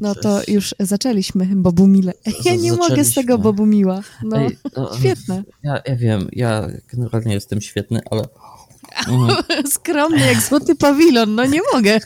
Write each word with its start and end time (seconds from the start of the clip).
No, 0.00 0.08
no 0.08 0.14
to 0.14 0.40
już 0.48 0.74
zaczęliśmy, 0.80 1.46
Bobumile. 1.46 2.12
Ja 2.44 2.54
nie 2.54 2.72
mogę 2.72 3.04
z 3.04 3.14
tego 3.14 3.38
Bobumiła. 3.38 4.02
No, 4.22 4.36
Ej, 4.36 4.58
no, 4.76 4.96
świetne. 4.98 5.42
Ja, 5.62 5.82
ja 5.86 5.96
wiem, 5.96 6.28
ja 6.32 6.68
generalnie 6.92 7.34
jestem 7.34 7.60
świetny, 7.60 8.00
ale... 8.10 8.28
Skromny 9.74 10.26
jak 10.26 10.42
złoty 10.42 10.74
pawilon, 10.74 11.34
no 11.34 11.44
nie 11.44 11.60
mogę. 11.74 12.00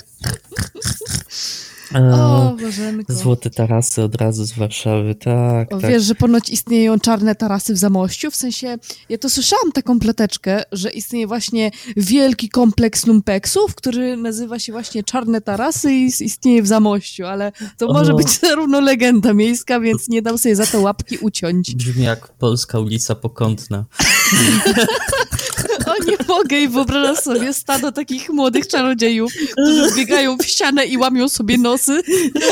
O, 1.94 2.56
Bożenko. 2.60 3.14
Złote 3.14 3.50
tarasy 3.50 4.02
od 4.02 4.14
razu 4.14 4.44
z 4.44 4.52
Warszawy, 4.52 5.14
tak, 5.14 5.72
o, 5.72 5.80
tak. 5.80 5.90
Wiesz, 5.90 6.02
że 6.02 6.14
ponoć 6.14 6.50
istnieją 6.50 7.00
czarne 7.00 7.34
tarasy 7.34 7.74
w 7.74 7.78
Zamościu? 7.78 8.30
W 8.30 8.36
sensie, 8.36 8.78
ja 9.08 9.18
to 9.18 9.30
słyszałam 9.30 9.72
taką 9.72 9.98
ploteczkę, 9.98 10.62
że 10.72 10.90
istnieje 10.90 11.26
właśnie 11.26 11.70
wielki 11.96 12.48
kompleks 12.48 13.06
lumpeksów, 13.06 13.74
który 13.74 14.16
nazywa 14.16 14.58
się 14.58 14.72
właśnie 14.72 15.02
Czarne 15.02 15.40
Tarasy 15.40 15.92
i 15.92 16.04
istnieje 16.04 16.62
w 16.62 16.66
Zamościu, 16.66 17.26
ale 17.26 17.52
to 17.78 17.88
o. 17.88 17.92
może 17.92 18.14
być 18.14 18.28
zarówno 18.40 18.80
legenda 18.80 19.34
miejska, 19.34 19.80
więc 19.80 20.08
nie 20.08 20.22
dam 20.22 20.38
sobie 20.38 20.56
za 20.56 20.66
to 20.66 20.80
łapki 20.80 21.18
uciąć. 21.18 21.74
Brzmi 21.74 22.04
jak 22.04 22.28
polska 22.28 22.80
ulica 22.80 23.14
Pokątna. 23.14 23.84
Nie 26.08 26.16
mogę 26.28 26.60
i 26.60 26.68
wyobrażam 26.68 27.16
sobie 27.16 27.52
stado 27.52 27.92
takich 27.92 28.30
młodych 28.30 28.66
czarodziejów, 28.66 29.32
którzy 29.52 29.96
biegają 29.96 30.38
w 30.38 30.46
ścianę 30.46 30.86
i 30.86 30.98
łamią 30.98 31.28
sobie 31.28 31.58
nosy, 31.58 32.02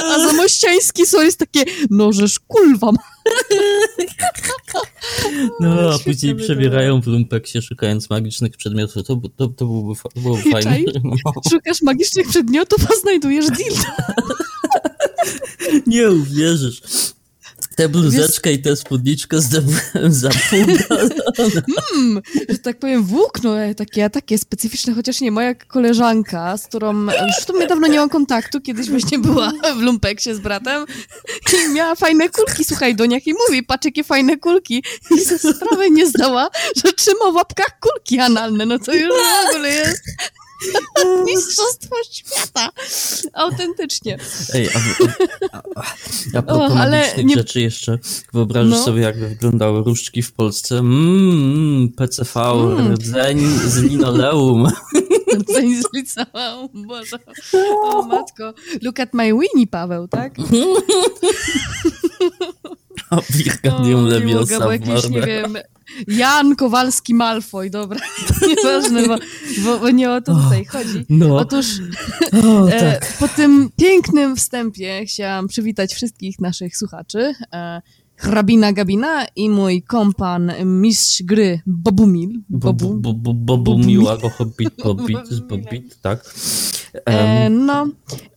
a 0.05 0.19
zamościański 0.19 1.07
są 1.07 1.23
jest 1.23 1.39
takie, 1.39 1.65
no 1.91 2.13
żeż 2.13 2.39
kulwa 2.39 2.91
No, 5.61 5.95
a 5.95 5.99
później 5.99 6.35
przebierają 6.35 7.01
w 7.01 7.07
lumpeksie 7.07 7.63
szukając 7.63 8.11
magicznych 8.11 8.57
przedmiotów. 8.57 9.07
To, 9.07 9.21
to, 9.37 9.49
to, 9.49 9.67
byłoby, 9.67 10.01
to 10.15 10.21
byłoby 10.21 10.51
fajne. 10.51 10.79
No. 11.05 11.33
Szukasz 11.51 11.83
magicznych 11.83 12.29
przedmiotów, 12.29 12.79
a 12.93 13.01
znajdujesz 13.01 13.47
dildo. 13.47 13.83
Nie 15.87 16.11
uwierzysz. 16.11 16.83
Tę 17.77 17.89
bluzeczkę 17.89 18.51
Wiesz... 18.51 18.59
i 18.59 18.63
tę 18.63 18.77
spódniczkę 18.77 19.41
zdobyłem 19.41 20.13
za 20.23 20.29
pół 20.31 20.59
mm, 21.95 22.23
że 22.49 22.59
tak 22.59 22.79
powiem 22.79 23.03
włókno 23.03 23.61
e, 23.61 23.75
takie, 23.75 24.11
takie 24.11 24.39
specyficzne, 24.39 24.95
chociaż 24.95 25.21
nie, 25.21 25.31
moja 25.31 25.55
koleżanka, 25.55 26.57
z 26.57 26.67
którą 26.67 27.03
już 27.03 27.47
tu 27.47 27.67
dawno 27.69 27.87
nie 27.87 27.99
mam 27.99 28.09
kontaktu, 28.09 28.61
kiedyś 28.61 28.91
właśnie 28.91 29.19
była 29.19 29.53
w 29.77 29.81
lumpeksie 29.81 30.35
z 30.35 30.39
bratem 30.39 30.87
i 31.67 31.73
miała 31.73 31.95
fajne 31.95 32.29
kulki, 32.29 32.65
słuchaj, 32.65 32.97
do 32.97 33.07
niej 33.07 33.23
i 33.27 33.33
mówi, 33.33 33.63
patrz 33.63 33.85
jakie 33.85 34.05
fajne 34.05 34.37
kulki. 34.37 34.83
I 35.11 35.21
sobie 35.21 35.55
sprawę 35.55 35.91
nie 35.91 36.07
zdała, 36.07 36.49
że 36.77 36.93
trzyma 36.93 37.31
w 37.33 37.35
łapkach 37.35 37.79
kulki 37.81 38.21
analne, 38.21 38.67
no 38.67 38.79
to 38.79 38.95
już 38.95 39.11
w 39.11 39.49
ogóle 39.51 39.69
jest 39.69 40.03
Mistrzostwo 41.27 41.97
świata. 42.11 42.71
Autentycznie. 43.33 44.19
Ej, 44.55 44.69
a, 44.69 44.79
a, 45.53 45.63
a, 45.77 45.83
a 46.35 46.43
propos 46.43 46.73
o, 46.73 46.77
ale 46.77 47.25
nie... 47.25 47.35
rzeczy 47.35 47.61
jeszcze, 47.61 47.99
wyobrażasz 48.33 48.71
no. 48.71 48.85
sobie, 48.85 49.03
jakby 49.03 49.29
wyglądały 49.29 49.83
różdżki 49.83 50.23
w 50.23 50.33
Polsce. 50.33 50.79
Mmm, 50.79 51.89
PCV, 51.97 52.41
mm. 52.41 52.93
rdzeń 52.93 53.47
z 53.47 53.77
linoleum. 53.77 54.67
Rdzeń 55.39 55.83
z 55.83 55.93
liceum, 55.95 56.87
Boże. 56.87 57.19
O 57.83 58.03
matko. 58.03 58.55
Look 58.83 59.01
at 59.01 59.15
my 59.15 59.25
Winnie, 59.25 59.67
Paweł, 59.71 60.09
tak? 60.09 60.35
O, 63.11 63.23
Wirganium 63.31 64.07
Leviosa 64.07 64.69
w 64.69 64.73
jakieś, 64.73 65.09
nie 65.09 65.21
wiem, 65.21 65.59
Jan 66.09 66.57
Kowalski 66.57 67.15
Malfoy, 67.15 67.71
dobra, 67.71 68.01
nieważne, 68.49 69.09
bo, 69.09 69.17
bo, 69.65 69.79
bo 69.79 69.91
nie 69.91 70.11
o 70.11 70.21
to 70.21 70.35
tutaj 70.35 70.65
chodzi. 70.65 71.05
No. 71.09 71.37
Otóż 71.37 71.67
e, 72.73 72.81
tak. 72.81 73.17
po 73.19 73.29
tym 73.29 73.71
pięknym 73.77 74.37
wstępie 74.37 75.07
chciałam 75.07 75.49
przywitać 75.49 75.95
wszystkich 75.95 76.41
naszych 76.41 76.77
słuchaczy. 76.77 77.35
E, 77.53 77.83
hrabina 78.17 78.73
Gabina 78.73 79.27
i 79.37 79.51
mój 79.51 79.83
kompan, 79.83 80.53
mistrz 80.65 81.23
gry 81.23 81.61
Bobumil. 81.67 82.41
Bobu, 82.49 82.95
bo, 82.95 83.15
bo, 83.15 83.35
Bobumil 83.35 84.09
albo 84.09 84.31
Hobbit, 84.31 84.83
Hobbit, 84.83 85.19
Hobbit, 85.49 86.01
tak. 86.03 86.35
E, 87.07 87.51
no 87.51 87.89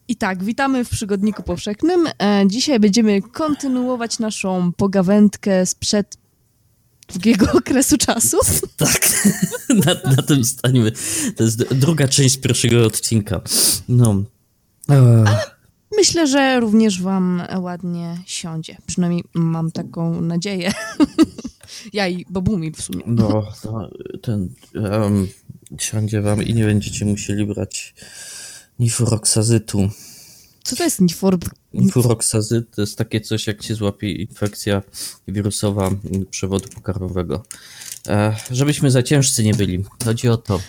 i 0.08 0.16
tak, 0.16 0.44
witamy 0.44 0.86
w 0.86 0.90
Przygodniku 0.90 1.44
Powszechnym. 1.44 2.08
Dzisiaj 2.46 2.80
będziemy 2.80 3.22
kontynuować 3.22 4.20
naszą 4.20 4.72
pogawędkę 4.72 5.66
sprzed 5.66 6.19
długiego 7.12 7.52
okresu 7.60 7.98
czasu. 7.98 8.38
Tak, 8.78 9.10
na, 9.70 10.12
na 10.16 10.22
tym 10.22 10.46
staniemy. 10.46 10.92
To 11.36 11.44
jest 11.44 11.74
druga 11.74 12.08
część 12.08 12.38
pierwszego 12.38 12.86
odcinka. 12.86 13.42
No. 13.90 14.24
Ale 14.88 15.26
myślę, 15.98 16.28
że 16.28 16.60
również 16.60 17.02
wam 17.02 17.44
ładnie 17.58 18.18
siądzie. 18.26 18.78
Przynajmniej 18.86 19.24
mam 19.34 19.72
taką 19.72 20.22
nadzieję. 20.22 20.72
ja 21.94 22.08
i 22.08 22.26
Bobumi 22.30 22.72
w 22.72 22.82
sumie. 22.82 23.04
No, 23.06 23.48
ten 24.22 24.50
um, 24.76 25.28
siądzie 25.80 26.22
wam 26.22 26.44
i 26.44 26.54
nie 26.54 26.66
będziecie 26.66 27.06
musieli 27.06 27.46
brać 27.46 27.94
nifuroksazytu. 28.80 29.90
Co 30.70 30.76
to 30.76 30.84
jest 30.84 31.02
nifor... 31.02 31.38
Nifuroksazyt 31.74 32.76
to 32.76 32.82
jest 32.82 32.98
takie 32.98 33.22
coś, 33.22 33.48
jak 33.48 33.64
się 33.64 33.76
złapie 33.76 34.12
infekcja 34.12 34.82
wirusowa 35.28 35.92
przewodu 36.30 36.70
pokarmowego. 36.76 37.44
E, 38.08 38.36
żebyśmy 38.52 38.92
za 38.92 39.04
ciężcy 39.04 39.44
nie 39.44 39.54
byli. 39.54 39.84
Chodzi 40.06 40.30
o 40.30 40.38
to. 40.38 40.60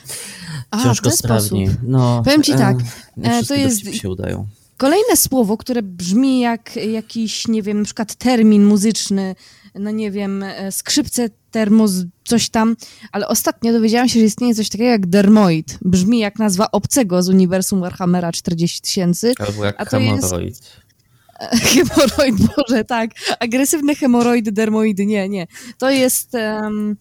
A, 0.70 0.82
Ciężko 0.82 1.10
sprawnie. 1.10 1.76
No, 1.82 2.22
Powiem 2.24 2.42
ci 2.42 2.52
tak. 2.52 2.76
E, 3.22 3.44
to 3.44 3.54
jest 3.54 3.94
się 3.94 4.08
udają. 4.08 4.46
Kolejne 4.76 5.16
słowo, 5.16 5.56
które 5.56 5.82
brzmi 5.82 6.40
jak 6.40 6.76
jakiś, 6.76 7.48
nie 7.48 7.62
wiem, 7.62 7.78
na 7.78 7.84
przykład 7.84 8.14
termin 8.14 8.64
muzyczny, 8.64 9.34
no 9.74 9.90
nie 9.90 10.10
wiem, 10.10 10.42
e, 10.42 10.72
skrzypce, 10.72 11.28
termos, 11.50 11.92
coś 12.24 12.48
tam, 12.48 12.76
ale 13.12 13.28
ostatnio 13.28 13.72
dowiedziałam 13.72 14.08
się, 14.08 14.20
że 14.20 14.26
istnieje 14.26 14.54
coś 14.54 14.68
takiego 14.68 14.90
jak 14.90 15.06
dermoid. 15.06 15.78
Brzmi 15.82 16.18
jak 16.18 16.38
nazwa 16.38 16.70
obcego 16.70 17.22
z 17.22 17.28
uniwersum 17.28 17.80
Warhammera 17.80 18.32
40 18.32 18.80
tysięcy. 18.80 19.34
Albo 19.38 19.64
jak 19.64 19.80
a 19.80 19.84
to 19.86 19.90
hemoroid. 19.90 20.48
Jest... 20.48 20.80
Hemoroid, 21.72 22.34
Boże, 22.56 22.84
tak. 22.84 23.10
Agresywne 23.40 23.94
hemoroidy, 23.94 24.52
dermoidy, 24.52 25.06
nie, 25.06 25.28
nie. 25.28 25.46
To 25.78 25.90
jest 25.90 26.34
um, 26.34 26.96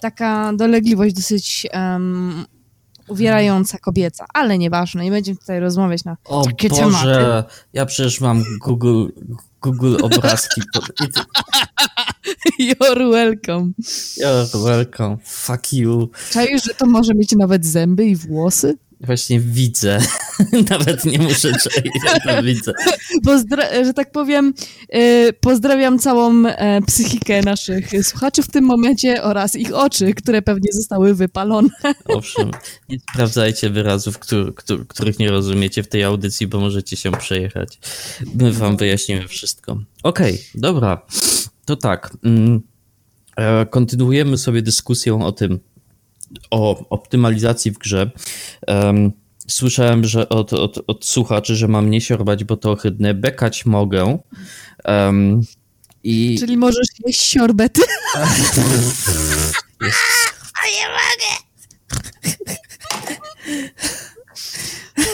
taka 0.00 0.52
dolegliwość 0.56 1.14
dosyć 1.14 1.66
um, 1.74 2.44
uwierająca 3.08 3.78
kobieca, 3.78 4.26
ale 4.34 4.58
nieważne, 4.58 5.04
nie 5.04 5.10
będziemy 5.10 5.36
tutaj 5.36 5.60
rozmawiać 5.60 6.04
na 6.04 6.16
o 6.24 6.44
takie 6.44 6.68
Boże, 6.68 6.82
tematy. 6.82 7.48
ja 7.72 7.86
przecież 7.86 8.20
mam 8.20 8.44
Google, 8.60 9.06
Google 9.62 9.96
obrazki. 10.02 10.62
You're 12.58 13.10
welcome. 13.10 13.72
You're 14.16 14.64
welcome. 14.64 15.18
Fuck 15.24 15.72
you. 15.72 16.10
Czaisz, 16.30 16.64
że 16.64 16.74
to 16.74 16.86
może 16.86 17.14
mieć 17.14 17.32
nawet 17.32 17.66
zęby 17.66 18.06
i 18.06 18.16
włosy? 18.16 18.78
Właśnie 19.00 19.40
widzę. 19.40 19.98
Nawet 20.70 21.04
nie 21.04 21.18
muszę 21.18 21.52
czaić, 21.52 21.92
to 22.26 22.42
widzę. 22.42 22.72
Pozdra 23.24 23.84
że 23.84 23.94
tak 23.94 24.12
powiem, 24.12 24.54
yy, 24.92 25.32
pozdrawiam 25.40 25.98
całą 25.98 26.46
e, 26.46 26.80
psychikę 26.82 27.42
naszych 27.42 27.90
słuchaczy 28.02 28.42
w 28.42 28.50
tym 28.50 28.64
momencie 28.64 29.22
oraz 29.22 29.56
ich 29.56 29.74
oczy, 29.74 30.14
które 30.14 30.42
pewnie 30.42 30.72
zostały 30.72 31.14
wypalone. 31.14 31.68
Owszem, 32.04 32.50
nie 32.88 32.98
sprawdzajcie 33.10 33.70
wyrazów, 33.70 34.18
któr 34.18 34.54
których 34.88 35.18
nie 35.18 35.30
rozumiecie 35.30 35.82
w 35.82 35.88
tej 35.88 36.04
audycji, 36.04 36.46
bo 36.46 36.60
możecie 36.60 36.96
się 36.96 37.12
przejechać. 37.12 37.78
My 38.34 38.52
wam 38.52 38.76
wyjaśnimy 38.76 39.28
wszystko. 39.28 39.72
Okej, 40.02 40.34
okay, 40.34 40.44
dobra. 40.54 41.02
To 41.70 41.76
tak. 41.76 42.16
Mm, 42.24 42.62
e, 43.36 43.66
kontynuujemy 43.66 44.38
sobie 44.38 44.62
dyskusję 44.62 45.14
o 45.14 45.32
tym, 45.32 45.60
o 46.50 46.88
optymalizacji 46.88 47.70
w 47.70 47.78
grze. 47.78 48.10
Słyszałem, 49.48 50.04
że 50.04 50.28
od, 50.28 50.52
od, 50.52 50.78
od 50.86 51.04
słuchaczy, 51.04 51.56
że 51.56 51.68
mam 51.68 51.90
nie 51.90 52.00
siorbać, 52.00 52.44
bo 52.44 52.56
to 52.56 52.72
ohydne. 52.72 53.14
Bekać 53.14 53.66
mogę. 53.66 54.18
Um, 54.84 55.40
i... 56.02 56.38
Czyli 56.40 56.56
możesz 56.56 56.86
jeść 57.06 57.22
siorbety? 57.22 57.82
A 60.62 60.66
nie 60.66 60.86
mogę! 60.88 61.30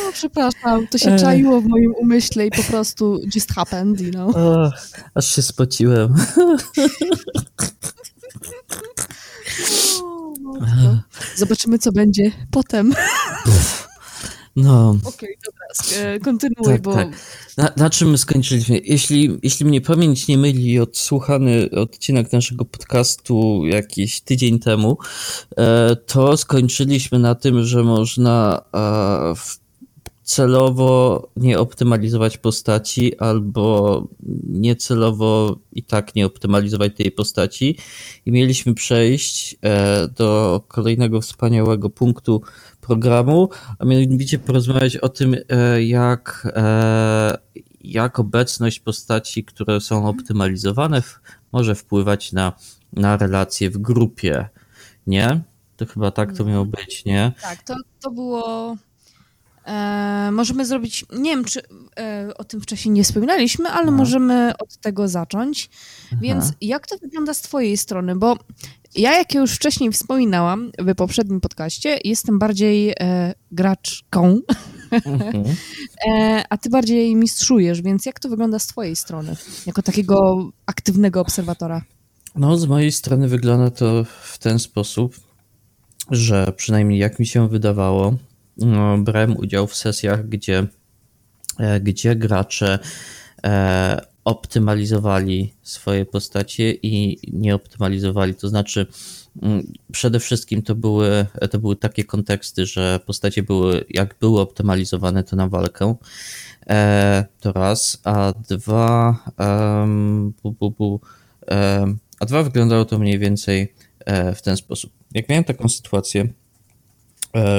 No, 0.04 0.12
przepraszam, 0.12 0.86
to 0.86 0.98
się 0.98 1.16
czaiło 1.16 1.60
w 1.60 1.66
moim 1.66 1.94
umyśle 1.94 2.46
i 2.46 2.50
po 2.50 2.62
prostu 2.62 3.20
just 3.34 3.52
happened, 3.52 4.00
you 4.00 4.10
know. 4.10 4.36
Oh, 4.36 4.72
aż 5.14 5.34
się 5.34 5.42
spociłem. 5.42 6.14
Zobaczymy, 11.36 11.78
co 11.78 11.92
będzie 11.92 12.32
potem. 12.50 12.94
No. 14.56 14.96
Okej, 15.04 15.08
okay, 15.08 15.36
dobra, 15.44 16.18
kontynuuj, 16.24 16.72
tak, 16.72 16.82
bo... 16.82 16.94
Tak. 16.94 17.08
Na, 17.56 17.72
na, 17.76 17.90
czym 17.90 18.18
skończyliśmy? 18.18 18.80
Jeśli, 18.84 19.38
jeśli 19.42 19.66
mnie 19.66 19.80
pamięć 19.80 20.28
nie 20.28 20.38
myli, 20.38 20.80
odsłuchany 20.80 21.70
odcinek 21.70 22.32
naszego 22.32 22.64
podcastu 22.64 23.66
jakiś 23.66 24.20
tydzień 24.20 24.58
temu, 24.58 24.98
e, 25.56 25.96
to 25.96 26.36
skończyliśmy 26.36 27.18
na 27.18 27.34
tym, 27.34 27.64
że 27.64 27.82
można 27.82 28.62
e, 28.74 29.34
w 29.34 29.65
celowo 30.26 31.28
nie 31.36 31.58
optymalizować 31.58 32.38
postaci, 32.38 33.18
albo 33.18 34.08
niecelowo 34.48 35.58
i 35.72 35.82
tak 35.82 36.14
nie 36.14 36.26
optymalizować 36.26 36.96
tej 36.96 37.12
postaci. 37.12 37.78
I 38.26 38.32
mieliśmy 38.32 38.74
przejść 38.74 39.56
e, 39.62 40.08
do 40.08 40.60
kolejnego 40.68 41.20
wspaniałego 41.20 41.90
punktu 41.90 42.42
programu, 42.80 43.48
a 43.78 43.84
mianowicie 43.84 44.38
porozmawiać 44.38 44.96
o 44.96 45.08
tym, 45.08 45.36
e, 45.48 45.82
jak, 45.82 46.52
e, 46.56 47.38
jak 47.80 48.18
obecność 48.18 48.80
postaci, 48.80 49.44
które 49.44 49.80
są 49.80 50.08
optymalizowane, 50.08 51.02
może 51.52 51.74
wpływać 51.74 52.32
na, 52.32 52.52
na 52.92 53.16
relacje 53.16 53.70
w 53.70 53.78
grupie. 53.78 54.48
Nie? 55.06 55.40
To 55.76 55.86
chyba 55.86 56.10
tak 56.10 56.36
to 56.36 56.44
miało 56.44 56.64
być, 56.64 57.04
nie? 57.04 57.32
Tak, 57.42 57.62
to, 57.62 57.74
to 58.00 58.10
było 58.10 58.76
E, 59.66 60.30
możemy 60.32 60.66
zrobić, 60.66 61.04
nie 61.18 61.30
wiem, 61.30 61.44
czy 61.44 61.62
e, 61.98 62.28
o 62.38 62.44
tym 62.44 62.60
wcześniej 62.60 62.92
nie 62.92 63.04
wspominaliśmy, 63.04 63.68
ale 63.68 63.86
no. 63.86 63.92
możemy 63.92 64.52
od 64.58 64.76
tego 64.76 65.08
zacząć. 65.08 65.70
Aha. 66.06 66.16
Więc 66.22 66.52
jak 66.60 66.86
to 66.86 66.98
wygląda 66.98 67.34
z 67.34 67.42
Twojej 67.42 67.76
strony? 67.76 68.16
Bo 68.16 68.36
ja, 68.94 69.18
jak 69.18 69.34
już 69.34 69.52
wcześniej 69.52 69.92
wspominałam 69.92 70.70
w 70.78 70.94
poprzednim 70.94 71.40
podcaście, 71.40 71.98
jestem 72.04 72.38
bardziej 72.38 72.94
e, 73.00 73.34
graczką, 73.52 74.40
mhm. 74.90 75.44
e, 76.08 76.44
a 76.50 76.56
Ty 76.56 76.70
bardziej 76.70 77.16
mistrzujesz, 77.16 77.82
więc 77.82 78.06
jak 78.06 78.20
to 78.20 78.28
wygląda 78.28 78.58
z 78.58 78.66
Twojej 78.66 78.96
strony, 78.96 79.36
jako 79.66 79.82
takiego 79.82 80.48
aktywnego 80.66 81.20
obserwatora? 81.20 81.82
No, 82.36 82.58
z 82.58 82.66
mojej 82.66 82.92
strony 82.92 83.28
wygląda 83.28 83.70
to 83.70 84.04
w 84.22 84.38
ten 84.38 84.58
sposób, 84.58 85.16
że 86.10 86.52
przynajmniej 86.56 86.98
jak 86.98 87.18
mi 87.18 87.26
się 87.26 87.48
wydawało, 87.48 88.14
brałem 88.98 89.36
udział 89.36 89.66
w 89.66 89.76
sesjach, 89.76 90.28
gdzie, 90.28 90.66
e, 91.58 91.80
gdzie 91.80 92.16
gracze 92.16 92.78
e, 93.44 94.06
optymalizowali 94.24 95.54
swoje 95.62 96.04
postacie 96.04 96.72
i 96.72 97.18
nie 97.32 97.54
optymalizowali. 97.54 98.34
To 98.34 98.48
znaczy, 98.48 98.86
mm, 99.42 99.72
przede 99.92 100.20
wszystkim 100.20 100.62
to 100.62 100.74
były, 100.74 101.26
to 101.50 101.58
były 101.58 101.76
takie 101.76 102.04
konteksty, 102.04 102.66
że 102.66 103.00
postacie 103.06 103.42
były, 103.42 103.84
jak 103.90 104.14
były 104.20 104.40
optymalizowane, 104.40 105.24
to 105.24 105.36
na 105.36 105.48
walkę. 105.48 105.94
E, 106.66 107.24
to 107.40 107.52
raz, 107.52 108.00
a 108.04 108.32
dwa, 108.48 109.18
bu, 110.42 110.52
bu, 110.52 110.70
bu, 110.70 111.00
a 112.20 112.26
dwa 112.26 112.42
wyglądało 112.42 112.84
to 112.84 112.98
mniej 112.98 113.18
więcej 113.18 113.74
w 114.34 114.42
ten 114.42 114.56
sposób. 114.56 114.92
Jak 115.14 115.28
miałem 115.28 115.44
taką 115.44 115.68
sytuację, 115.68 116.28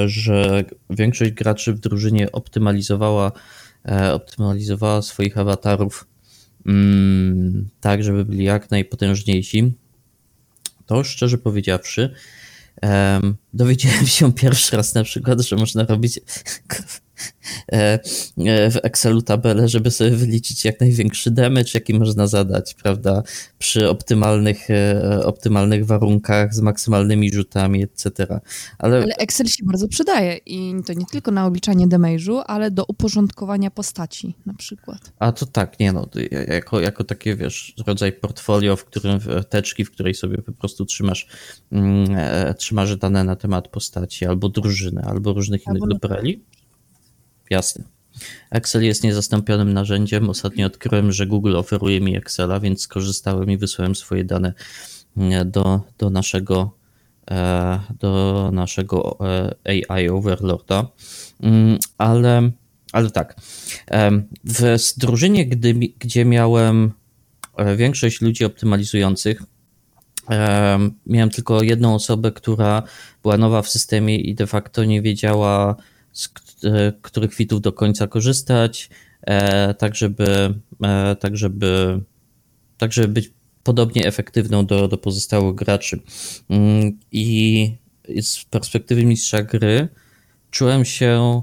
że 0.06 0.64
większość 0.90 1.30
graczy 1.30 1.72
w 1.72 1.78
drużynie 1.78 2.32
optymalizowała, 2.32 3.32
e, 3.88 4.12
optymalizowała 4.12 5.02
swoich 5.02 5.38
awatarów 5.38 6.06
mm, 6.66 7.68
tak, 7.80 8.04
żeby 8.04 8.24
byli 8.24 8.44
jak 8.44 8.70
najpotężniejsi, 8.70 9.72
to 10.86 11.04
szczerze 11.04 11.38
powiedziawszy, 11.38 12.14
dowiedziałem 13.54 14.06
się 14.06 14.32
pierwszy 14.42 14.76
raz 14.76 14.94
na 14.94 15.04
przykład, 15.04 15.40
że 15.40 15.56
można 15.56 15.84
robić 15.84 16.20
E, 16.20 16.20
e, 16.74 17.07
w 18.70 18.76
Excelu 18.82 19.22
tabelę, 19.22 19.68
żeby 19.68 19.90
sobie 19.90 20.10
wyliczyć 20.10 20.64
jak 20.64 20.80
największy 20.80 21.30
damage, 21.30 21.70
jaki 21.74 21.94
można 21.94 22.26
zadać, 22.26 22.74
prawda, 22.74 23.22
przy 23.58 23.88
optymalnych, 23.88 24.70
e, 24.70 25.22
optymalnych 25.24 25.86
warunkach, 25.86 26.54
z 26.54 26.60
maksymalnymi 26.60 27.32
rzutami, 27.32 27.82
etc. 27.82 28.40
Ale... 28.78 28.96
ale 28.96 29.14
Excel 29.14 29.46
się 29.46 29.64
bardzo 29.64 29.88
przydaje 29.88 30.36
i 30.46 30.74
to 30.86 30.92
nie 30.92 31.06
tylko 31.06 31.30
na 31.30 31.46
obliczanie 31.46 31.88
damage'u, 31.88 32.42
ale 32.46 32.70
do 32.70 32.84
uporządkowania 32.84 33.70
postaci 33.70 34.34
na 34.46 34.54
przykład. 34.54 35.12
A 35.18 35.32
to 35.32 35.46
tak, 35.46 35.80
nie 35.80 35.92
no, 35.92 36.08
jako, 36.48 36.80
jako 36.80 37.04
takie, 37.04 37.36
wiesz, 37.36 37.74
rodzaj 37.86 38.12
portfolio, 38.12 38.76
w 38.76 38.84
którym, 38.84 39.18
teczki, 39.48 39.84
w 39.84 39.90
której 39.90 40.14
sobie 40.14 40.38
po 40.38 40.52
prostu 40.52 40.84
trzymasz, 40.84 41.26
mm, 41.72 42.16
trzymasz 42.58 42.96
dane 42.96 43.24
na 43.24 43.36
temat 43.36 43.68
postaci, 43.68 44.26
albo 44.26 44.48
drużyny, 44.48 45.02
albo 45.02 45.32
różnych 45.32 45.66
innych 45.66 45.82
albo 45.82 45.94
dobrali. 45.94 46.44
Jasne. 47.50 47.84
Excel 48.50 48.84
jest 48.84 49.04
niezastąpionym 49.04 49.72
narzędziem. 49.72 50.30
Ostatnio 50.30 50.66
odkryłem, 50.66 51.12
że 51.12 51.26
Google 51.26 51.56
oferuje 51.56 52.00
mi 52.00 52.16
Excela, 52.16 52.60
więc 52.60 52.82
skorzystałem 52.82 53.50
i 53.50 53.56
wysłałem 53.56 53.94
swoje 53.94 54.24
dane 54.24 54.52
mm, 55.16 55.50
do, 55.50 55.80
do 55.98 56.10
naszego 56.10 56.78
e, 57.30 57.80
do 58.00 58.50
naszego 58.52 59.18
e, 59.66 59.82
AI 59.88 60.08
Overlorda. 60.08 60.86
Mm, 61.42 61.78
ale, 61.98 62.50
ale 62.92 63.10
tak, 63.10 63.36
w 64.44 64.76
drużynie, 64.96 65.46
gdy, 65.46 65.74
gdzie 65.98 66.24
miałem 66.24 66.92
e, 67.56 67.76
większość 67.76 68.20
ludzi 68.20 68.44
optymalizujących, 68.44 69.42
miałem 71.06 71.30
tylko 71.30 71.62
jedną 71.62 71.94
osobę, 71.94 72.32
która 72.32 72.82
była 73.22 73.36
nowa 73.36 73.62
w 73.62 73.68
systemie 73.68 74.16
i 74.16 74.34
de 74.34 74.46
facto 74.46 74.84
nie 74.84 75.02
wiedziała, 75.02 75.76
których 77.02 77.30
kwitów 77.30 77.60
do 77.60 77.72
końca 77.72 78.06
korzystać, 78.06 78.90
e, 79.22 79.74
tak 79.74 79.94
żeby, 79.94 80.54
e, 80.84 81.16
tak 81.16 81.36
żeby, 81.36 82.00
tak 82.78 82.92
żeby 82.92 83.08
być 83.08 83.30
podobnie 83.62 84.06
efektywną 84.06 84.66
do, 84.66 84.88
do 84.88 84.98
pozostałych 84.98 85.54
graczy. 85.54 86.00
Mm, 86.48 86.98
I 87.12 87.76
z 88.20 88.44
perspektywy 88.44 89.04
mistrza 89.04 89.42
gry 89.42 89.88
czułem 90.50 90.84
się, 90.84 91.42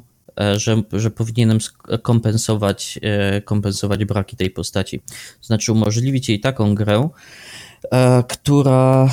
że, 0.56 0.82
że 0.94 1.12
powinienem 1.12 1.58
kompensować, 2.02 3.00
kompensować 3.46 4.06
braki 4.06 4.36
tej 4.36 4.50
postaci. 4.50 5.00
To 5.40 5.46
znaczy 5.48 5.72
umożliwić 5.72 6.30
jej 6.30 6.40
taką 6.40 6.76
grę, 6.76 7.10
która, 8.28 9.10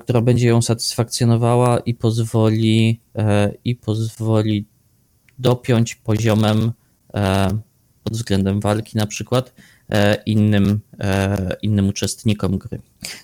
która 0.00 0.20
będzie 0.20 0.48
ją 0.48 0.62
satysfakcjonowała 0.62 1.78
i 1.78 1.94
pozwoli, 1.94 3.00
i 3.64 3.76
pozwoli 3.76 4.66
dopiąć 5.38 5.94
poziomem 5.94 6.72
e, 7.14 7.48
pod 8.04 8.12
względem 8.12 8.60
walki 8.60 8.98
na 8.98 9.06
przykład 9.06 9.54
e, 9.90 10.22
innym, 10.26 10.80
e, 11.00 11.56
innym 11.62 11.88
uczestnikom 11.88 12.58
gry. 12.58 12.80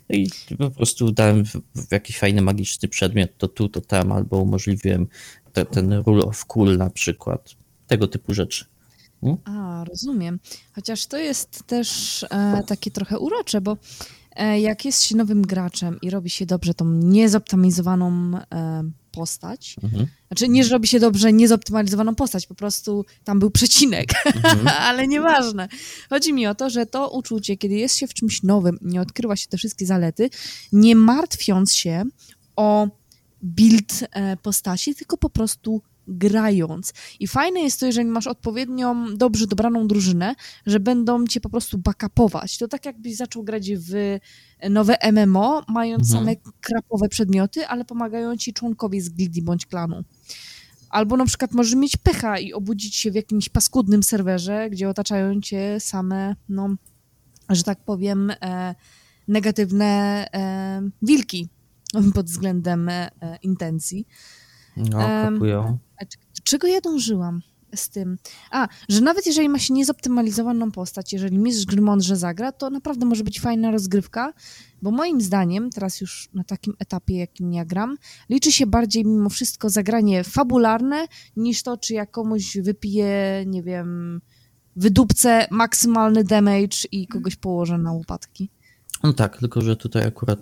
No 0.09 0.17
i 0.17 0.31
po 0.59 0.71
prostu 0.71 1.13
dałem 1.13 1.45
jakiś 1.91 2.19
fajny 2.19 2.43
magiczny 2.43 2.89
przedmiot, 2.89 3.31
to 3.39 3.49
tu, 3.49 3.69
to 3.69 3.81
tam, 3.81 4.13
albo 4.13 4.39
umożliwiłem 4.39 5.07
te, 5.53 5.65
ten 5.65 5.93
rule 5.93 6.25
of 6.25 6.45
cool 6.45 6.77
na 6.77 6.91
przykład. 6.91 7.55
Tego 7.87 8.09
typu 8.09 8.35
rzeczy. 8.35 8.65
Hmm? 9.21 9.39
A, 9.45 9.85
rozumiem. 9.85 10.41
Chociaż 10.73 11.07
to 11.07 11.19
jest 11.19 11.67
też 11.67 12.23
e, 12.31 12.63
takie 12.67 12.91
trochę 12.91 13.19
urocze, 13.19 13.61
bo 13.61 13.77
e, 14.37 14.61
jak 14.61 14.85
jest 14.85 15.03
się 15.03 15.17
nowym 15.17 15.43
graczem 15.43 15.99
i 16.03 16.11
robi 16.11 16.31
się 16.31 16.47
dobrze 16.47 16.75
tą 16.75 16.85
niezoptymalizowaną 16.93 18.33
e, 18.53 18.83
postać. 19.13 19.77
Mhm. 19.83 20.07
Znaczy 20.27 20.49
nie, 20.49 20.65
że 20.65 20.71
robi 20.71 20.89
się 20.89 21.01
dobrze 21.01 21.33
niezoptymalizowaną 21.33 22.15
postać, 22.15 22.47
po 22.47 22.55
prostu 22.55 23.05
tam 23.25 23.39
był 23.39 23.51
przecinek, 23.51 24.13
mhm. 24.27 24.69
ale 24.89 25.09
nieważne. 25.09 25.69
Chodzi 26.11 26.33
mi 26.33 26.47
o 26.47 26.55
to, 26.55 26.71
że 26.71 26.87
to 26.87 27.11
uczucie, 27.11 27.57
kiedy 27.57 27.75
jest 27.75 27.97
się 27.97 28.07
w 28.07 28.15
czymś 28.15 28.43
nowym, 28.43 28.79
nie 28.83 29.01
odkrywa 29.01 29.37
się 29.37 29.49
te 29.49 29.57
wszystkie 29.57 29.87
zalety, 29.87 30.31
nie 30.73 30.97
martwiąc 30.97 31.75
się 31.75 32.05
o 32.57 32.89
build 33.43 34.05
e, 34.11 34.37
postaci, 34.37 34.95
tylko 34.95 35.17
po 35.17 35.31
prostu 35.31 35.83
grając. 36.09 36.93
I 37.21 37.27
fajne 37.27 37.61
jest 37.61 37.81
to, 37.81 37.87
jeżeli 37.87 38.09
masz 38.09 38.27
odpowiednią, 38.27 39.17
dobrze 39.17 39.47
dobraną 39.47 39.87
drużynę, 39.87 40.35
że 40.67 40.81
będą 40.81 41.27
cię 41.27 41.41
po 41.41 41.51
prostu 41.51 41.79
backupować. 41.79 42.59
To 42.59 42.69
tak 42.69 42.87
jakbyś 42.87 43.17
zaczął 43.17 43.43
grać 43.43 43.71
w 43.77 44.19
nowe 44.71 44.97
MMO, 45.13 45.63
mając 45.69 46.03
mhm. 46.11 46.25
same 46.25 46.53
krapowe 46.61 47.09
przedmioty, 47.09 47.67
ale 47.67 47.85
pomagają 47.85 48.37
ci 48.37 48.53
członkowie 48.53 49.03
z 49.03 49.11
gildii 49.11 49.43
bądź 49.43 49.67
klanu. 49.67 50.05
Albo 50.91 51.17
na 51.17 51.25
przykład 51.25 51.53
możesz 51.53 51.75
mieć 51.75 51.97
pecha 51.97 52.39
i 52.39 52.53
obudzić 52.53 52.97
się 52.97 53.11
w 53.11 53.15
jakimś 53.15 53.49
paskudnym 53.49 54.03
serwerze, 54.03 54.71
gdzie 54.71 54.89
otaczają 54.89 55.41
cię 55.41 55.81
same, 55.81 56.37
no, 56.49 56.77
że 57.49 57.63
tak 57.63 57.85
powiem, 57.85 58.33
e, 58.43 58.75
negatywne 59.29 60.27
e, 60.35 60.83
wilki 61.03 61.49
pod 62.15 62.27
względem 62.27 62.89
e, 62.89 63.11
intencji. 63.43 64.07
No, 64.77 64.99
kapują. 64.99 65.79
Czego 66.43 66.67
ja 66.67 66.81
dążyłam 66.81 67.43
z 67.75 67.89
tym? 67.89 68.19
A, 68.51 68.69
że 68.89 69.01
nawet 69.01 69.27
jeżeli 69.27 69.49
ma 69.49 69.59
się 69.59 69.75
niezoptymalizowaną 69.75 70.71
postać, 70.71 71.13
jeżeli 71.13 71.39
mistrz 71.39 71.67
gry 71.67 71.81
mądrze 71.81 72.17
zagra, 72.17 72.53
to 72.53 72.71
naprawdę 72.71 73.07
może 73.07 73.25
być 73.25 73.41
fajna 73.41 73.71
rozgrywka, 73.71 74.33
bo 74.83 74.91
moim 74.91 75.21
zdaniem, 75.21 75.71
teraz 75.71 76.01
już 76.01 76.29
na 76.35 76.45
takim 76.45 76.75
etapie, 76.79 77.17
jakim 77.17 77.53
ja 77.53 77.65
gram, 77.65 77.97
liczy 78.31 78.53
się 78.53 78.67
bardziej 78.67 79.05
mimo 79.05 79.31
wszystko 79.31 79.71
zagranie 79.71 80.25
fabularne, 80.25 81.07
niż 81.37 81.63
to, 81.63 81.77
czy 81.77 81.95
jak 81.95 82.11
komuś 82.11 82.57
wypije, 82.57 83.45
nie 83.47 83.63
wiem, 83.63 84.21
wydupce 84.77 85.47
maksymalny 85.51 86.25
damage 86.25 86.77
i 86.93 87.07
kogoś 87.07 87.37
położę 87.37 87.79
na 87.79 87.93
łopatki. 87.93 88.51
No 89.03 89.13
tak, 89.13 89.39
tylko 89.39 89.61
że 89.61 89.77
tutaj 89.77 90.07
akurat 90.07 90.39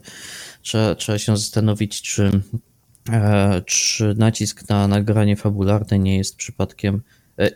trzeba, 0.62 0.94
trzeba 0.94 1.18
się 1.18 1.36
zastanowić, 1.36 2.02
czy 2.02 2.42
czy 3.66 4.14
nacisk 4.18 4.68
na 4.68 4.88
nagranie 4.88 5.36
fabularne 5.36 5.98
nie 5.98 6.16
jest 6.16 6.36
przypadkiem 6.36 7.02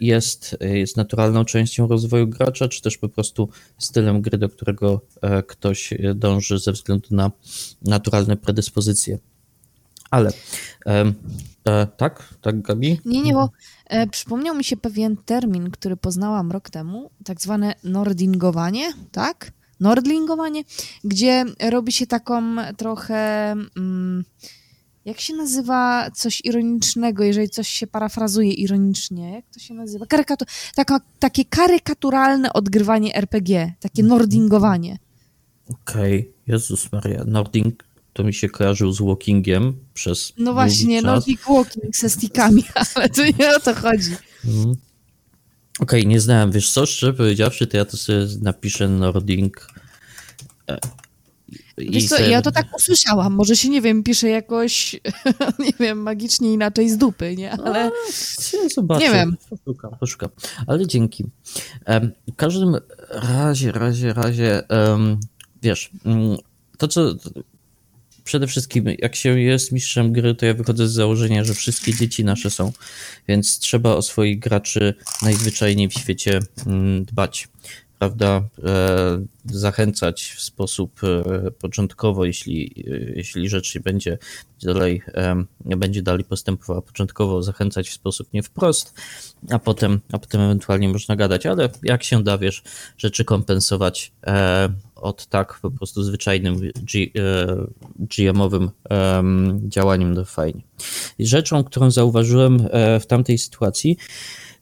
jest, 0.01 0.57
jest 0.61 0.97
naturalną 0.97 1.45
częścią 1.45 1.89
rozwoju 1.89 2.29
gracza, 2.29 2.69
czy 2.69 2.83
też 2.83 2.99
po 2.99 3.09
prostu 3.09 3.49
stylem 3.79 4.23
gry, 4.23 4.39
do 4.39 4.49
którego 4.49 5.01
ktoś 5.47 5.95
dąży 6.15 6.59
ze 6.59 6.73
względu 6.73 7.09
na 7.11 7.31
naturalne 7.83 8.37
predyspozycje. 8.37 9.19
Ale 10.15 10.31
e, 10.87 11.13
e, 11.69 11.87
tak, 11.97 12.35
tak, 12.41 12.63
Gabi? 12.63 13.01
Nie, 13.05 13.23
nie, 13.23 13.33
bo 13.33 13.51
e, 13.87 14.07
przypomniał 14.07 14.55
mi 14.55 14.65
się 14.65 14.77
pewien 14.77 15.17
termin, 15.17 15.71
który 15.71 15.97
poznałam 15.97 16.53
rok 16.53 16.71
temu, 16.71 17.11
tak 17.25 17.41
zwane 17.41 17.75
nordingowanie, 17.85 18.93
tak? 19.13 19.53
Nordlingowanie, 19.81 20.65
gdzie 21.05 21.45
robi 21.71 21.93
się 21.93 22.07
taką 22.07 22.57
trochę. 22.77 23.15
Mm, 23.77 24.25
jak 25.05 25.21
się 25.21 25.35
nazywa 25.35 26.11
coś 26.11 26.41
ironicznego, 26.45 27.25
jeżeli 27.25 27.49
coś 27.49 27.69
się 27.69 27.87
parafrazuje 27.87 28.53
ironicznie? 28.53 29.33
Jak 29.33 29.45
to 29.55 29.61
się 29.61 29.75
nazywa? 29.75 30.07
Karykatu 30.07 30.45
taka, 30.75 31.01
takie 31.19 31.45
karykaturalne 31.45 32.53
odgrywanie 32.53 33.17
RPG, 33.17 33.73
takie 33.81 34.03
mhm. 34.03 34.19
nordingowanie. 34.19 34.99
Okej, 35.69 36.21
okay. 36.21 36.33
Jezus 36.47 36.93
Maria, 36.93 37.25
nording 37.27 37.85
to 38.13 38.25
mi 38.25 38.35
się 38.35 38.49
kojarzył 38.49 38.93
z 38.93 39.01
walkingiem 39.03 39.75
przez. 39.95 40.33
No 40.39 40.53
właśnie, 40.53 41.03
czas. 41.03 41.07
Nordic 41.07 41.41
Walking 41.49 41.97
ze 41.97 42.11
stickami, 42.11 42.65
ale 42.95 43.09
to 43.09 43.23
nie 43.39 43.57
o 43.57 43.61
to 43.61 43.75
chodzi. 43.75 44.17
Mm. 44.45 44.77
Okej, 45.81 46.01
okay, 46.01 46.05
nie 46.05 46.21
znałem. 46.21 46.53
Wiesz 46.53 46.71
co, 46.73 46.87
szczerze 46.87 47.15
powiedziawszy, 47.15 47.67
to 47.67 47.77
ja 47.77 47.85
to 47.85 47.97
sobie 47.97 48.27
napiszę 48.41 48.89
Nording. 48.89 49.69
Wiesz 51.79 52.09
co, 52.09 52.21
ja 52.21 52.43
to 52.43 52.53
tak 52.53 52.77
usłyszałam. 52.77 53.33
Może 53.33 53.57
się, 53.57 53.69
nie 53.69 53.81
wiem, 53.81 54.03
pisze 54.03 54.29
jakoś, 54.29 55.01
nie 55.67 55.73
wiem, 55.81 55.99
magicznie 55.99 56.53
inaczej 56.53 56.91
z 56.91 56.97
dupy, 56.97 57.37
nie? 57.37 57.53
Ale 57.53 57.91
zobaczę. 58.75 59.05
Nie 59.05 59.13
wiem. 59.13 59.37
Poszukam, 59.51 59.91
poszukam. 60.01 60.29
Ale 60.67 60.87
dzięki. 60.87 61.25
W 62.33 62.37
każdym 62.37 62.77
razie, 63.11 63.73
razie, 63.73 64.13
razie, 64.13 64.63
wiesz, 65.63 65.91
mm, 66.05 66.37
to 66.79 66.89
co 66.89 67.15
przede 68.25 68.47
wszystkim, 68.47 68.85
jak 68.99 69.17
się 69.17 69.41
jest 69.41 69.73
mistrzem 69.73 70.13
gry, 70.13 70.35
to 70.35 70.47
ja 70.47 70.55
wychodzę 70.55 70.89
z 70.89 70.93
założenia, 70.93 71.45
że 71.45 71.55
wszystkie 71.55 71.95
dzieci 71.95 72.25
nasze 72.25 72.51
są, 72.51 72.73
więc 73.29 73.59
trzeba 73.59 73.95
o 73.95 74.03
swoich 74.03 74.39
graczy 74.39 74.95
najzwyczajniej 75.23 75.89
w 75.89 75.93
świecie 75.93 76.41
mm, 76.67 77.05
dbać 77.05 77.49
prawda, 78.05 78.49
e, 78.65 79.25
zachęcać 79.45 80.35
w 80.37 80.41
sposób 80.41 81.01
e, 81.05 81.51
początkowo, 81.51 82.25
jeśli, 82.25 82.85
e, 82.87 82.91
jeśli 83.17 83.49
rzecz 83.49 83.79
będzie 83.79 84.19
dalej, 84.63 85.03
będzie 85.65 86.03
dalej 86.03 86.25
postępowała 86.25 86.83
początkowo, 86.83 87.43
zachęcać 87.43 87.89
w 87.89 87.93
sposób 87.93 88.33
nie 88.33 88.43
wprost, 88.43 88.95
a 89.51 89.59
potem, 89.59 90.01
a 90.13 90.19
potem 90.19 90.41
ewentualnie 90.41 90.89
można 90.89 91.17
gadać, 91.17 91.47
ale 91.47 91.69
jak 91.83 92.05
się 92.05 92.23
da, 92.23 92.39
wiesz, 92.39 92.63
rzeczy 92.99 93.25
kompensować 93.25 94.13
od 94.97 95.27
tak 95.27 95.59
po 95.63 95.71
prostu 95.71 96.03
zwyczajnym 96.03 96.61
GM-owym 97.99 98.71
działaniem, 99.69 100.15
to 100.15 100.25
fajnie. 100.25 100.63
Rzeczą, 101.19 101.65
którą 101.65 101.91
zauważyłem 101.91 102.69
w 103.01 103.07
tamtej 103.07 103.39
sytuacji, 103.39 103.97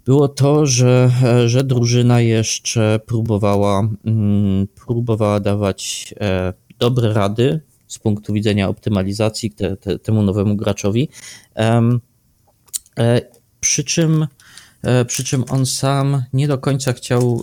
było 0.04 0.28
to, 0.28 0.66
że, 0.66 1.10
że 1.46 1.64
drużyna 1.64 2.20
jeszcze 2.20 3.00
próbowała, 3.06 3.88
mm, 4.04 4.66
próbowała 4.66 5.40
dawać 5.40 6.14
e, 6.20 6.52
dobre 6.78 7.12
rady 7.12 7.60
z 7.86 7.98
punktu 7.98 8.32
widzenia 8.32 8.68
optymalizacji 8.68 9.50
te, 9.50 9.76
te, 9.76 9.98
temu 9.98 10.22
nowemu 10.22 10.56
graczowi. 10.56 11.08
E, 11.56 13.20
przy 13.60 13.84
czym, 13.84 14.26
e, 14.82 15.04
przy 15.04 15.24
czym 15.24 15.44
on 15.48 15.66
sam 15.66 16.22
nie 16.32 16.48
do 16.48 16.58
końca 16.58 16.92
chciał, 16.92 17.42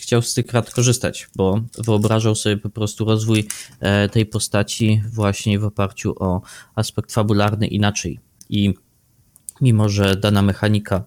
chciał 0.00 0.22
z 0.22 0.34
tych 0.34 0.52
rad 0.52 0.70
korzystać, 0.70 1.28
bo 1.36 1.60
wyobrażał 1.78 2.34
sobie 2.34 2.56
po 2.56 2.70
prostu 2.70 3.04
rozwój 3.04 3.48
tej 4.12 4.26
postaci 4.26 5.02
właśnie 5.12 5.58
w 5.58 5.64
oparciu 5.64 6.14
o 6.18 6.40
aspekt 6.74 7.12
fabularny 7.12 7.66
inaczej. 7.66 8.20
I 8.50 8.74
mimo, 9.60 9.88
że 9.88 10.16
dana 10.16 10.42
mechanika 10.42 11.04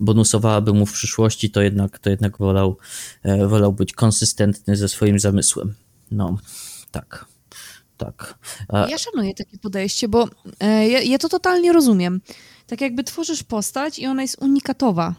bonusowałaby 0.00 0.72
mu 0.72 0.86
w 0.86 0.92
przyszłości, 0.92 1.50
to 1.50 1.62
jednak, 1.62 1.98
to 1.98 2.10
jednak 2.10 2.38
wolał, 2.38 2.76
e, 3.22 3.46
wolał 3.46 3.72
być 3.72 3.92
konsystentny 3.92 4.76
ze 4.76 4.88
swoim 4.88 5.18
zamysłem. 5.18 5.74
No, 6.10 6.38
tak. 6.90 7.26
Tak. 7.96 8.38
A... 8.68 8.88
Ja 8.88 8.98
szanuję 8.98 9.34
takie 9.34 9.58
podejście, 9.58 10.08
bo 10.08 10.28
e, 10.60 10.88
ja, 10.88 11.00
ja, 11.02 11.18
to 11.18 11.28
totalnie 11.28 11.72
rozumiem. 11.72 12.20
Tak 12.66 12.80
jakby 12.80 13.04
tworzysz 13.04 13.42
postać 13.42 13.98
i 13.98 14.06
ona 14.06 14.22
jest 14.22 14.42
unikatowa. 14.42 15.14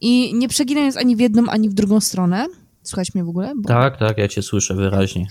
I 0.00 0.34
nie 0.34 0.48
przeginając 0.48 0.96
ani 0.96 1.16
w 1.16 1.20
jedną, 1.20 1.46
ani 1.46 1.68
w 1.68 1.74
drugą 1.74 2.00
stronę. 2.00 2.46
Słuchać 2.82 3.14
mnie 3.14 3.24
w 3.24 3.28
ogóle? 3.28 3.52
Bo... 3.56 3.68
Tak, 3.68 3.98
tak, 3.98 4.18
ja 4.18 4.28
cię 4.28 4.42
słyszę 4.42 4.74
wyraźnie. 4.74 5.26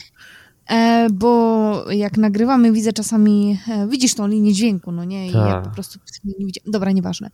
E, 0.70 1.08
bo 1.14 1.92
jak 1.92 2.18
nagrywamy, 2.18 2.72
widzę 2.72 2.94
czasami, 2.94 3.60
e, 3.68 3.88
widzisz 3.88 4.16
tą 4.16 4.28
linię 4.28 4.54
dźwięku, 4.54 4.92
no 4.92 5.04
nie? 5.04 5.28
I 5.28 5.32
ja 5.32 5.52
tak. 5.52 5.64
po 5.64 5.70
prostu 5.70 6.00
nie 6.26 6.46
widzę. 6.46 6.60
Dobra, 6.66 6.92
nieważne. 6.92 7.30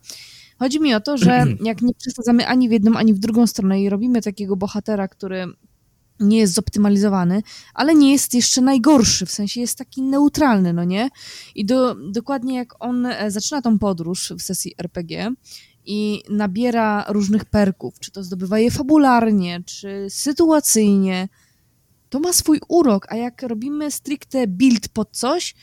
Chodzi 0.59 0.79
mi 0.79 0.93
o 0.93 1.01
to, 1.01 1.17
że 1.17 1.45
jak 1.69 1.81
nie 1.81 1.93
przesadzamy 1.93 2.47
ani 2.47 2.69
w 2.69 2.71
jedną, 2.71 2.95
ani 2.95 3.13
w 3.13 3.19
drugą 3.19 3.47
stronę 3.47 3.81
i 3.81 3.89
robimy 3.89 4.21
takiego 4.21 4.55
bohatera, 4.55 5.07
który 5.07 5.45
nie 6.19 6.37
jest 6.37 6.53
zoptymalizowany, 6.53 7.43
ale 7.73 7.95
nie 7.95 8.11
jest 8.11 8.33
jeszcze 8.33 8.61
najgorszy, 8.61 9.25
w 9.25 9.31
sensie 9.31 9.61
jest 9.61 9.77
taki 9.77 10.01
neutralny, 10.01 10.73
no 10.73 10.83
nie? 10.83 11.09
I 11.55 11.65
do, 11.65 11.95
dokładnie 11.95 12.55
jak 12.55 12.83
on 12.83 13.05
e, 13.05 13.31
zaczyna 13.31 13.61
tą 13.61 13.79
podróż 13.79 14.33
w 14.37 14.41
sesji 14.41 14.73
RPG 14.77 15.31
i 15.85 16.23
nabiera 16.29 17.05
różnych 17.09 17.45
perków, 17.45 17.99
czy 17.99 18.11
to 18.11 18.23
zdobywa 18.23 18.59
je 18.59 18.71
fabularnie, 18.71 19.63
czy 19.65 20.05
sytuacyjnie, 20.09 21.27
to 22.11 22.19
ma 22.19 22.33
swój 22.33 22.59
urok, 22.67 23.11
a 23.11 23.15
jak 23.15 23.41
robimy 23.41 23.91
stricte 23.91 24.47
build 24.47 24.87
pod 24.87 25.09
coś, 25.11 25.55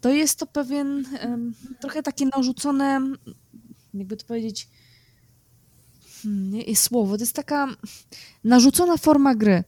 to 0.00 0.10
jest 0.10 0.38
to 0.38 0.46
pewien 0.46 1.04
um, 1.22 1.54
trochę 1.80 2.02
takie 2.02 2.26
narzucone, 2.26 3.00
jakby 3.94 4.16
to 4.16 4.26
powiedzieć, 4.26 4.68
hmm, 6.22 6.50
nie 6.50 6.62
jest 6.62 6.82
słowo, 6.82 7.16
to 7.16 7.22
jest 7.22 7.32
taka 7.32 7.68
narzucona 8.44 8.96
forma 8.96 9.34
gry, 9.34 9.64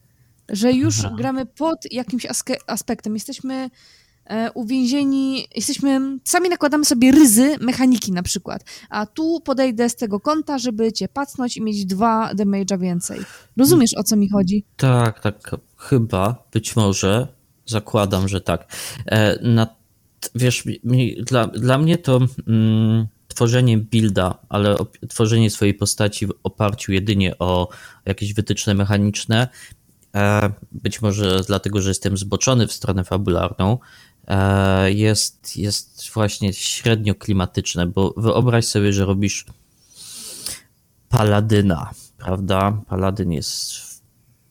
że 0.49 0.73
już 0.73 1.05
Aha. 1.05 1.15
gramy 1.17 1.47
pod 1.47 1.93
jakimś 1.93 2.27
aspektem. 2.67 3.15
Jesteśmy 3.15 3.71
uwięzieni, 4.55 5.49
jesteśmy, 5.55 6.19
sami 6.25 6.49
nakładamy 6.49 6.85
sobie 6.85 7.13
ryzy 7.13 7.57
mechaniki 7.61 8.13
na 8.13 8.23
przykład, 8.23 8.65
a 8.91 9.07
tu 9.07 9.41
podejdę 9.41 9.89
z 9.89 9.97
tego 9.97 10.21
kąta, 10.21 10.59
żeby 10.59 10.93
cię 10.93 11.09
pacnąć 11.09 11.57
i 11.57 11.63
mieć 11.63 11.85
dwa 11.85 12.35
damage'a 12.35 12.81
więcej. 12.81 13.21
Rozumiesz, 13.57 13.91
o 13.97 14.03
co 14.03 14.17
mi 14.17 14.29
chodzi? 14.29 14.65
Tak, 14.77 15.21
tak, 15.21 15.51
chyba, 15.77 16.49
być 16.53 16.77
może, 16.77 17.29
zakładam, 17.67 18.29
że 18.29 18.41
tak. 18.41 18.77
E, 19.07 19.49
na, 19.49 19.67
wiesz, 20.35 20.65
mi, 20.85 21.17
dla, 21.23 21.47
dla 21.47 21.79
mnie 21.79 21.99
to 21.99 22.21
mm, 22.49 23.07
tworzenie 23.29 23.79
builda, 23.79 24.39
ale 24.49 24.77
tworzenie 25.09 25.51
swojej 25.51 25.75
postaci 25.75 26.27
w 26.27 26.33
oparciu 26.43 26.93
jedynie 26.93 27.39
o 27.39 27.69
jakieś 28.07 28.35
wytyczne 28.35 28.75
mechaniczne, 28.75 29.49
e, 30.15 30.51
być 30.73 31.03
może 31.03 31.41
dlatego, 31.47 31.83
że 31.83 31.91
jestem 31.91 32.17
zboczony 32.17 32.67
w 32.67 32.73
stronę 32.73 33.05
fabularną, 33.05 33.79
E, 33.79 34.08
jest, 34.87 35.57
jest 35.57 36.11
właśnie 36.15 36.53
średnio 36.53 37.15
klimatyczne, 37.15 37.87
bo 37.87 38.15
wyobraź 38.17 38.65
sobie, 38.65 38.93
że 38.93 39.05
robisz 39.05 39.47
paladyna, 41.09 41.91
prawda? 42.19 42.83
Paladyn 42.89 43.33
jest 43.33 43.73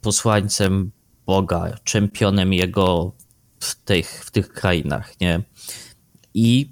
posłańcem 0.02 0.92
Boga, 1.26 1.78
czempionem 1.84 2.54
jego 2.54 3.12
w 3.60 3.76
tych, 3.76 4.24
w 4.26 4.32
tych 4.32 4.54
krainach, 4.54 5.20
nie? 5.22 5.42
I 6.34 6.72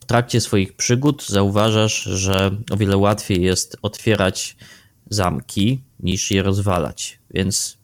w 0.00 0.04
trakcie 0.04 0.40
swoich 0.40 0.76
przygód 0.76 1.26
zauważasz, 1.28 2.02
że 2.02 2.50
o 2.70 2.76
wiele 2.76 2.96
łatwiej 2.96 3.42
jest 3.42 3.76
otwierać 3.82 4.56
zamki 5.10 5.80
niż 6.00 6.30
je 6.30 6.42
rozwalać, 6.42 7.18
więc 7.30 7.79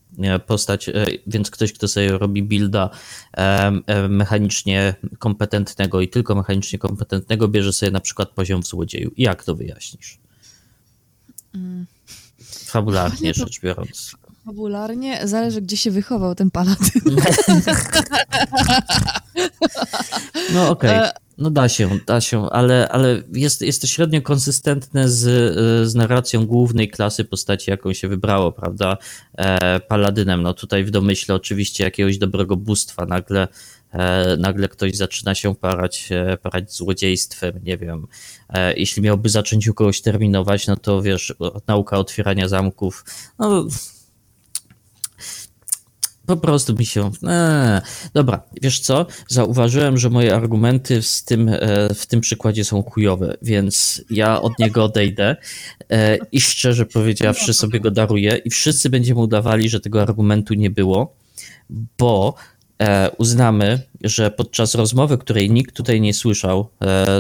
postać, 0.47 0.89
e, 0.89 1.07
więc 1.27 1.51
ktoś, 1.51 1.73
kto 1.73 1.89
sobie 1.89 2.19
robi 2.19 2.43
builda 2.43 2.91
e, 3.33 4.09
mechanicznie 4.09 4.95
kompetentnego 5.19 6.01
i 6.01 6.09
tylko 6.09 6.35
mechanicznie 6.35 6.79
kompetentnego, 6.79 7.49
bierze 7.49 7.73
sobie 7.73 7.93
na 7.93 8.01
przykład 8.01 8.31
poziom 8.31 8.63
w 8.63 8.67
złodzieju. 8.67 9.11
Jak 9.17 9.45
to 9.45 9.55
wyjaśnisz? 9.55 10.19
Mm. 11.55 11.87
Fabularnie 12.67 13.35
rzecz 13.35 13.61
biorąc. 13.61 14.17
Fabularnie 14.47 15.21
zależy, 15.25 15.61
gdzie 15.61 15.77
się 15.77 15.91
wychował 15.91 16.35
ten 16.35 16.51
paladyn. 16.51 17.03
No 20.55 20.71
okej. 20.71 20.99
Okay. 20.99 21.11
No 21.39 21.51
da 21.51 21.69
się, 21.69 21.99
da 22.07 22.21
się, 22.21 22.51
ale, 22.51 22.89
ale 22.89 23.23
jest, 23.33 23.63
jest 23.63 23.81
to 23.81 23.87
średnio 23.87 24.23
konsystentne 24.23 25.09
z, 25.09 25.23
z 25.89 25.95
narracją 25.95 26.47
głównej 26.47 26.89
klasy 26.89 27.25
postaci, 27.25 27.71
jaką 27.71 27.93
się 27.93 28.09
wybrało, 28.09 28.53
prawda? 28.53 28.97
E, 29.39 29.81
paladynem. 29.81 30.43
No 30.43 30.55
tutaj 30.55 30.85
w 30.85 30.91
domyśle 30.91 31.35
oczywiście 31.35 31.85
jakiegoś 31.85 32.19
dobrego 32.19 32.57
bóstwa 32.57 33.07
nagle 33.07 33.49
e, 33.93 34.37
nagle 34.37 34.69
ktoś 34.69 34.97
zaczyna 34.97 35.35
się 35.35 35.55
parać, 35.55 36.09
e, 36.13 36.37
parać 36.37 36.73
złodziejstwem, 36.73 37.61
nie 37.63 37.79
wiem. 37.79 38.07
E, 38.49 38.75
jeśli 38.75 39.03
miałby 39.03 39.29
zacząć 39.29 39.69
u 39.69 39.75
kogoś 39.75 40.01
terminować, 40.01 40.67
no 40.67 40.77
to 40.77 41.03
wiesz, 41.03 41.35
nauka 41.67 41.99
otwierania 41.99 42.49
zamków, 42.49 43.05
no 43.39 43.67
po 46.27 46.37
prostu 46.37 46.75
mi 46.75 46.87
się. 46.87 47.11
Eee. 47.29 47.81
Dobra, 48.15 48.43
wiesz 48.63 48.81
co? 48.81 49.07
Zauważyłem, 49.29 49.99
że 49.99 50.11
moje 50.11 50.35
argumenty 50.35 51.03
z 51.03 51.25
tym, 51.25 51.49
e, 51.49 51.95
w 51.95 52.07
tym 52.07 52.21
przykładzie 52.21 52.65
są 52.65 52.83
chujowe, 52.83 53.37
więc 53.43 54.05
ja 54.11 54.43
od 54.43 54.59
niego 54.59 54.85
odejdę 54.85 55.37
e, 55.91 56.19
i 56.33 56.41
szczerze 56.41 56.87
powiedziawszy 56.87 57.55
sobie 57.55 57.81
go 57.81 57.91
daruję 57.91 58.41
i 58.45 58.51
wszyscy 58.51 58.91
będziemy 58.91 59.21
udawali, 59.21 59.69
że 59.69 59.81
tego 59.81 60.03
argumentu 60.03 60.55
nie 60.55 60.71
było, 60.71 61.15
bo 61.99 62.35
e, 62.79 63.11
uznamy, 63.11 63.81
że 64.05 64.31
podczas 64.31 64.75
rozmowy, 64.75 65.19
której 65.19 65.51
nikt 65.51 65.77
tutaj 65.77 66.01
nie 66.01 66.15
słyszał 66.15 66.69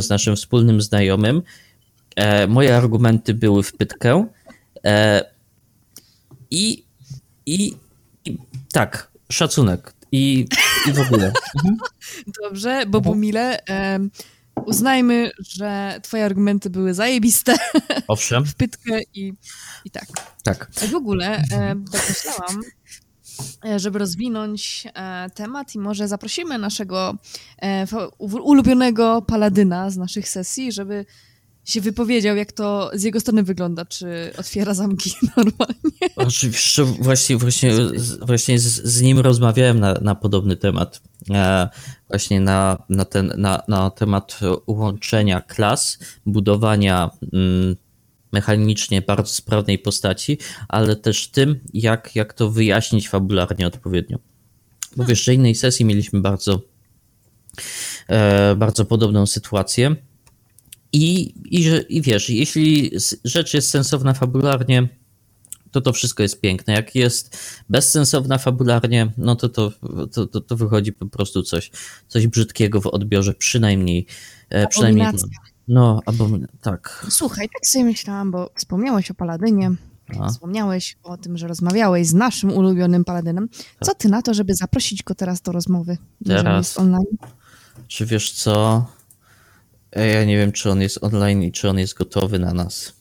z 0.00 0.08
naszym 0.08 0.36
wspólnym 0.36 0.80
znajomym, 0.80 1.42
moje 2.48 2.76
argumenty 2.76 3.34
były 3.34 3.62
w 3.62 3.72
pytkę 3.72 4.26
i, 6.50 6.84
i 7.46 7.74
tak, 8.72 9.10
szacunek 9.32 9.92
i, 10.12 10.46
i 10.88 10.92
w 10.92 11.00
ogóle. 11.00 11.32
Mhm. 11.56 11.76
Dobrze, 12.42 12.86
bo 12.86 13.00
Bumile, 13.00 13.58
um, 13.68 14.10
uznajmy, 14.64 15.30
że 15.38 16.00
twoje 16.02 16.24
argumenty 16.24 16.70
były 16.70 16.94
zajebiste. 16.94 17.56
Owszem. 18.08 18.44
w 18.44 18.54
pytkę 18.54 19.00
i, 19.14 19.32
i 19.84 19.90
tak. 19.90 20.06
Tak. 20.42 20.70
W 20.72 20.94
ogóle 20.94 21.42
um, 21.52 21.84
tak 21.84 22.08
myślałam, 22.08 22.62
e, 23.64 23.78
żeby 23.78 23.98
rozwinąć 23.98 24.86
e, 24.94 25.30
temat 25.30 25.74
i 25.74 25.78
może 25.78 26.08
zaprosimy 26.08 26.58
naszego 26.58 27.14
e, 27.62 27.86
ulubionego 28.18 29.22
paladyna 29.22 29.90
z 29.90 29.96
naszych 29.96 30.28
sesji, 30.28 30.72
żeby 30.72 31.06
się 31.66 31.80
wypowiedział, 31.80 32.36
jak 32.36 32.52
to 32.52 32.90
z 32.94 33.02
jego 33.02 33.20
strony 33.20 33.42
wygląda, 33.42 33.84
czy 33.84 34.32
otwiera 34.38 34.74
zamki 34.74 35.12
normalnie. 35.36 36.14
Oczywiście, 36.16 36.84
właśnie, 36.84 37.36
właśnie, 37.36 37.72
właśnie 38.20 38.58
z, 38.58 38.64
z 38.64 39.02
nim 39.02 39.18
rozmawiałem 39.18 39.80
na, 39.80 39.94
na 39.94 40.14
podobny 40.14 40.56
temat. 40.56 41.02
E, 41.30 41.68
właśnie 42.08 42.40
na, 42.40 42.82
na, 42.88 43.04
ten, 43.04 43.32
na, 43.36 43.62
na 43.68 43.90
temat 43.90 44.40
łączenia 44.66 45.40
klas, 45.40 45.98
budowania 46.26 47.10
mm, 47.32 47.76
mechanicznie 48.32 49.02
bardzo 49.02 49.34
sprawnej 49.34 49.78
postaci, 49.78 50.38
ale 50.68 50.96
też 50.96 51.28
tym, 51.28 51.60
jak, 51.74 52.16
jak 52.16 52.32
to 52.32 52.50
wyjaśnić 52.50 53.08
fabularnie 53.08 53.66
odpowiednio. 53.66 54.18
Bo 54.96 55.04
w 55.04 55.08
jeszcze 55.08 55.34
innej 55.34 55.54
sesji 55.54 55.84
mieliśmy 55.84 56.20
bardzo, 56.20 56.60
e, 58.08 58.56
bardzo 58.56 58.84
podobną 58.84 59.26
sytuację 59.26 59.96
i, 60.92 61.34
i, 61.44 61.70
I 61.88 62.02
wiesz, 62.02 62.30
jeśli 62.30 62.90
rzecz 63.24 63.54
jest 63.54 63.70
sensowna 63.70 64.14
fabularnie, 64.14 64.88
to 65.70 65.80
to 65.80 65.92
wszystko 65.92 66.22
jest 66.22 66.40
piękne. 66.40 66.72
Jak 66.72 66.94
jest 66.94 67.38
bezsensowna 67.68 68.38
fabularnie, 68.38 69.12
no 69.18 69.36
to 69.36 69.48
to, 69.48 69.72
to, 70.12 70.26
to, 70.26 70.40
to 70.40 70.56
wychodzi 70.56 70.92
po 70.92 71.06
prostu 71.06 71.42
coś, 71.42 71.70
coś 72.08 72.26
brzydkiego 72.26 72.80
w 72.80 72.86
odbiorze, 72.86 73.34
przynajmniej. 73.34 74.06
E, 74.50 74.66
przynajmniej 74.66 75.06
no, 75.68 76.00
albo 76.06 76.28
tak. 76.60 77.06
Słuchaj, 77.10 77.48
tak 77.54 77.66
sobie 77.66 77.84
myślałam, 77.84 78.30
bo 78.30 78.50
wspomniałeś 78.54 79.10
o 79.10 79.14
Paladynie, 79.14 79.70
A? 80.20 80.28
wspomniałeś 80.28 80.98
o 81.02 81.16
tym, 81.16 81.38
że 81.38 81.48
rozmawiałeś 81.48 82.06
z 82.06 82.14
naszym 82.14 82.52
ulubionym 82.52 83.04
Paladynem. 83.04 83.48
Tak. 83.48 83.88
Co 83.88 83.94
ty 83.94 84.08
na 84.08 84.22
to, 84.22 84.34
żeby 84.34 84.54
zaprosić 84.54 85.02
go 85.02 85.14
teraz 85.14 85.40
do 85.40 85.52
rozmowy? 85.52 85.98
Teraz? 86.26 86.78
online? 86.78 87.16
Czy 87.88 88.06
wiesz 88.06 88.32
co? 88.32 88.86
Ja 89.96 90.24
nie 90.24 90.36
wiem, 90.36 90.52
czy 90.52 90.70
on 90.70 90.80
jest 90.80 91.04
online 91.04 91.42
i 91.42 91.52
czy 91.52 91.68
on 91.68 91.78
jest 91.78 91.94
gotowy 91.94 92.38
na 92.38 92.54
nas. 92.54 92.92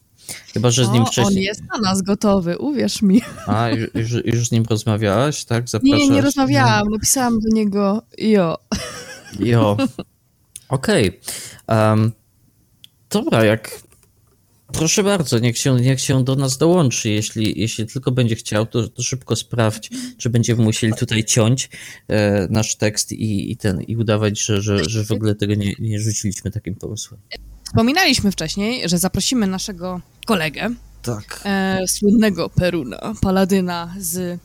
Chyba, 0.53 0.71
że 0.71 0.85
z 0.85 0.89
nim 0.89 1.03
o, 1.03 1.05
wcześniej. 1.05 1.37
On 1.37 1.43
jest 1.43 1.61
na 1.73 1.77
nas 1.77 2.01
gotowy, 2.01 2.57
uwierz 2.57 3.01
mi. 3.01 3.21
A, 3.47 3.69
już, 3.69 4.11
już 4.25 4.47
z 4.47 4.51
nim 4.51 4.65
rozmawiałaś, 4.69 5.45
tak? 5.45 5.69
Zapraszasz? 5.69 5.99
Nie, 5.99 6.09
nie 6.09 6.21
rozmawiałam. 6.21 6.89
Napisałam 6.89 7.39
do 7.39 7.55
niego 7.55 8.01
jo. 8.17 8.57
Jo. 9.39 9.77
Okej. 10.69 11.19
Okay. 11.67 11.89
Um, 11.89 12.11
dobra, 13.09 13.45
jak 13.45 13.71
Proszę 14.77 15.03
bardzo, 15.03 15.39
niech 15.39 15.57
się, 15.57 15.75
niech 15.75 16.01
się 16.01 16.23
do 16.23 16.35
nas 16.35 16.57
dołączy. 16.57 17.09
Jeśli, 17.09 17.59
jeśli 17.59 17.85
tylko 17.85 18.11
będzie 18.11 18.35
chciał, 18.35 18.65
to, 18.65 18.87
to 18.87 19.03
szybko 19.03 19.35
sprawdź, 19.35 19.89
czy 20.17 20.29
będziemy 20.29 20.63
musieli 20.63 20.93
tutaj 20.93 21.23
ciąć 21.23 21.69
e, 22.07 22.47
nasz 22.49 22.75
tekst 22.75 23.11
i, 23.11 23.51
i, 23.51 23.57
ten, 23.57 23.81
i 23.81 23.97
udawać, 23.97 24.41
że, 24.41 24.61
że, 24.61 24.83
że 24.83 25.05
w 25.05 25.11
ogóle 25.11 25.35
tego 25.35 25.53
nie, 25.53 25.73
nie 25.79 25.99
rzuciliśmy 25.99 26.51
takim 26.51 26.75
pomysłem. 26.75 27.19
Wspominaliśmy 27.63 28.31
wcześniej, 28.31 28.89
że 28.89 28.97
zaprosimy 28.97 29.47
naszego 29.47 30.01
kolegę, 30.25 30.69
tak. 31.01 31.41
e, 31.45 31.87
słynnego 31.87 32.49
Peruna, 32.49 33.13
paladyna 33.21 33.95
z 33.99 34.39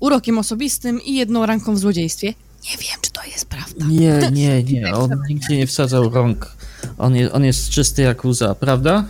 urokiem 0.00 0.38
osobistym 0.38 1.02
i 1.02 1.14
jedną 1.14 1.46
ranką 1.46 1.74
w 1.74 1.78
złodziejstwie. 1.78 2.34
Nie 2.64 2.76
wiem, 2.78 2.98
czy 3.00 3.10
to 3.10 3.24
jest 3.24 3.46
prawda. 3.46 3.86
Nie, 3.88 4.30
nie, 4.40 4.62
nie. 4.62 4.94
On 4.94 5.10
nigdzie 5.28 5.56
nie 5.56 5.66
wsadzał 5.66 6.10
rąk 6.10 6.56
on, 6.98 7.16
jest, 7.16 7.34
on 7.34 7.44
jest 7.44 7.70
czysty 7.70 8.02
jak 8.02 8.24
łza, 8.24 8.54
prawda? 8.54 9.04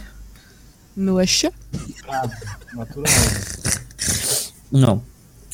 Myłeś 0.96 1.30
się? 1.30 1.48
Prawda, 2.02 2.36
naturalnie. 2.76 3.30
No, 4.72 5.00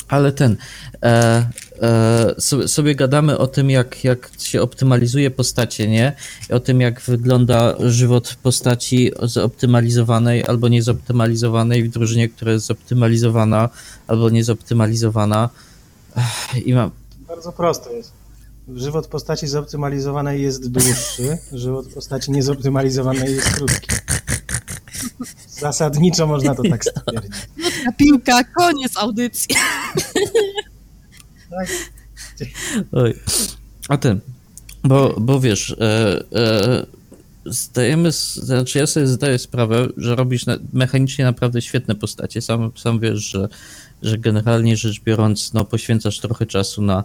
ale 0.08 0.32
ten. 0.32 0.56
E, 1.02 1.50
e, 1.82 2.34
sobie, 2.38 2.68
sobie, 2.68 2.94
gadamy 2.94 3.38
o 3.38 3.46
tym, 3.46 3.70
jak, 3.70 4.04
jak 4.04 4.30
się 4.38 4.62
optymalizuje 4.62 5.30
postacie, 5.30 5.88
nie? 5.88 6.12
I 6.50 6.52
o 6.52 6.60
tym, 6.60 6.80
jak 6.80 7.00
wygląda 7.00 7.74
żywot 7.78 8.36
postaci 8.42 9.12
zoptymalizowanej 9.22 10.44
albo 10.46 10.68
niezoptymalizowanej 10.68 11.84
w 11.84 11.90
drużynie, 11.90 12.28
która 12.28 12.52
jest 12.52 12.66
zoptymalizowana 12.66 13.68
albo 14.06 14.30
niezoptymalizowana. 14.30 15.48
I 16.64 16.74
mam. 16.74 16.90
Bardzo 17.28 17.52
prosto 17.52 17.90
jest. 17.92 18.23
Żywot 18.68 19.06
postaci 19.06 19.46
zoptymalizowanej 19.46 20.42
jest 20.42 20.70
dłuższy, 20.70 21.38
żywot 21.52 21.86
postaci 21.94 22.30
niezoptymalizowanej 22.30 23.34
jest 23.34 23.54
krótki. 23.54 23.96
Zasadniczo 25.48 26.26
można 26.26 26.54
to 26.54 26.62
tak 26.70 26.84
stwierdzić. 26.84 27.32
Piłka, 27.96 28.44
koniec 28.44 28.96
audycji. 28.96 29.56
Tak. 31.50 31.68
Oj. 32.92 33.14
A 33.88 33.96
ty, 33.96 34.20
bo, 34.84 35.14
bo 35.20 35.40
wiesz, 35.40 35.76
e, 35.80 36.24
e, 36.32 36.86
zdajemy, 37.46 38.12
znaczy 38.34 38.78
ja 38.78 38.86
sobie 38.86 39.06
zdaję 39.06 39.38
sprawę, 39.38 39.88
że 39.96 40.16
robisz 40.16 40.46
na, 40.46 40.58
mechanicznie 40.72 41.24
naprawdę 41.24 41.62
świetne 41.62 41.94
postacie. 41.94 42.42
Sam, 42.42 42.72
sam 42.76 43.00
wiesz, 43.00 43.18
że, 43.18 43.48
że 44.02 44.18
generalnie 44.18 44.76
rzecz 44.76 45.00
biorąc, 45.00 45.52
no 45.52 45.64
poświęcasz 45.64 46.20
trochę 46.20 46.46
czasu 46.46 46.82
na 46.82 47.04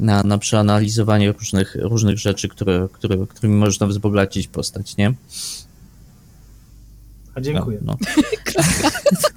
na, 0.00 0.22
na 0.22 0.38
przeanalizowanie 0.38 1.32
różnych, 1.32 1.76
różnych 1.80 2.18
rzeczy, 2.18 2.48
które, 2.48 2.88
które, 2.92 3.26
którymi 3.26 3.56
można 3.56 3.86
wzbogacić 3.86 4.48
postać, 4.48 4.96
nie? 4.96 5.14
A 7.34 7.40
dziękuję. 7.40 7.78
No, 7.82 7.96
no. 8.00 8.16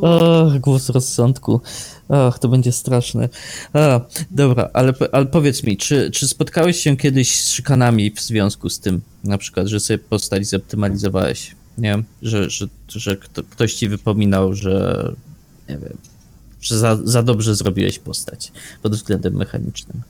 O, 0.00 0.50
głos 0.60 0.88
rozsądku. 0.88 1.60
Ach, 2.08 2.38
to 2.38 2.48
będzie 2.48 2.72
straszne. 2.72 3.28
A, 3.72 4.00
dobra, 4.30 4.70
ale, 4.72 4.94
ale 5.12 5.26
powiedz 5.26 5.62
mi, 5.62 5.76
czy, 5.76 6.10
czy 6.10 6.28
spotkałeś 6.28 6.76
się 6.80 6.96
kiedyś 6.96 7.40
z 7.40 7.48
szykanami 7.48 8.10
w 8.10 8.20
związku 8.20 8.70
z 8.70 8.80
tym, 8.80 9.00
na 9.24 9.38
przykład, 9.38 9.66
że 9.66 9.80
sobie 9.80 9.98
postać 9.98 10.46
zoptymalizowałeś? 10.46 11.54
Nie 11.78 12.02
że, 12.22 12.50
że, 12.50 12.66
że 12.88 13.16
ktoś 13.50 13.74
ci 13.74 13.88
wypominał, 13.88 14.54
że 14.54 15.12
nie 15.68 15.78
wiem, 15.78 15.96
że 16.62 16.78
za, 16.78 16.98
za 17.04 17.22
dobrze 17.22 17.54
zrobiłeś 17.54 17.98
postać 17.98 18.52
pod 18.82 18.92
względem 18.92 19.34
mechanicznym. 19.34 20.02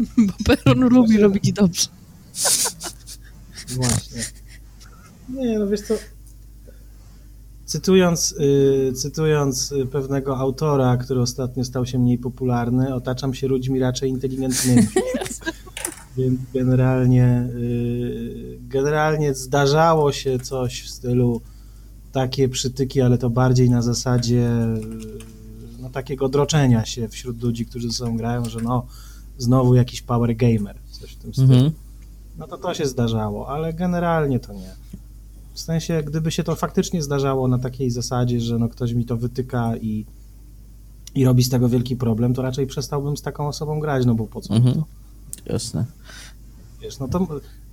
Bo 0.26 0.32
Peron 0.44 0.80
lubi 0.80 1.18
robić 1.18 1.52
dobrze. 1.52 1.86
Właśnie. 3.76 4.24
Nie, 5.28 5.58
no 5.58 5.68
wiesz 5.68 5.80
co, 5.80 5.94
cytując, 7.64 8.32
y, 8.32 8.92
cytując 8.92 9.74
pewnego 9.92 10.38
autora, 10.38 10.96
który 10.96 11.20
ostatnio 11.20 11.64
stał 11.64 11.86
się 11.86 11.98
mniej 11.98 12.18
popularny, 12.18 12.94
otaczam 12.94 13.34
się 13.34 13.48
ludźmi 13.48 13.80
raczej 13.80 14.10
inteligentnymi. 14.10 14.82
Więc 16.16 16.40
generalnie, 16.54 17.48
y, 17.54 18.58
generalnie 18.60 19.34
zdarzało 19.34 20.12
się 20.12 20.38
coś 20.38 20.82
w 20.82 20.90
stylu 20.90 21.40
takie 22.12 22.48
przytyki, 22.48 23.00
ale 23.00 23.18
to 23.18 23.30
bardziej 23.30 23.70
na 23.70 23.82
zasadzie 23.82 24.48
y, 24.76 25.29
no, 25.90 25.94
takiego 25.94 26.28
droczenia 26.28 26.84
się 26.84 27.08
wśród 27.08 27.42
ludzi, 27.42 27.66
którzy 27.66 27.88
ze 27.88 27.94
sobą 27.94 28.16
grają, 28.16 28.44
że 28.44 28.60
no 28.60 28.86
znowu 29.38 29.74
jakiś 29.74 30.02
power 30.02 30.36
gamer, 30.36 30.76
coś 30.90 31.12
w 31.12 31.16
tym 31.16 31.32
stylu. 31.34 31.52
Mhm. 31.52 31.72
No 32.38 32.46
to 32.46 32.58
to 32.58 32.74
się 32.74 32.86
zdarzało, 32.86 33.48
ale 33.48 33.72
generalnie 33.74 34.40
to 34.40 34.52
nie. 34.52 34.74
W 35.54 35.60
sensie, 35.60 36.02
gdyby 36.02 36.30
się 36.30 36.44
to 36.44 36.56
faktycznie 36.56 37.02
zdarzało 37.02 37.48
na 37.48 37.58
takiej 37.58 37.90
zasadzie, 37.90 38.40
że 38.40 38.58
no 38.58 38.68
ktoś 38.68 38.92
mi 38.92 39.04
to 39.04 39.16
wytyka 39.16 39.76
i, 39.76 40.06
i 41.14 41.24
robi 41.24 41.42
z 41.44 41.48
tego 41.50 41.68
wielki 41.68 41.96
problem, 41.96 42.34
to 42.34 42.42
raczej 42.42 42.66
przestałbym 42.66 43.16
z 43.16 43.22
taką 43.22 43.48
osobą 43.48 43.80
grać, 43.80 44.06
no 44.06 44.14
bo 44.14 44.26
po 44.26 44.40
co 44.40 44.54
Mhm. 44.54 44.74
to? 44.74 44.84
Jasne. 45.52 45.84
Wiesz, 46.80 46.98
no 46.98 47.08
to 47.08 47.26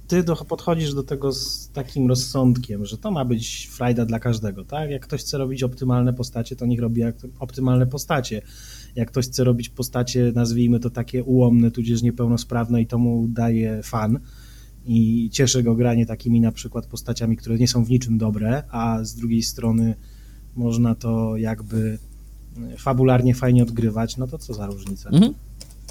ty 0.08 0.24
do, 0.24 0.36
podchodzisz 0.36 0.94
do 0.94 1.04
tego 1.04 1.32
z 1.32 1.70
takim 1.70 2.08
rozsądkiem, 2.08 2.86
że 2.86 2.98
to 2.98 3.12
ma 3.12 3.26
być 3.26 3.70
frajda 3.72 4.06
dla 4.06 4.20
każdego, 4.20 4.66
tak? 4.66 4.90
Jak 4.90 5.02
ktoś 5.02 5.22
chce 5.22 5.38
robić 5.38 5.64
optymalne 5.64 6.14
postacie, 6.14 6.56
to 6.56 6.66
niech 6.66 6.80
robi 6.80 7.02
optymalne 7.40 7.88
postacie. 7.88 8.42
Jak 8.96 9.12
ktoś 9.12 9.26
chce 9.26 9.44
robić 9.44 9.70
postacie, 9.70 10.32
nazwijmy 10.36 10.80
to 10.80 10.90
takie 10.90 11.24
ułomne, 11.24 11.72
tudzież 11.72 12.02
niepełnosprawne 12.02 12.82
i 12.82 12.88
to 12.88 12.98
mu 12.98 13.28
daje 13.28 13.84
fan 13.84 14.20
i 14.86 15.30
cieszy 15.32 15.64
go 15.64 15.76
granie 15.76 16.06
takimi 16.06 16.42
na 16.42 16.52
przykład 16.52 16.86
postaciami, 16.86 17.38
które 17.38 17.58
nie 17.58 17.68
są 17.68 17.84
w 17.84 17.90
niczym 17.90 18.18
dobre, 18.18 18.64
a 18.72 19.00
z 19.04 19.16
drugiej 19.16 19.44
strony 19.44 19.96
można 20.56 20.96
to 20.96 21.38
jakby 21.38 21.98
fabularnie 22.78 23.36
fajnie 23.36 23.64
odgrywać, 23.64 24.18
no 24.18 24.28
to 24.28 24.38
co 24.38 24.54
za 24.54 24.66
różnica? 24.66 25.10
Mhm. 25.10 25.34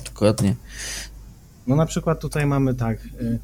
Dokładnie. 0.05 0.57
No 1.67 1.77
na 1.77 1.87
przykład 1.87 2.21
tutaj 2.21 2.47
mamy 2.47 2.75
tak, 2.75 3.05
y, 3.21 3.39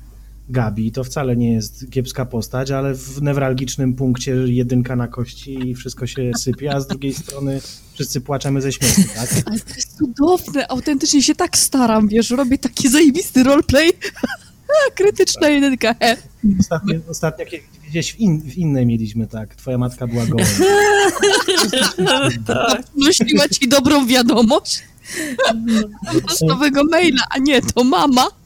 Gabi, 0.49 0.93
to 0.93 1.05
wcale 1.05 1.37
nie 1.37 1.53
jest 1.53 1.91
kiepska 1.91 2.27
postać, 2.27 2.71
ale 2.71 2.95
w 2.95 3.23
newralgicznym 3.23 3.95
punkcie 3.95 4.31
jedynka 4.33 4.97
na 4.97 5.09
kości 5.09 5.71
i 5.71 5.75
wszystko 5.75 6.07
się 6.07 6.31
sypie, 6.39 6.75
a 6.75 6.81
z 6.81 6.87
drugiej 6.87 7.15
strony 7.15 7.61
wszyscy 7.95 8.21
płaczemy 8.21 8.63
ze 8.63 8.73
śmiechu, 8.73 9.03
tak? 9.15 9.31
Ale 9.47 9.61
to 9.61 9.75
jest 9.75 9.99
cudowne, 9.99 10.69
autentycznie 10.69 11.23
się 11.23 11.35
tak 11.35 11.59
staram, 11.59 12.09
wiesz, 12.09 12.31
robię 12.31 12.59
taki 12.59 12.89
zajebisty 12.89 13.43
roleplay. 13.43 13.93
Krytyczna 14.97 15.49
jedynka. 15.49 15.95
Ostatnio, 16.61 16.95
ostatnio 17.09 17.45
gdzieś 17.89 18.13
w, 18.13 18.21
in, 18.21 18.41
w 18.41 18.59
innej 18.59 18.87
mieliśmy 18.87 19.27
tak, 19.27 19.55
twoja 19.55 19.79
matka 19.79 20.07
była 20.07 20.27
goła. 20.27 20.45
Nosiła 22.97 23.49
ci 23.49 23.69
dobrą 23.69 24.07
wiadomość. 24.07 24.83
Z 26.31 26.41
nowego 26.41 26.85
maila, 26.91 27.23
a 27.31 27.39
nie, 27.39 27.63
to 27.63 27.85
mama. 27.85 28.42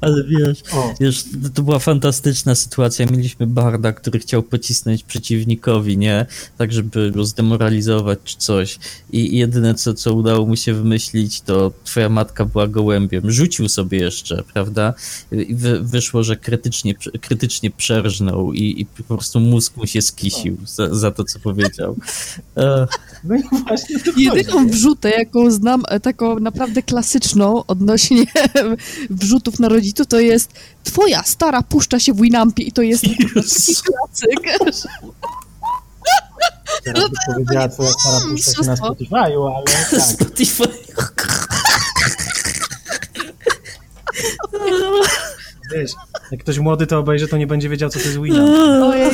Ale 0.00 0.24
wiesz, 0.24 0.62
O, 0.72 0.94
wiesz, 1.00 1.24
to- 1.24 1.48
to 1.54 1.62
była 1.62 1.78
fantastyczna 1.78 2.54
sytuacja. 2.54 3.06
Mieliśmy 3.06 3.46
barda, 3.46 3.92
który 3.92 4.18
chciał 4.18 4.42
pocisnąć 4.42 5.04
przeciwnikowi, 5.04 5.98
nie? 5.98 6.26
Tak, 6.58 6.72
żeby 6.72 7.10
go 7.10 7.24
zdemoralizować 7.24 8.18
czy 8.24 8.36
coś. 8.36 8.78
I 9.12 9.36
jedyne, 9.38 9.74
co, 9.74 9.94
co 9.94 10.14
udało 10.14 10.46
mu 10.46 10.56
się 10.56 10.74
wymyślić, 10.74 11.40
to 11.40 11.72
twoja 11.84 12.08
matka 12.08 12.44
była 12.44 12.66
gołębiem. 12.68 13.30
Rzucił 13.30 13.68
sobie 13.68 13.98
jeszcze, 13.98 14.42
prawda? 14.52 14.94
I 15.32 15.54
wy, 15.54 15.80
wyszło, 15.80 16.22
że 16.22 16.36
krytycznie, 16.36 16.94
krytycznie 17.20 17.70
przerżnął 17.70 18.52
i, 18.52 18.80
i 18.80 18.86
po 18.86 19.14
prostu 19.16 19.40
mózg 19.40 19.76
mu 19.76 19.86
się 19.86 20.02
skisił 20.02 20.56
za, 20.66 20.94
za 20.94 21.10
to, 21.10 21.24
co 21.24 21.38
powiedział. 21.38 21.96
E, 22.56 22.86
no 23.24 23.36
i 23.36 23.42
właśnie 23.64 24.00
to 24.00 24.10
Jedyną 24.16 24.68
wrzutę, 24.68 25.10
jaką 25.10 25.50
znam, 25.50 25.82
e, 25.88 26.00
taką 26.00 26.40
naprawdę 26.40 26.82
klasyczną 26.82 27.66
odnośnie 27.66 28.24
wrzutów 29.10 29.58
na 29.60 29.68
rodziców, 29.68 30.06
to 30.06 30.20
jest 30.20 30.52
twoja 30.84 31.22
stara 31.22 31.62
puszcza 31.62 32.00
się 32.00 32.12
w 32.12 32.20
Winampie 32.20 32.62
i 32.62 32.72
to 32.72 32.82
jest 32.82 33.04
taki 33.10 33.24
klasyk. 33.24 34.40
Teraz 36.84 37.04
by 37.10 37.16
powiedziała 37.34 37.68
twoja 37.68 37.90
stara 37.90 38.20
puszcza 38.30 38.52
się 38.52 38.62
na. 38.62 38.74
Spotify'u, 38.76 39.52
ale 39.56 39.64
tak. 39.90 40.02
Spotify. 40.02 40.68
Wiesz, 45.72 45.92
jak 46.30 46.40
ktoś 46.40 46.58
młody 46.58 46.86
to 46.86 46.98
obejrzy, 46.98 47.28
to 47.28 47.36
nie 47.36 47.46
będzie 47.46 47.68
wiedział, 47.68 47.90
co 47.90 47.98
to 47.98 48.04
jest 48.04 48.20
Winamp. 48.20 48.50
Ojej, 48.82 49.10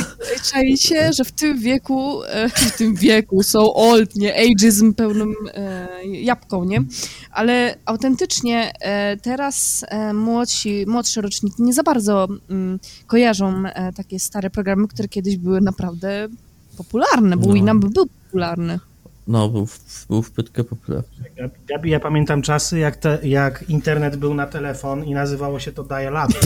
czajcie, 0.51 1.13
że 1.13 1.23
w 1.23 1.31
tym 1.31 1.59
wieku, 1.59 2.23
e, 2.23 2.49
w 2.49 2.77
tym 2.77 2.95
wieku 2.95 3.43
są 3.43 3.73
old, 3.73 4.15
nie, 4.15 4.35
ageism 4.35 4.93
pełnym 4.93 5.35
e, 5.53 5.87
jabłką, 6.05 6.63
nie? 6.63 6.83
Ale 7.31 7.75
autentycznie 7.85 8.71
e, 8.81 9.17
teraz 9.17 9.85
e, 9.87 10.13
młodsi, 10.13 10.85
młodsze 10.87 11.21
roczniki 11.21 11.63
nie 11.63 11.73
za 11.73 11.83
bardzo 11.83 12.27
mm, 12.49 12.79
kojarzą 13.07 13.63
e, 13.65 13.93
takie 13.93 14.19
stare 14.19 14.49
programy, 14.49 14.87
które 14.87 15.07
kiedyś 15.07 15.37
były 15.37 15.61
naprawdę 15.61 16.27
popularne, 16.77 17.37
bo 17.37 17.47
No. 17.47 17.53
Winamp 17.53 17.85
był 17.85 18.05
popularny. 18.05 18.79
No, 19.27 19.49
był, 19.49 19.65
w- 19.65 20.07
był 20.07 20.21
w 20.21 20.31
pytkę 20.31 20.63
popularny. 20.63 21.09
Gabi, 21.37 21.53
Gabi, 21.67 21.89
ja 21.89 21.99
pamiętam 21.99 22.41
czasy, 22.41 22.79
jak, 22.79 22.95
te, 22.95 23.19
jak 23.23 23.63
internet 23.69 24.15
był 24.15 24.33
na 24.33 24.47
telefon 24.47 25.03
i 25.03 25.13
nazywało 25.13 25.59
się 25.59 25.71
to 25.71 25.83
dial-up. 25.83 26.33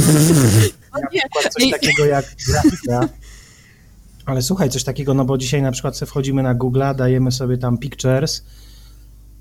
Przykład 1.12 1.54
coś 1.54 1.72
takiego 1.72 2.06
jak 2.06 2.26
grafika. 2.48 3.10
Ale 4.26 4.42
słuchaj, 4.42 4.70
coś 4.70 4.84
takiego, 4.84 5.14
no 5.14 5.26
bo 5.26 5.38
dzisiaj 5.38 5.62
na 5.62 5.72
przykład 5.72 5.98
sobie 5.98 6.10
wchodzimy 6.10 6.44
na 6.44 6.56
Google'a, 6.56 6.96
dajemy 6.96 7.32
sobie 7.32 7.58
tam 7.58 7.78
pictures 7.78 8.44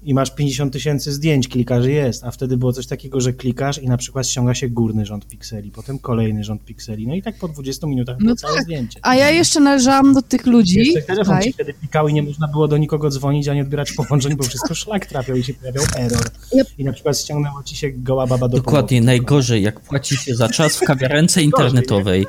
i 0.04 0.14
masz 0.14 0.30
50 0.34 0.72
tysięcy 0.72 1.12
zdjęć, 1.12 1.48
klikasz 1.48 1.86
jest, 1.86 2.24
a 2.24 2.30
wtedy 2.30 2.56
było 2.56 2.72
coś 2.72 2.86
takiego, 2.86 3.20
że 3.20 3.32
klikasz 3.32 3.78
i 3.78 3.88
na 3.88 3.96
przykład 3.96 4.28
ściąga 4.28 4.54
się 4.54 4.68
górny 4.68 5.06
rząd 5.06 5.26
pikseli, 5.28 5.70
potem 5.70 5.98
kolejny 5.98 6.44
rząd 6.44 6.64
pikseli, 6.64 7.06
no 7.06 7.14
i 7.14 7.22
tak 7.22 7.38
po 7.38 7.48
20 7.48 7.86
minutach 7.86 8.16
No 8.20 8.36
całe 8.36 8.54
tak. 8.54 8.62
zdjęcie. 8.64 9.00
A 9.02 9.16
ja 9.16 9.30
jeszcze 9.30 9.60
należałam 9.60 10.14
do 10.14 10.22
tych 10.22 10.46
ludzi, 10.46 10.78
Jeszcze 10.78 11.02
telefon 11.02 11.24
słuchaj, 11.24 11.42
ci 11.44 11.52
wtedy 11.52 11.74
pikał 11.74 12.08
i 12.08 12.14
nie 12.14 12.22
można 12.22 12.48
było 12.48 12.68
do 12.68 12.76
nikogo 12.76 13.10
dzwonić, 13.10 13.48
ani 13.48 13.60
odbierać 13.60 13.92
połączeń, 13.92 14.36
bo 14.36 14.44
wszystko 14.44 14.74
szlak 14.74 15.06
trafiał 15.06 15.36
i 15.36 15.44
się 15.44 15.54
pojawiał 15.54 15.84
error. 15.98 16.24
I 16.78 16.84
na 16.84 16.92
przykład 16.92 17.18
ściągnęła 17.20 17.62
ci 17.62 17.76
się 17.76 17.90
goła 17.90 18.26
baba 18.26 18.48
do 18.48 18.56
Dokładnie, 18.56 18.88
połowy. 18.98 19.06
najgorzej, 19.06 19.62
jak 19.62 19.80
płaci 19.80 20.16
się 20.16 20.34
za 20.34 20.48
czas 20.48 20.76
w 20.76 20.80
kawiarence 20.80 21.42
internetowej. 21.42 22.26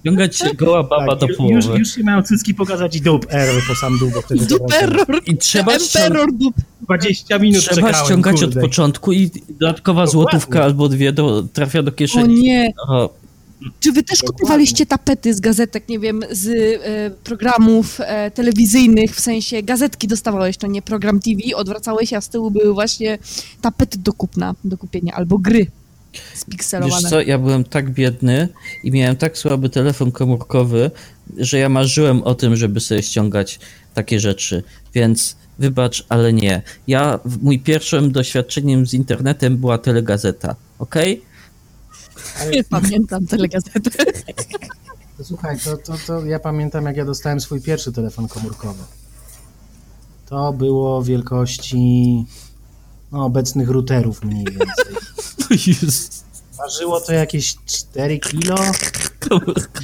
Ściągać 0.00 0.36
się 0.36 0.54
goła 0.54 0.82
baba 0.82 1.06
Tak, 1.16 1.20
do 1.20 1.26
już, 1.26 1.36
połowy. 1.36 1.78
już 1.78 1.94
się 1.94 2.02
mają 2.02 2.22
cycki 2.22 2.54
pokazać 2.54 2.96
i 2.96 3.00
dup 3.00 3.26
error 3.30 3.62
po 3.68 3.74
sam 3.74 3.98
dół, 3.98 4.10
bo 4.14 4.22
wtedy 4.22 4.46
to 4.46 4.58
duperror, 4.58 5.06
I 5.26 5.36
trzeba, 5.36 5.72
emperor, 5.72 6.32
dup. 6.32 6.54
20 6.80 7.38
minut 7.38 7.60
trzeba 7.60 7.74
czekałem, 7.76 8.06
ściągać 8.06 8.40
kurde. 8.40 8.60
od 8.60 8.66
początku 8.66 9.12
i 9.12 9.30
dodatkowa 9.48 10.04
Dokładnie. 10.06 10.12
złotówka 10.30 10.64
albo 10.64 10.88
dwie 10.88 11.12
do, 11.12 11.42
trafia 11.52 11.82
do 11.82 11.90
O 11.90 11.94
kieszeni. 11.94 12.42
nie, 12.42 12.72
O, 12.88 13.14
Czy 13.80 13.92
wy 13.92 14.02
też 14.02 14.18
Dokładnie. 14.18 14.38
kupowaliście 14.40 14.86
tapety 14.86 15.34
z 15.34 15.40
gazetek, 15.40 15.88
nie 15.88 15.98
wiem, 15.98 16.20
z 16.30 16.46
e, 16.48 17.10
programów 17.24 18.00
e, 18.00 18.30
telewizyjnych, 18.30 19.14
w 19.16 19.20
sensie 19.20 19.62
gazetki 19.62 20.08
dostawałeś, 20.08 20.56
to 20.56 20.66
nie 20.66 20.82
program 20.82 21.20
TV, 21.20 21.56
odwracałeś, 21.56 22.12
a 22.12 22.20
z 22.20 22.28
tyłu 22.28 22.50
były 22.50 22.74
właśnie 22.74 23.18
tapety 23.60 23.98
do 23.98 24.12
kupna, 24.12 24.54
do 24.64 24.78
kupienia, 24.78 25.12
albo 25.14 25.38
gry 25.38 25.66
wiesz 26.12 26.22
spikselowane. 26.34 27.10
co, 27.10 27.20
ja 27.20 27.38
byłem 27.38 27.64
tak 27.64 27.90
biedny 27.90 28.48
i 28.84 28.90
miałem 28.92 29.16
tak 29.16 29.38
słaby 29.38 29.68
telefon 29.70 30.12
komórkowy, 30.12 30.90
że 31.38 31.58
ja 31.58 31.68
marzyłem 31.68 32.22
o 32.22 32.34
tym, 32.34 32.56
żeby 32.56 32.80
sobie 32.80 33.02
ściągać 33.02 33.60
takie 33.94 34.20
rzeczy, 34.20 34.62
więc 34.94 35.36
wybacz, 35.58 36.04
ale 36.08 36.32
nie. 36.32 36.62
Ja, 36.86 37.18
w- 37.24 37.42
mój 37.42 37.58
pierwszym 37.60 38.12
doświadczeniem 38.12 38.86
z 38.86 38.94
internetem 38.94 39.56
była 39.56 39.78
telegazeta, 39.78 40.56
okej? 40.78 41.22
Nie 42.50 42.64
pamiętam 42.80 43.26
telegazety. 43.26 43.90
Słuchaj, 45.22 45.58
to, 45.60 45.76
to, 45.76 45.94
to 46.06 46.26
ja 46.26 46.38
pamiętam, 46.38 46.84
jak 46.84 46.96
ja 46.96 47.04
dostałem 47.04 47.40
swój 47.40 47.60
pierwszy 47.60 47.92
telefon 47.92 48.28
komórkowy. 48.28 48.82
To 50.26 50.52
było 50.52 51.02
wielkości 51.02 52.24
no, 53.12 53.24
obecnych 53.24 53.70
routerów 53.70 54.24
mniej 54.24 54.44
więcej. 54.44 54.96
Ważyło 56.58 57.00
to 57.00 57.12
jakieś 57.12 57.56
4 57.66 58.18
kilo. 58.18 58.56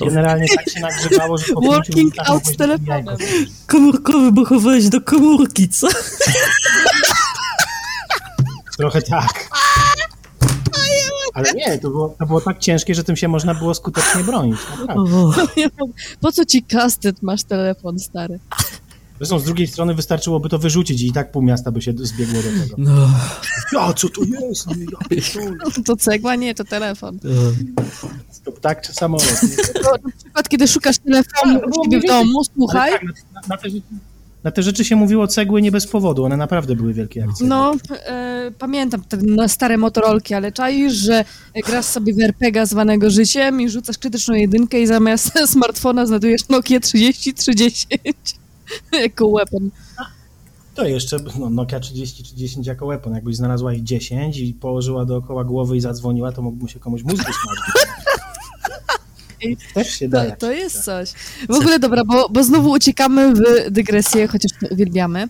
Generalnie 0.00 0.46
tak 0.56 0.70
się 0.70 0.80
nagrzewało, 0.80 1.38
że 1.38 1.44
po 1.54 1.60
Working 1.60 2.14
out 2.26 2.46
z 2.46 2.56
telefonem. 2.56 3.16
Komórkowy, 3.66 4.32
bo 4.32 4.44
chowałeś 4.44 4.88
do 4.88 5.00
komórki, 5.00 5.68
co? 5.68 5.88
Trochę 8.78 9.02
tak. 9.02 9.48
Ale 11.34 11.52
nie, 11.52 11.78
to 11.78 11.90
było, 11.90 12.08
to 12.18 12.26
było 12.26 12.40
tak 12.40 12.58
ciężkie, 12.58 12.94
że 12.94 13.04
tym 13.04 13.16
się 13.16 13.28
można 13.28 13.54
było 13.54 13.74
skutecznie 13.74 14.24
bronić. 14.24 14.58
Naprawdę. 14.78 15.46
Po 16.20 16.32
co 16.32 16.44
ci 16.44 16.62
kastet, 16.62 17.22
masz 17.22 17.44
telefon 17.44 17.98
stary? 17.98 18.38
Zresztą 19.18 19.38
z 19.38 19.44
drugiej 19.44 19.66
strony 19.66 19.94
wystarczyłoby 19.94 20.48
to 20.48 20.59
wyrzucić 20.59 21.03
i 21.03 21.12
tak 21.12 21.33
pół 21.33 21.42
miasta 21.42 21.72
by 21.72 21.83
się 21.83 21.92
zbiegło 21.96 22.35
do 22.42 22.48
tego. 22.62 22.74
no. 22.79 23.09
Ja, 23.72 23.92
co 23.92 24.09
to 24.09 24.20
jest? 24.20 24.66
No, 24.66 24.72
ja 24.92 25.09
pierdolę. 25.09 25.57
To 25.85 25.96
cegła? 25.96 26.37
Nie, 26.37 26.55
to 26.55 26.64
telefon. 26.64 27.18
To 28.44 28.53
ptak 28.53 28.87
czy 28.87 28.92
samolot? 28.92 29.40
To 29.83 29.90
na 29.90 30.11
przykład, 30.18 30.48
kiedy 30.48 30.68
szukasz 30.68 30.98
telefonu 30.98 31.61
Tak, 31.61 31.68
u 31.77 31.85
siebie 31.85 32.00
w 32.00 32.05
domu, 32.05 32.44
słuchaj, 32.55 32.92
tak, 32.92 33.03
na, 33.05 33.40
na, 33.48 33.57
te, 33.57 33.70
rzeczy- 33.70 33.83
na 34.44 34.50
te 34.50 34.62
rzeczy 34.62 34.85
się 34.85 34.96
mówiło 34.96 35.27
cegły 35.27 35.62
nie 35.62 35.72
bez 35.72 35.87
powodu, 35.87 36.24
one 36.24 36.37
naprawdę 36.37 36.77
były 36.77 36.94
wielkie 36.94 37.20
jak 37.20 37.33
cegły. 37.33 37.48
No, 37.48 37.74
e, 38.07 38.50
pamiętam 38.59 39.05
te 39.05 39.16
no, 39.22 39.48
stare 39.48 39.79
motorolki, 39.79 40.35
ale 40.35 40.53
czaisz, 40.53 40.92
że 40.92 41.24
grasz 41.66 41.85
sobie 41.85 42.14
w 42.14 42.20
RPG 42.20 42.66
zwanego 42.66 43.11
życiem 43.11 43.61
i 43.61 43.70
rzucasz 43.70 43.98
krytyczną 43.98 44.35
jedynkę 44.35 44.81
i 44.81 44.87
zamiast 44.87 45.33
smartfona 45.53 46.07
znajdujesz 46.07 46.48
Nokia 46.48 46.81
3030 46.81 47.87
jako 49.03 49.29
weapon. 49.29 49.70
To 50.74 50.87
jeszcze 50.87 51.16
no, 51.38 51.50
Nokia 51.50 51.81
30 51.81 52.24
czy 52.24 52.35
10 52.37 52.66
jako 52.66 52.87
weapon. 52.87 53.14
Jakbyś 53.14 53.37
znalazła 53.37 53.72
ich 53.74 53.83
10 53.83 54.38
i 54.38 54.55
położyła 54.55 55.05
dookoła 55.05 55.44
głowy 55.44 55.77
i 55.77 55.81
zadzwoniła, 55.81 56.33
to 56.33 56.42
mógłby 56.42 56.68
się 56.68 56.81
komuś 56.81 57.03
mózg 57.03 57.22
smażyć. 57.24 57.94
Też 59.74 59.90
się 59.98 60.09
da. 60.09 60.31
To, 60.37 60.53
jest 60.53 60.85
coś. 60.85 61.12
W 61.48 61.55
ogóle 61.55 61.79
dobra, 61.79 62.05
bo, 62.05 62.29
bo 62.29 62.44
znowu 62.44 62.70
uciekamy 62.70 63.35
w 63.35 63.40
dygresję, 63.70 64.29
chociaż 64.29 64.50
to 64.61 64.66
uwielbiamy. 64.70 65.29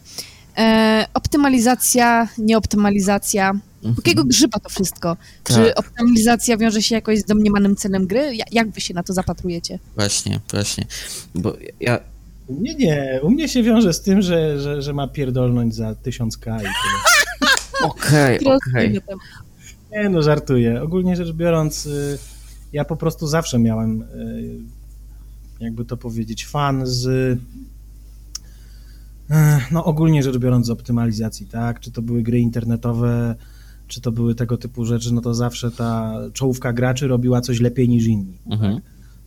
E, 0.59 1.07
optymalizacja, 1.15 2.29
nieoptymalizacja. 2.39 3.53
Jakiego 3.97 4.25
grzyba 4.25 4.59
to 4.61 4.69
wszystko? 4.69 5.17
Czy 5.45 5.55
Tak. 5.55 5.79
optymalizacja 5.79 6.57
wiąże 6.57 6.83
się 6.83 6.95
jakoś 6.95 7.19
z 7.19 7.25
domniemanym 7.25 7.77
celem 7.77 8.07
gry? 8.07 8.37
Ja- 8.37 8.45
Jak 8.53 8.71
wy 8.71 8.81
się 8.81 8.95
na 8.95 9.03
to 9.03 9.13
zapatrujecie? 9.13 9.79
Właśnie, 9.97 10.41
właśnie. 10.51 10.87
Bo 11.35 11.57
ja, 11.81 12.01
U 12.47 12.55
mnie 12.55 12.75
nie. 12.75 13.21
U 13.23 13.31
mnie 13.31 13.49
się 13.49 13.63
wiąże 13.63 13.93
z 13.93 14.03
tym, 14.03 14.23
że, 14.23 14.61
że, 14.61 14.83
że 14.83 14.93
ma 14.93 15.09
pierdolnąć 15.09 15.75
za 15.75 15.93
1000k 15.93 16.57
i 16.57 16.61
tyle. 16.61 16.71
okej, 17.83 18.39
okej. 18.47 19.01
Nie, 19.93 20.09
no 20.09 20.23
żartuję. 20.23 20.83
Ogólnie 20.83 21.17
rzecz 21.17 21.33
biorąc, 21.33 21.87
y, 21.87 22.19
ja 22.73 22.85
po 22.85 22.97
prostu 22.97 23.27
zawsze 23.27 23.59
miałem, 23.59 24.03
y, 24.03 24.59
jakby 25.61 25.85
to 25.85 25.97
powiedzieć, 25.97 26.47
fan 26.47 26.87
z, 26.87 27.07
y, 27.07 27.39
no 29.73 29.85
ogólnie 29.85 30.23
rzecz 30.23 30.39
biorąc 30.39 30.67
z 30.67 30.71
optymalizacji, 30.71 31.47
tak? 31.47 31.81
Czy 31.81 31.91
to 31.91 32.03
były 32.03 32.23
gry 32.23 32.41
internetowe, 32.41 33.35
czy 33.89 34.01
to 34.01 34.13
były 34.13 34.35
tego 34.35 34.57
typu 34.57 34.85
rzeczy, 34.85 35.15
no 35.15 35.21
to 35.21 35.35
zawsze 35.35 35.71
ta 35.71 36.19
czołówka 36.33 36.73
graczy 36.73 37.09
robiła 37.09 37.41
coś 37.41 37.61
lepiej 37.61 37.89
niż 37.89 38.07
inni. 38.07 38.39
Mhm. 38.51 38.73
No, 38.73 38.81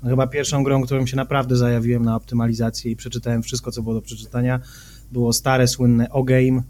chyba 0.09 0.27
pierwszą 0.27 0.63
grą, 0.63 0.81
którą 0.83 1.05
się 1.05 1.17
naprawdę 1.17 1.55
zajawiłem 1.55 2.05
na 2.05 2.15
optymalizację 2.15 2.91
i 2.91 2.95
przeczytałem 2.95 3.43
wszystko, 3.43 3.71
co 3.71 3.81
było 3.81 3.95
do 3.95 4.01
przeczytania, 4.01 4.59
było 5.11 5.33
stare, 5.33 5.67
słynne 5.67 6.09
O-Game 6.09 6.63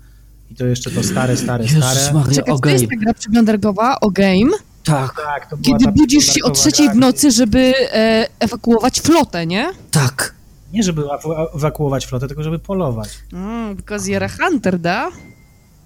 i 0.50 0.56
to 0.56 0.66
jeszcze 0.66 0.92
to 0.92 1.04
stare, 1.04 1.38
stare, 1.38 1.68
stare. 1.68 1.96
Jezus 1.96 2.14
Maria, 2.14 2.32
Czekaj, 2.36 2.46
to 2.46 2.54
okej. 2.54 2.74
jest 2.74 2.86
ta 2.90 2.96
gra 2.96 3.14
przeglądarkowa 3.14 4.00
o 4.00 4.10
game, 4.10 4.52
Tak, 4.84 5.16
Tak, 5.16 5.50
to 5.50 5.58
była 5.58 5.78
kiedy 5.78 5.92
budzisz 5.92 6.26
się 6.26 6.44
o 6.44 6.52
trzeciej 6.52 6.86
gra, 6.86 6.96
w 6.96 6.98
nocy, 6.98 7.32
żeby 7.32 7.74
e, 7.94 8.28
ewakuować 8.40 9.02
flotę, 9.02 9.46
nie? 9.46 9.70
tak. 9.92 10.38
Nie 10.74 10.84
żeby 10.84 11.02
ewaku- 11.02 11.48
ewakuować 11.56 12.06
flotę, 12.06 12.28
tylko 12.28 12.44
żeby 12.44 12.60
polować. 12.60 13.10
Mm, 13.34 13.76
because 13.76 14.12
you're 14.12 14.24
a 14.24 14.30
hunter, 14.50 14.80
da? 14.80 15.10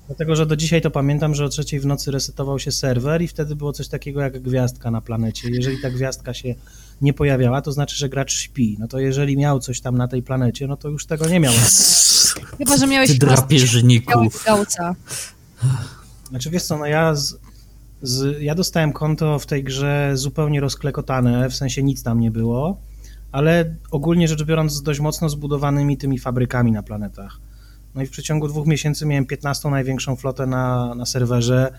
Dlatego, 0.08 0.36
że 0.36 0.46
do 0.46 0.56
dzisiaj 0.56 0.82
to 0.82 0.92
pamiętam, 0.92 1.36
że 1.36 1.46
o 1.46 1.50
trzeciej 1.50 1.80
w 1.80 1.86
nocy 1.86 2.12
resetował 2.12 2.60
się 2.60 2.72
serwer 2.72 3.22
i 3.22 3.28
wtedy 3.28 3.56
było 3.56 3.74
coś 3.74 3.88
takiego 3.88 4.22
jak 4.22 4.42
gwiazdka 4.42 4.92
na 4.92 5.02
planecie. 5.02 5.50
Jeżeli 5.52 5.82
ta 5.82 5.90
gwiazdka 5.90 6.34
się 6.34 6.56
nie 7.02 7.14
pojawiała, 7.14 7.62
to 7.62 7.72
znaczy, 7.72 7.96
że 7.96 8.10
gracz 8.10 8.34
śpi. 8.34 8.78
No 8.80 8.88
to 8.88 9.00
jeżeli 9.00 9.38
miał 9.38 9.60
coś 9.60 9.82
tam 9.82 9.98
na 9.98 10.08
tej 10.08 10.24
planecie, 10.24 10.68
no 10.68 10.78
to 10.78 10.90
już 10.90 11.06
tego 11.06 11.30
nie 11.30 11.40
miał. 11.40 11.54
Chyba, 12.58 12.78
że 12.78 12.88
miałeś 12.88 13.12
Ty 13.12 13.18
drapieżniku. 13.18 14.12
białego 14.12 14.38
gałca. 14.46 14.96
Znaczy 16.30 16.50
wiesz 16.50 16.64
co, 16.64 16.78
no 16.78 16.86
ja 16.86 17.16
z, 17.16 17.38
z, 18.02 18.42
ja 18.42 18.56
dostałem 18.56 18.94
konto 18.94 19.40
w 19.40 19.46
tej 19.46 19.64
grze 19.64 20.12
zupełnie 20.14 20.62
rozklekotane, 20.62 21.50
w 21.50 21.56
sensie 21.56 21.84
nic 21.84 22.04
tam 22.04 22.20
nie 22.20 22.32
było, 22.32 22.78
ale 23.32 23.76
ogólnie 23.92 24.28
rzecz 24.28 24.44
biorąc 24.44 24.74
z 24.74 24.84
dość 24.84 25.00
mocno 25.00 25.30
zbudowanymi 25.30 25.98
tymi 25.98 26.20
fabrykami 26.20 26.72
na 26.72 26.84
planetach. 26.84 27.40
No 27.96 28.02
i 28.02 28.06
w 28.06 28.12
przeciągu 28.12 28.48
dwóch 28.48 28.68
miesięcy 28.68 29.06
miałem 29.06 29.26
15 29.26 29.70
największą 29.70 30.16
flotę 30.16 30.46
na, 30.46 30.96
na 30.96 31.06
serwerze 31.06 31.74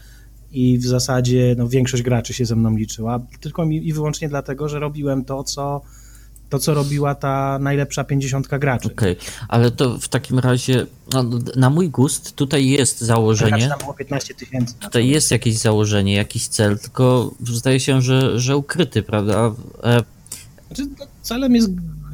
i 0.53 0.79
w 0.79 0.87
zasadzie 0.87 1.55
no, 1.59 1.69
większość 1.69 2.03
graczy 2.03 2.35
się 2.35 2.47
ze 2.47 2.57
mną 2.57 2.77
liczyła, 2.77 3.21
tylko 3.41 3.67
mi, 3.67 3.89
i 3.89 3.93
wyłącznie 3.93 4.29
dlatego, 4.29 4.69
że 4.69 4.79
robiłem 4.79 5.25
to, 5.25 5.45
co 5.45 5.83
to, 6.53 6.59
co 6.59 6.75
robiła 6.75 7.15
ta 7.15 7.59
najlepsza 7.59 8.05
50 8.05 8.47
graczy. 8.49 8.89
Okej, 8.93 9.17
ale 9.49 9.71
to 9.71 9.99
w 9.99 10.09
takim 10.09 10.39
razie, 10.39 10.87
no, 11.13 11.25
na 11.57 11.71
mój 11.71 11.91
gust, 11.91 12.37
tutaj 12.37 12.69
jest 12.69 13.01
założenie, 13.01 13.69
tam 13.69 13.79
było 13.79 13.95
15 13.95 14.35
tysięcy. 14.35 14.75
tutaj 14.81 15.09
jest 15.09 15.31
jakieś 15.31 15.59
założenie, 15.59 16.15
jakiś 16.15 16.49
cel, 16.49 16.79
tylko 16.79 17.35
zdaje 17.41 17.81
się, 17.81 18.03
że, 18.03 18.41
że 18.41 18.57
ukryty, 18.57 19.03
prawda? 19.03 19.55
E, 19.83 20.03
Znaczy, 20.67 20.91
no, 20.99 21.07
celem 21.23 21.55
jest, 21.55 21.71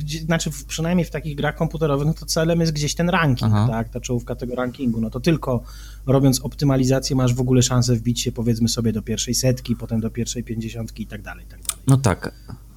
gdzie, 0.09 0.19
znaczy 0.21 0.51
w- 0.51 0.65
przynajmniej 0.65 1.05
w 1.05 1.11
takich 1.11 1.37
grach 1.37 1.57
komputerowych, 1.57 2.07
no 2.07 2.15
to 2.15 2.27
celem 2.27 2.61
jest 2.61 2.73
gdzieś 2.73 2.95
ten 2.95 3.09
ranking, 3.11 3.53
Aha. 3.55 3.67
tak, 3.71 3.89
ta 3.89 4.01
czołówka 4.01 4.35
tego 4.35 4.55
rankingu. 4.55 5.01
No 5.01 5.11
to 5.11 5.21
tylko 5.21 5.63
robiąc 6.07 6.41
optymalizację 6.41 7.17
masz 7.17 7.35
w 7.35 7.41
ogóle 7.41 7.63
szansę 7.63 7.97
wbić 7.97 8.21
się 8.21 8.33
powiedzmy 8.33 8.69
sobie 8.69 8.93
do 8.93 9.03
pierwszej 9.03 9.35
setki, 9.35 9.77
potem 9.77 10.01
do 10.01 10.11
pierwszej 10.11 10.45
pięćdziesiątki 10.45 11.03
i 11.03 11.07
tak 11.07 11.23
dalej, 11.23 11.45
i 11.45 11.49
tak 11.49 11.63
dalej. 11.63 11.83
no 11.87 11.97
tak, 11.97 12.33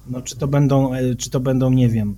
No 0.06 0.22
czy 0.22 0.36
to 0.36 0.48
będą, 0.48 0.94
e, 0.94 1.14
czy 1.14 1.30
to 1.30 1.40
będą, 1.40 1.70
nie 1.70 1.88
wiem, 1.88 2.16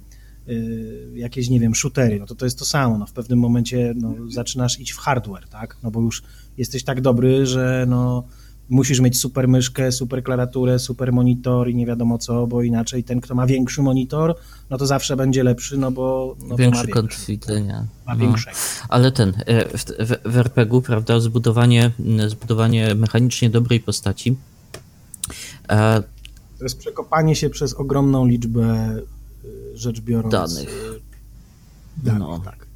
y, 0.48 1.12
jakieś, 1.14 1.48
nie 1.50 1.61
wiem, 1.61 1.74
shootery, 1.74 2.20
no 2.20 2.27
to 2.27 2.35
to 2.35 2.44
jest 2.46 2.59
to 2.59 2.64
samo, 2.64 2.98
no 2.98 3.07
w 3.07 3.12
pewnym 3.12 3.38
momencie 3.38 3.94
no, 3.96 4.14
zaczynasz 4.29 4.81
iść 4.81 4.92
w 4.92 4.98
hardware, 4.98 5.48
tak, 5.48 5.77
no 5.83 5.90
bo 5.90 6.00
już 6.00 6.22
jesteś 6.59 6.85
tak 6.85 7.00
dobry, 7.00 7.46
że 7.46 7.85
no 7.88 8.24
musisz 8.68 9.00
mieć 9.00 9.18
super 9.18 9.48
myszkę, 9.48 9.92
super 9.92 10.22
klawiaturę, 10.22 10.79
super 10.79 11.12
monitor 11.12 11.70
i 11.70 11.74
nie 11.74 11.87
wiadomo 11.87 12.18
co, 12.18 12.46
bo 12.46 12.62
inaczej 12.62 13.05
ten, 13.05 13.20
kto 13.20 13.35
ma 13.35 13.46
większy 13.46 13.83
monitor, 13.83 14.35
no 14.70 14.79
to 14.79 14.87
zawsze 14.87 15.16
będzie 15.16 15.42
lepszy, 15.42 15.77
no 15.77 15.90
bo 15.90 16.37
no, 16.48 16.57
większy 16.57 16.88
kąt 16.88 17.27
widzenia. 17.29 17.87
ma 18.07 18.14
No. 18.14 18.35
Ale 18.88 19.12
ten, 19.12 19.33
e, 19.46 19.79
w, 19.79 19.85
w, 19.85 20.33
w 20.33 20.37
RPG-u, 20.37 20.83
prawda, 20.83 21.20
zbudowanie, 21.20 21.90
zbudowanie 22.27 22.94
mechanicznie 22.94 23.50
dobrej 23.50 23.81
postaci, 23.81 24.37
e, 25.68 26.03
To 26.59 26.64
jest 26.64 26.79
przekopanie 26.79 27.37
się 27.37 27.50
przez 27.50 27.74
ogromną 27.74 28.27
liczbę, 28.27 28.96
y, 29.44 29.79
rzecz 29.79 30.00
biorąc, 30.00 30.33
Danych. 30.33 30.68
y, 30.68 32.05
danych 32.05 32.20
No. 32.20 32.38
tak. 32.44 32.66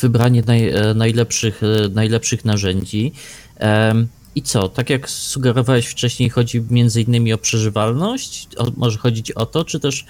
wybranie 0.00 0.42
naj, 0.46 0.68
e, 0.68 0.94
najlepszych, 0.94 1.62
e, 1.62 1.88
najlepszych 1.88 2.44
narzędzi. 2.44 3.12
Em, 3.56 4.08
I 4.34 4.42
co, 4.42 4.68
tak 4.68 4.90
jak 4.90 5.10
sugerowałeś 5.10 5.86
wcześniej, 5.86 6.30
chodzi 6.30 6.64
między 6.70 7.02
innymi 7.02 7.32
o 7.32 7.38
przeżywalność? 7.38 8.48
O, 8.56 8.66
może 8.76 8.98
chodzić 8.98 9.32
o 9.32 9.46
to, 9.46 9.64
czy 9.64 9.80
też 9.80 10.06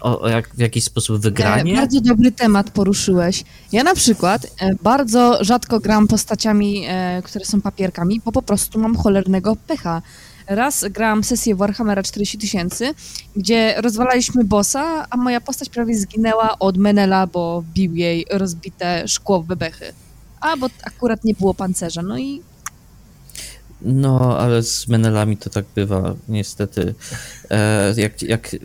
o, 0.00 0.28
jak, 0.28 0.48
w 0.54 0.58
jakiś 0.58 0.84
sposób 0.84 1.16
E, 1.16 1.18
wygranie? 1.18 1.76
bardzo 1.76 2.00
dobry 2.00 2.32
temat 2.32 2.70
poruszyłeś. 2.70 3.44
Ja 3.72 3.84
na 3.84 3.94
przykład 3.94 4.46
e, 4.60 4.74
bardzo 4.82 5.44
rzadko 5.44 5.80
gram 5.80 6.08
postaciami, 6.08 6.84
e, 6.88 7.22
które 7.24 7.44
są 7.44 7.60
papierkami, 7.60 8.20
bo 8.24 8.32
po 8.32 8.42
prostu 8.42 8.78
mam 8.78 8.96
cholernego 8.96 9.56
pecha. 9.56 10.02
Raz 10.46 10.84
grałam 10.90 11.24
sesję 11.24 11.56
Warhammera 11.56 12.02
40 12.02 12.38
tysięcy, 12.38 12.94
gdzie 13.36 13.74
rozwalaliśmy 13.78 14.44
bossa, 14.44 15.06
a 15.10 15.16
moja 15.16 15.40
postać 15.40 15.68
prawie 15.68 15.98
zginęła 15.98 16.58
od 16.58 16.76
Menela, 16.76 17.26
bo 17.26 17.64
bił 17.74 17.94
jej 17.94 18.26
rozbite 18.30 19.08
szkło 19.08 19.42
w 19.42 19.46
bebechy. 19.46 19.92
A, 20.40 20.56
bo 20.56 20.66
akurat 20.82 21.24
nie 21.24 21.34
było 21.34 21.54
pancerza, 21.54 22.02
no 22.02 22.18
i 22.18 22.42
No, 23.84 24.38
ale 24.38 24.62
z 24.62 24.88
menelami 24.88 25.36
to 25.36 25.50
tak 25.50 25.64
bywa, 25.74 26.14
niestety. 26.28 26.94
E, 27.50 27.94
jak, 27.96 28.22
jak 28.22 28.56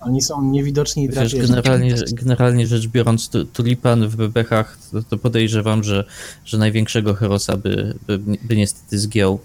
Oni 0.00 0.22
są 0.22 0.42
niewidoczni 0.42 1.04
i 1.04 1.08
drapieżni. 1.08 1.40
generalnie, 1.40 1.94
generalnie 2.12 2.66
rzecz 2.66 2.86
biorąc, 2.86 3.28
tu- 3.28 3.44
tulipan 3.44 4.08
w 4.08 4.16
bebechach, 4.16 4.78
to, 4.92 5.02
to 5.02 5.18
podejrzewam, 5.18 5.82
że, 5.84 6.04
że 6.44 6.58
największego 6.58 7.14
herosa 7.14 7.56
by, 7.56 7.94
by, 8.06 8.18
by 8.18 8.56
niestety 8.56 8.98
zgiął. 8.98 9.40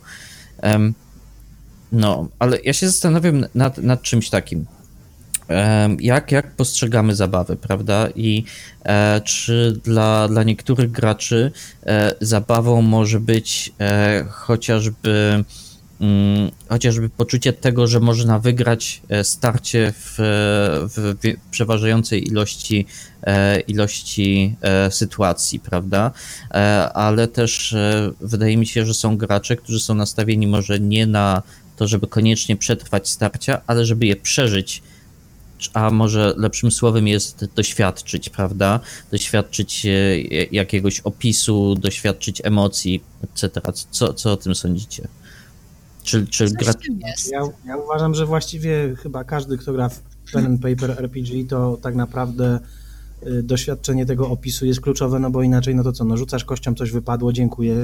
Em, 0.62 0.94
no, 1.92 2.28
ale 2.40 2.58
ja 2.64 2.74
się 2.74 2.88
zastanawiam 2.88 3.46
nad, 3.56 3.78
nad 3.78 4.02
czymś 4.02 4.30
takim. 4.30 4.66
Jak, 6.00 6.32
jak 6.32 6.56
postrzegamy 6.56 7.16
zabawę, 7.16 7.56
prawda? 7.56 8.08
I 8.16 8.44
e, 8.86 9.22
czy 9.22 9.80
dla, 9.84 10.28
dla 10.28 10.44
niektórych 10.44 10.92
graczy 10.92 11.52
e, 11.86 12.16
zabawą 12.22 12.82
może 12.82 13.20
być 13.20 13.74
e, 13.80 14.26
chociażby, 14.30 15.44
mm, 16.02 16.52
chociażby 16.70 17.10
poczucie 17.10 17.54
tego, 17.54 17.88
że 17.88 18.00
można 18.00 18.40
wygrać 18.40 19.02
e, 19.10 19.24
starcie 19.24 19.94
w, 19.96 20.16
w 20.96 21.16
przeważającej 21.52 22.28
ilości, 22.28 22.86
e, 23.24 23.60
ilości 23.60 24.56
e, 24.62 24.92
sytuacji, 24.92 25.60
prawda? 25.60 26.12
Ale 26.94 27.28
też 27.28 27.76
wydaje 28.22 28.58
mi 28.58 28.68
się, 28.68 28.86
że 28.86 28.94
są 28.94 29.18
gracze, 29.18 29.56
którzy 29.56 29.80
są 29.80 29.96
nastawieni 29.96 30.48
może 30.48 30.80
nie 30.80 31.08
na 31.08 31.44
to, 31.76 31.88
żeby 31.88 32.08
koniecznie 32.08 32.56
przetrwać 32.56 33.10
starcia, 33.10 33.62
ale 33.68 33.86
żeby 33.86 34.06
je 34.06 34.16
przeżyć 34.16 34.82
a 35.74 35.92
może 35.92 36.34
lepszym 36.38 36.72
słowem 36.72 37.08
jest 37.08 37.46
doświadczyć, 37.56 38.30
prawda? 38.30 38.80
Doświadczyć 39.12 39.86
e, 39.86 39.90
jakiegoś 40.52 41.00
opisu, 41.00 41.76
doświadczyć 41.76 42.42
emocji, 42.44 43.04
etc. 43.24 43.62
Co, 43.92 44.14
co 44.14 44.32
o 44.32 44.38
tym 44.38 44.56
sądzicie? 44.56 45.08
Czy, 46.04 46.28
czy 46.28 46.50
gra... 46.50 46.74
Ja, 47.32 47.42
ja 47.66 47.78
uważam, 47.78 48.16
że 48.16 48.26
właściwie 48.26 48.96
chyba 49.04 49.24
każdy, 49.24 49.58
kto 49.58 49.74
gra 49.74 49.90
w 49.90 50.02
pen 50.34 50.46
and 50.46 50.62
paper 50.62 50.92
RPG, 50.92 51.46
to 51.46 51.78
tak 51.82 51.96
naprawdę 51.96 52.60
y, 53.28 53.44
doświadczenie 53.44 54.06
tego 54.06 54.30
opisu 54.30 54.66
jest 54.66 54.82
kluczowe, 54.82 55.20
no 55.20 55.32
bo 55.32 55.44
inaczej, 55.44 55.76
no 55.76 55.84
to 55.84 55.92
co, 55.92 56.04
no 56.06 56.18
rzucasz 56.18 56.46
kością, 56.46 56.76
coś 56.76 56.92
wypadło, 56.92 57.34
dziękuję. 57.34 57.76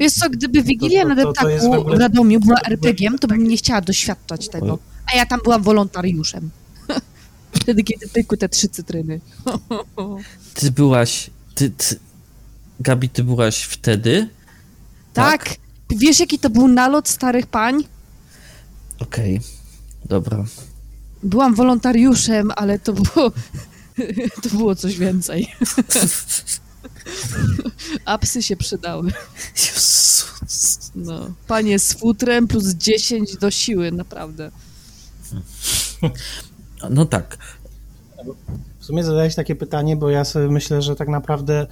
Wiesz 0.00 0.12
co, 0.12 0.30
gdyby 0.30 0.62
Wigilia 0.62 1.04
na 1.04 1.14
deptaku 1.14 1.72
ogóle- 1.74 1.96
w 1.96 2.00
Radomiu 2.00 2.40
była 2.40 2.60
RPG-iem, 2.70 3.18
to 3.18 3.28
bym 3.28 3.48
nie 3.48 3.56
chciała 3.56 3.80
doświadczać 3.80 4.48
tego. 4.48 4.78
A 5.12 5.16
ja 5.16 5.26
tam 5.26 5.40
byłam 5.44 5.62
wolontariuszem. 5.62 6.50
Wtedy, 7.68 7.84
kiedy 7.84 8.08
pykły 8.08 8.38
te 8.38 8.48
trzy 8.48 8.68
cytryny. 8.68 9.20
Ty 10.54 10.70
byłaś... 10.70 11.30
Ty, 11.54 11.70
ty... 11.70 11.98
Gabi, 12.80 13.08
ty 13.08 13.24
byłaś 13.24 13.62
wtedy? 13.62 14.28
Tak. 15.12 15.56
Wiesz, 15.90 16.20
jaki 16.20 16.38
to 16.38 16.50
był 16.50 16.68
nalot 16.68 17.08
starych 17.08 17.46
pań? 17.46 17.84
Okej, 18.98 19.40
dobra. 20.04 20.44
Byłam 21.22 21.54
wolontariuszem, 21.54 22.50
ale 22.56 22.78
to 22.78 22.92
było, 22.92 23.30
to 24.42 24.48
było 24.52 24.74
coś 24.74 24.98
więcej. 24.98 25.48
A 28.04 28.18
psy 28.18 28.42
się 28.42 28.56
przydały. 28.56 29.12
Jezus. 29.56 30.90
No. 30.94 31.30
Panie 31.46 31.78
z 31.78 31.92
futrem 31.92 32.48
plus 32.48 32.66
10 32.66 33.36
do 33.36 33.50
siły, 33.50 33.92
naprawdę. 33.92 34.50
No 36.90 37.04
tak. 37.06 37.38
W 38.78 38.84
sumie 38.84 39.04
zadałeś 39.04 39.34
takie 39.34 39.56
pytanie, 39.56 39.96
bo 39.96 40.10
ja 40.10 40.24
sobie 40.24 40.48
myślę, 40.48 40.82
że 40.82 40.96
tak 40.96 41.08
naprawdę 41.08 41.66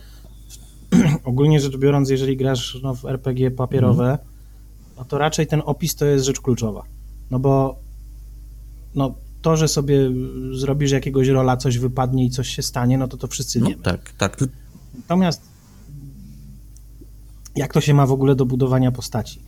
ogólnie 1.25 1.61
rzecz 1.61 1.77
biorąc, 1.77 2.11
jeżeli 2.11 2.37
grasz 2.37 2.79
no, 2.83 2.95
w 2.95 3.05
RPG 3.05 3.51
papierowe, 3.51 4.19
no 4.97 5.05
to 5.05 5.19
raczej 5.19 5.47
ten 5.47 5.63
opis 5.65 5.95
to 5.95 6.05
jest 6.05 6.25
rzecz 6.25 6.41
kluczowa. 6.41 6.83
No 7.31 7.39
bo 7.39 7.77
no, 8.95 9.15
to, 9.43 9.57
że 9.57 9.69
sobie 9.69 10.11
zrobisz 10.53 10.91
jakiegoś 10.91 11.29
rola, 11.29 11.57
coś 11.57 11.79
wypadnie 11.79 12.25
i 12.25 12.31
coś 12.31 12.49
się 12.49 12.63
stanie, 12.63 12.99
no 12.99 13.09
to 13.09 13.17
to 13.17 13.27
wszyscy 13.27 13.61
No 13.61 13.69
wiemy. 13.69 13.83
tak, 13.83 14.13
tak. 14.19 14.37
Natomiast 14.95 15.43
jak 17.57 17.73
to 17.73 17.81
się 17.81 17.95
ma 17.95 18.07
w 18.07 18.13
ogóle 18.13 18.35
do 18.37 18.47
budowania 18.47 18.93
postaci? 18.93 19.43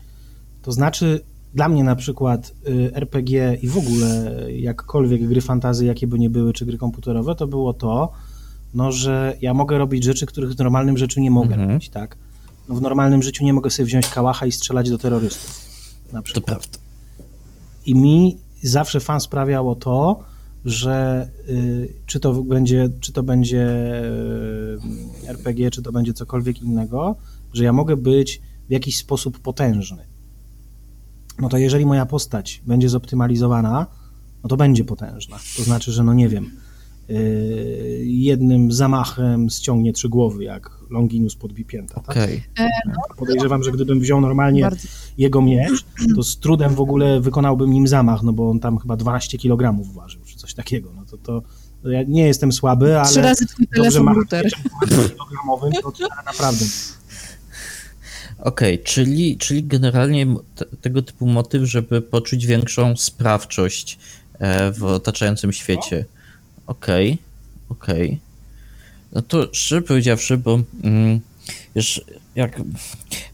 To 0.62 0.72
znaczy, 0.72 1.24
dla 1.54 1.68
mnie 1.68 1.84
na 1.84 1.96
przykład 1.96 2.52
y, 2.68 2.90
RPG 2.94 3.58
i 3.62 3.68
w 3.68 3.78
ogóle 3.78 4.36
jakkolwiek 4.52 5.28
gry 5.28 5.40
fantazy, 5.40 5.84
jakie 5.86 6.06
by 6.06 6.18
nie 6.18 6.30
były, 6.30 6.52
czy 6.52 6.66
gry 6.66 6.78
komputerowe, 6.78 7.34
to 7.34 7.46
było 7.46 7.72
to, 7.74 8.12
no, 8.74 8.92
że 8.92 9.36
ja 9.40 9.54
mogę 9.54 9.78
robić 9.78 10.04
rzeczy, 10.04 10.26
których 10.26 10.52
w 10.52 10.58
normalnym 10.58 10.98
życiu 10.98 11.20
nie 11.20 11.30
mogę 11.30 11.50
Mhm. 11.54 11.68
robić, 11.70 11.88
tak? 11.88 12.16
No, 12.68 12.74
w 12.74 12.82
normalnym 12.82 13.22
życiu 13.22 13.44
nie 13.44 13.52
mogę 13.52 13.70
sobie 13.70 13.86
wziąć 13.86 14.08
kałacha 14.08 14.46
i 14.46 14.52
strzelać 14.52 14.90
do 14.90 14.98
terrorystów. 14.98 15.60
Na 16.12 16.18
To 16.18 16.22
przykład. 16.22 16.44
prawda. 16.44 16.78
I 17.86 17.94
mi 17.94 18.36
zawsze 18.62 19.00
fan 19.00 19.20
sprawiało 19.20 19.74
to, 19.74 20.20
że 20.64 21.28
y, 21.48 21.92
czy 22.06 22.20
to 22.20 22.34
będzie, 22.42 22.88
czy 23.00 23.12
to 23.12 23.22
będzie 23.22 23.66
y, 25.24 25.28
RPG, 25.28 25.70
czy 25.70 25.82
to 25.82 25.92
będzie 25.92 26.12
cokolwiek 26.12 26.62
innego, 26.62 27.16
że 27.52 27.64
ja 27.64 27.72
mogę 27.72 27.96
być 27.96 28.40
w 28.68 28.72
jakiś 28.72 28.96
sposób 28.96 29.38
potężny. 29.38 30.07
No 31.38 31.48
to 31.48 31.58
jeżeli 31.58 31.86
moja 31.86 32.06
postać 32.06 32.62
będzie 32.66 32.88
zoptymalizowana, 32.88 33.86
no 34.42 34.48
to 34.48 34.56
będzie 34.56 34.84
potężna. 34.84 35.38
To 35.56 35.62
znaczy, 35.62 35.92
że 35.92 36.04
no 36.04 36.14
nie 36.14 36.28
wiem, 36.28 36.50
y, 37.10 38.02
jednym 38.06 38.72
zamachem 38.72 39.50
ściągnie 39.50 39.92
trzy 39.92 40.08
głowy, 40.08 40.44
jak 40.44 40.70
Longinus 40.90 41.36
podbi 41.36 41.64
pięta. 41.64 41.94
Tak? 41.94 42.08
Okej. 42.16 42.42
Podejrzewam, 43.16 43.62
że 43.62 43.72
gdybym 43.72 44.00
wziął 44.00 44.20
normalnie 44.20 44.62
Bardzo. 44.62 44.88
jego 45.18 45.42
miecz, 45.42 45.84
to 46.16 46.22
z 46.22 46.38
trudem 46.38 46.74
w 46.74 46.80
ogóle 46.80 47.20
wykonałbym 47.20 47.72
nim 47.72 47.88
zamach, 47.88 48.22
no 48.22 48.32
bo 48.32 48.50
on 48.50 48.60
tam 48.60 48.78
chyba 48.78 48.96
12 48.96 49.38
kg 49.38 49.82
ważył, 49.94 50.22
czy 50.24 50.36
coś 50.36 50.54
takiego. 50.54 50.92
No 50.96 51.04
to, 51.10 51.18
to, 51.18 51.42
to 51.82 51.88
ja 51.90 52.02
nie 52.02 52.26
jestem 52.26 52.52
słaby, 52.52 52.98
ale 53.00 53.08
Trzy 53.08 53.22
razy 53.22 53.46
twój 53.46 53.66
telefon 53.66 54.08
router. 54.14 54.44
mieczem 54.44 54.60
12-kilogramowym, 54.88 55.72
to 55.82 55.92
to 55.92 56.08
naprawdę. 56.26 56.64
Okej, 58.38 58.78
czyli, 58.78 59.36
czyli 59.36 59.64
generalnie 59.64 60.26
te, 60.54 60.64
tego 60.80 61.02
typu 61.02 61.26
motyw, 61.26 61.62
żeby 61.62 62.02
poczuć 62.02 62.46
większą 62.46 62.96
sprawczość 62.96 63.98
e, 64.38 64.72
w 64.72 64.84
otaczającym 64.84 65.52
świecie. 65.52 66.04
Okej, 66.66 67.18
okej. 67.68 68.18
No 69.12 69.22
to 69.22 69.48
szczerze 69.52 69.82
powiedziawszy, 69.82 70.36
bo 70.36 70.60
mm, 70.84 71.20
wiesz, 71.76 72.04
jak 72.34 72.62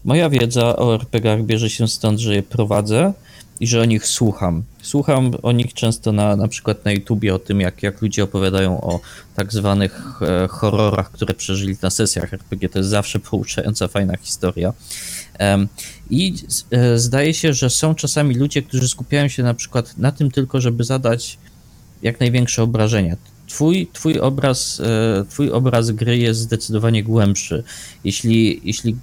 moja 0.03 0.29
wiedza 0.29 0.75
o 0.75 0.95
RPG-ach 0.95 1.43
bierze 1.43 1.69
się 1.69 1.87
stąd, 1.87 2.19
że 2.19 2.35
je 2.35 2.43
prowadzę 2.43 3.13
i 3.59 3.67
że 3.67 3.81
o 3.81 3.85
nich 3.85 4.07
słucham. 4.07 4.63
Słucham 4.81 5.31
o 5.43 5.51
nich 5.51 5.73
często 5.73 6.11
na, 6.11 6.35
na 6.35 6.47
przykład 6.47 6.85
na 6.85 6.91
YouTubie 6.91 7.35
o 7.35 7.39
tym, 7.39 7.61
jak, 7.61 7.83
jak 7.83 8.01
ludzie 8.01 8.23
opowiadają 8.23 8.81
o 8.81 8.99
tak 9.35 9.53
zwanych 9.53 10.21
e, 10.21 10.47
horrorach, 10.47 11.11
które 11.11 11.33
przeżyli 11.33 11.77
na 11.81 11.89
sesjach 11.89 12.33
RPG. 12.33 12.69
To 12.69 12.79
jest 12.79 12.89
zawsze 12.89 13.19
pouczająca, 13.19 13.87
fajna 13.87 14.17
historia. 14.17 14.73
I 16.09 16.35
e, 16.71 16.99
zdaje 16.99 17.33
się, 17.33 17.53
że 17.53 17.69
są 17.69 17.95
czasami 17.95 18.35
ludzie, 18.35 18.61
którzy 18.61 18.87
skupiają 18.87 19.27
się 19.27 19.43
na 19.43 19.53
przykład 19.53 19.97
na 19.97 20.11
tym 20.11 20.31
tylko, 20.31 20.61
żeby 20.61 20.83
zadać 20.83 21.37
jak 22.01 22.19
największe 22.19 22.63
obrażenia. 22.63 23.15
Twój, 23.47 23.87
twój, 23.93 24.19
obraz, 24.19 24.79
e, 24.79 25.25
twój 25.29 25.51
obraz 25.51 25.91
gry 25.91 26.17
jest 26.17 26.39
zdecydowanie 26.39 27.03
głębszy. 27.03 27.63
Jeśli, 28.03 28.61
jeśli 28.63 28.95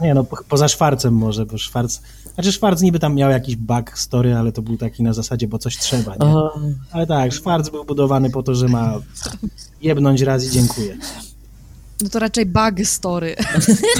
Nie 0.00 0.14
no, 0.14 0.24
po, 0.24 0.36
poza 0.48 0.68
Szwarcem 0.68 1.14
może, 1.14 1.46
bo 1.46 1.58
Szwarc... 1.58 2.00
Znaczy 2.34 2.52
Szwarc 2.52 2.82
niby 2.82 2.98
tam 2.98 3.14
miał 3.14 3.30
jakiś 3.30 3.56
backstory, 3.56 4.36
ale 4.36 4.52
to 4.52 4.62
był 4.62 4.76
taki 4.76 5.02
na 5.02 5.12
zasadzie, 5.12 5.48
bo 5.48 5.58
coś 5.58 5.76
trzeba, 5.76 6.12
nie? 6.12 6.34
Ale 6.90 7.06
tak, 7.06 7.32
Szwarc 7.32 7.68
był 7.68 7.84
budowany 7.84 8.30
po 8.30 8.42
to, 8.42 8.54
że 8.54 8.68
ma 8.68 8.94
jebnąć 9.82 10.20
raz 10.20 10.44
i 10.44 10.50
dziękuję. 10.50 10.96
No 12.02 12.08
to 12.08 12.18
raczej 12.18 12.46
bug 12.46 12.80
story. 12.84 13.36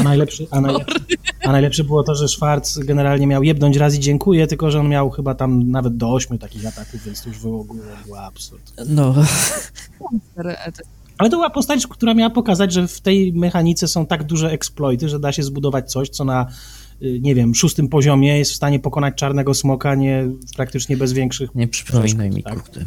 A 0.01 0.03
najlepszy, 0.03 0.47
a, 0.51 0.61
najlepszy, 0.61 1.01
a 1.45 1.53
najlepsze 1.53 1.85
było 1.85 2.03
to, 2.03 2.15
że 2.15 2.29
Szwarc 2.29 2.79
generalnie 2.79 3.27
miał 3.27 3.43
jebnąć 3.43 3.77
raz 3.77 3.95
i 3.95 4.01
dziękuję, 4.01 4.47
tylko 4.47 4.71
że 4.71 4.81
on 4.81 4.89
miał 4.89 5.11
chyba 5.11 5.35
tam 5.35 5.71
nawet 5.71 5.97
do 5.97 6.13
ośmiu 6.13 6.39
takich 6.39 6.67
ataków, 6.67 7.05
więc 7.05 7.23
to 7.23 7.29
już 7.29 7.39
w 7.39 7.47
ogóle 7.47 7.83
był 8.07 8.17
absurd. 8.17 8.73
no, 8.89 9.15
Ale 11.19 11.31
to 11.31 11.37
była 11.37 11.51
postać, 11.51 11.87
która 11.87 12.15
miała 12.15 12.31
pokazać, 12.31 12.73
że 12.73 12.89
w 12.89 13.01
tej 13.01 13.33
mechanice 13.33 13.89
są 13.89 14.07
tak 14.07 14.25
duże 14.25 14.51
eksploity, 14.51 15.09
że 15.09 15.21
da 15.21 15.33
się 15.33 15.43
zbudować 15.43 15.91
coś, 15.91 16.09
co 16.09 16.25
na, 16.25 16.47
y, 17.03 17.21
nie 17.23 17.35
wiem, 17.35 17.55
szóstym 17.55 17.89
poziomie 17.89 18.39
jest 18.39 18.53
w 18.53 18.57
stanie 18.57 18.79
pokonać 18.81 19.15
czarnego 19.15 19.55
smoka 19.55 19.95
nie, 19.95 20.29
praktycznie 20.57 20.97
bez 20.97 21.13
większych... 21.13 21.55
nie 21.55 21.69
przypominaj 21.69 22.31
mi, 22.31 22.43
Tak. 22.43 22.63
kurde. 22.63 22.85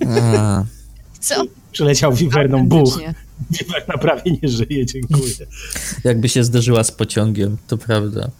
Co? 1.20 1.44
Przyleciał 1.72 2.12
wiwerną, 2.12 2.68
buch. 2.68 3.00
Wiwerna 3.50 3.98
prawie 4.04 4.38
nie 4.42 4.48
żyje, 4.48 4.86
dziękuję. 4.86 5.34
jakby 6.04 6.28
się 6.28 6.44
zderzyła 6.44 6.84
z 6.84 6.92
pociągiem, 6.92 7.56
to 7.66 7.78
prawda. 7.78 8.30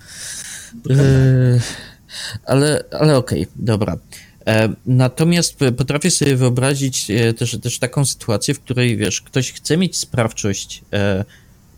E, 0.90 1.60
ale 2.44 2.84
ale 3.00 3.16
okej, 3.16 3.46
dobra. 3.56 3.96
E, 4.50 4.74
Natomiast 4.86 5.56
potrafię 5.76 6.10
sobie 6.10 6.36
wyobrazić 6.36 7.10
e, 7.10 7.34
też, 7.34 7.58
też 7.62 7.78
taką 7.78 8.04
sytuację, 8.04 8.54
w 8.54 8.60
której 8.60 8.96
wiesz, 8.96 9.22
ktoś 9.22 9.52
chce 9.52 9.76
mieć 9.76 9.96
sprawczość 9.96 10.82
e, 10.92 11.24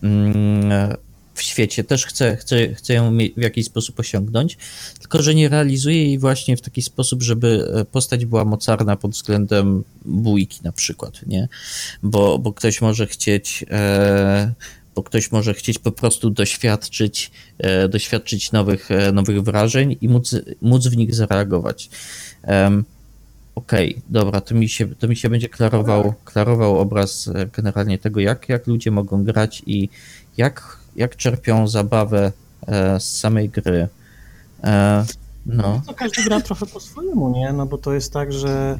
mm, 0.03 0.97
w 1.33 1.41
świecie, 1.41 1.83
też 1.83 2.05
chce, 2.05 2.37
chce, 2.37 2.73
chce 2.73 2.93
ją 2.93 3.17
w 3.37 3.41
jakiś 3.41 3.65
sposób 3.65 3.99
osiągnąć, 3.99 4.57
tylko 4.99 5.21
że 5.21 5.35
nie 5.35 5.49
realizuje 5.49 6.05
jej 6.05 6.19
właśnie 6.19 6.57
w 6.57 6.61
taki 6.61 6.81
sposób, 6.81 7.23
żeby 7.23 7.67
postać 7.91 8.25
była 8.25 8.45
mocarna 8.45 8.95
pod 8.95 9.11
względem 9.11 9.83
bójki 10.05 10.59
na 10.63 10.71
przykład, 10.71 11.25
nie? 11.27 11.47
Bo, 12.03 12.39
bo 12.39 12.53
ktoś 12.53 12.81
może 12.81 13.07
chcieć 13.07 13.65
bo 14.95 15.03
ktoś 15.03 15.31
może 15.31 15.53
chcieć 15.53 15.79
po 15.79 15.91
prostu 15.91 16.29
doświadczyć, 16.29 17.31
e, 17.57 17.89
doświadczyć 17.89 18.51
nowych, 18.51 18.91
e, 18.91 19.11
nowych 19.11 19.41
wrażeń 19.41 19.97
i 20.01 20.09
móc, 20.09 20.35
móc 20.61 20.87
w 20.87 20.97
nich 20.97 21.15
zareagować. 21.15 21.89
Em, 22.43 22.83
Okej, 23.55 24.01
dobra, 24.09 24.41
to 24.41 24.55
mi, 24.55 24.69
się, 24.69 24.87
to 24.95 25.07
mi 25.07 25.15
się 25.15 25.29
będzie 25.29 25.49
klarował, 25.49 26.13
klarował 26.25 26.79
obraz 26.79 27.27
e, 27.35 27.45
generalnie 27.45 27.97
tego, 27.97 28.19
jak, 28.19 28.49
jak 28.49 28.67
ludzie 28.67 28.91
mogą 28.91 29.23
grać 29.23 29.63
i 29.65 29.89
jak, 30.37 30.77
jak 30.95 31.15
czerpią 31.15 31.67
zabawę 31.67 32.31
e, 32.67 32.99
z 32.99 33.19
samej 33.19 33.49
gry. 33.49 33.87
E, 34.63 35.05
no, 35.45 35.81
No, 35.87 35.93
każdy 35.93 36.23
gra 36.23 36.41
trochę 36.41 36.65
po 36.65 36.79
swojemu, 36.79 37.29
nie? 37.29 37.53
No 37.53 37.65
bo 37.65 37.77
to 37.77 37.93
jest 37.93 38.13
tak, 38.13 38.33
że 38.33 38.79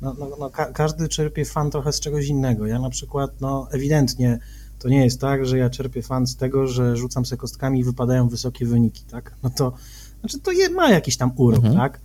no, 0.00 0.14
no, 0.18 0.28
no, 0.40 0.50
ka- 0.50 0.72
każdy 0.72 1.08
czerpie 1.08 1.44
fan 1.44 1.70
trochę 1.70 1.92
z 1.92 2.00
czegoś 2.00 2.26
innego. 2.26 2.66
Ja 2.66 2.78
na 2.78 2.90
przykład, 2.90 3.30
no 3.40 3.68
ewidentnie 3.72 4.38
to 4.78 4.88
nie 4.88 5.04
jest 5.04 5.20
tak, 5.20 5.46
że 5.46 5.58
ja 5.58 5.70
czerpię 5.70 6.02
fan 6.02 6.26
z 6.26 6.36
tego, 6.36 6.66
że 6.66 6.96
rzucam 6.96 7.26
se 7.26 7.36
kostkami 7.36 7.80
i 7.80 7.84
wypadają 7.84 8.28
wysokie 8.28 8.66
wyniki, 8.66 9.04
tak? 9.10 9.32
No 9.42 9.50
to, 9.50 9.72
znaczy 10.20 10.38
to 10.38 10.52
je, 10.52 10.70
ma 10.70 10.90
jakiś 10.90 11.16
tam 11.16 11.32
urok, 11.36 11.64
Mhm. 11.64 11.76
tak? 11.76 12.00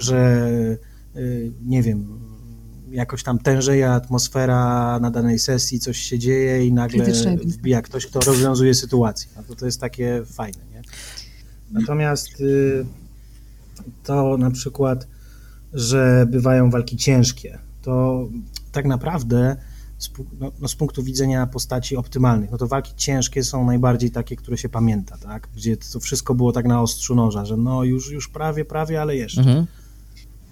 Że, 0.00 0.46
y, 1.16 1.52
nie 1.62 1.82
wiem, 1.82 2.20
jakoś 2.90 3.22
tam 3.22 3.38
tężeje 3.38 3.90
atmosfera 3.90 4.98
na 5.00 5.10
danej 5.10 5.38
sesji, 5.38 5.80
coś 5.80 5.98
się 5.98 6.18
dzieje 6.18 6.66
i 6.66 6.72
nagle 6.72 7.04
wbija 7.44 7.82
ktoś, 7.82 8.06
kto 8.06 8.20
rozwiązuje 8.20 8.74
sytuację. 8.74 9.30
No 9.36 9.42
to, 9.42 9.54
to 9.54 9.66
jest 9.66 9.80
takie 9.80 10.22
fajne, 10.26 10.62
nie? 10.72 10.82
Natomiast 11.70 12.40
y, 12.40 12.86
to 14.04 14.36
na 14.36 14.50
przykład, 14.50 15.06
że 15.72 16.26
bywają 16.30 16.70
walki 16.70 16.96
ciężkie, 16.96 17.58
to 17.82 18.28
tak 18.72 18.86
naprawdę 18.86 19.56
z, 19.98 20.10
no, 20.40 20.52
no 20.60 20.68
z 20.68 20.74
punktu 20.74 21.02
widzenia 21.02 21.46
postaci 21.46 21.96
optymalnych, 21.96 22.50
no 22.50 22.58
to 22.58 22.66
walki 22.66 22.92
ciężkie 22.96 23.44
są 23.44 23.66
najbardziej 23.66 24.10
takie, 24.10 24.36
które 24.36 24.58
się 24.58 24.68
pamięta, 24.68 25.18
tak? 25.18 25.48
Gdzie 25.56 25.76
to 25.76 26.00
wszystko 26.00 26.34
było 26.34 26.52
tak 26.52 26.66
na 26.66 26.82
ostrzu 26.82 27.14
noża, 27.14 27.44
że 27.44 27.56
no 27.56 27.84
już, 27.84 28.10
już 28.10 28.28
prawie, 28.28 28.64
prawie, 28.64 29.02
ale 29.02 29.16
jeszcze 29.16 29.40
mhm. 29.40 29.66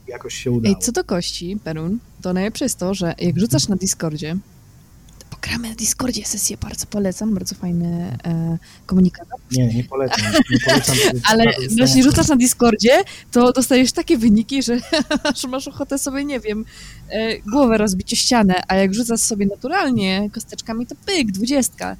Jakoś 0.09 0.34
się 0.34 0.50
udało. 0.50 0.74
Ej, 0.74 0.82
co 0.82 0.92
do 0.92 1.04
kości, 1.04 1.56
Perun, 1.64 1.98
to 2.22 2.32
najlepsze 2.32 2.64
jest 2.64 2.78
to, 2.78 2.94
że 2.94 3.14
jak 3.18 3.38
rzucasz 3.38 3.68
na 3.68 3.76
Discordzie, 3.76 4.36
to 5.30 5.36
gramy 5.42 5.68
na 5.68 5.74
Discordzie 5.74 6.24
sesję, 6.24 6.56
bardzo 6.56 6.86
polecam, 6.86 7.34
bardzo 7.34 7.54
fajny 7.54 8.18
e, 8.24 8.59
komunikator. 8.86 9.38
Nie, 9.52 9.74
nie 9.74 9.84
polecam. 9.84 10.24
Nie 10.50 10.61
polecam 10.61 10.96
Ale 11.30 11.44
jeśli 11.70 12.02
rzucasz 12.02 12.28
na 12.28 12.36
Discordzie, 12.36 13.02
to 13.32 13.52
dostajesz 13.52 13.92
takie 13.92 14.18
wyniki, 14.18 14.62
że 14.62 14.78
aż 15.22 15.44
masz 15.44 15.68
ochotę 15.68 15.98
sobie, 15.98 16.24
nie 16.24 16.40
wiem, 16.40 16.64
e, 17.11 17.38
głowę 17.38 17.78
rozbić 17.78 18.12
o 18.12 18.16
ścianę, 18.16 18.62
a 18.68 18.74
jak 18.74 18.94
rzucasz 18.94 19.20
sobie 19.20 19.46
naturalnie 19.46 20.30
kosteczkami, 20.32 20.86
to 20.86 20.94
pyk, 21.06 21.32
dwudziestka. 21.32 21.96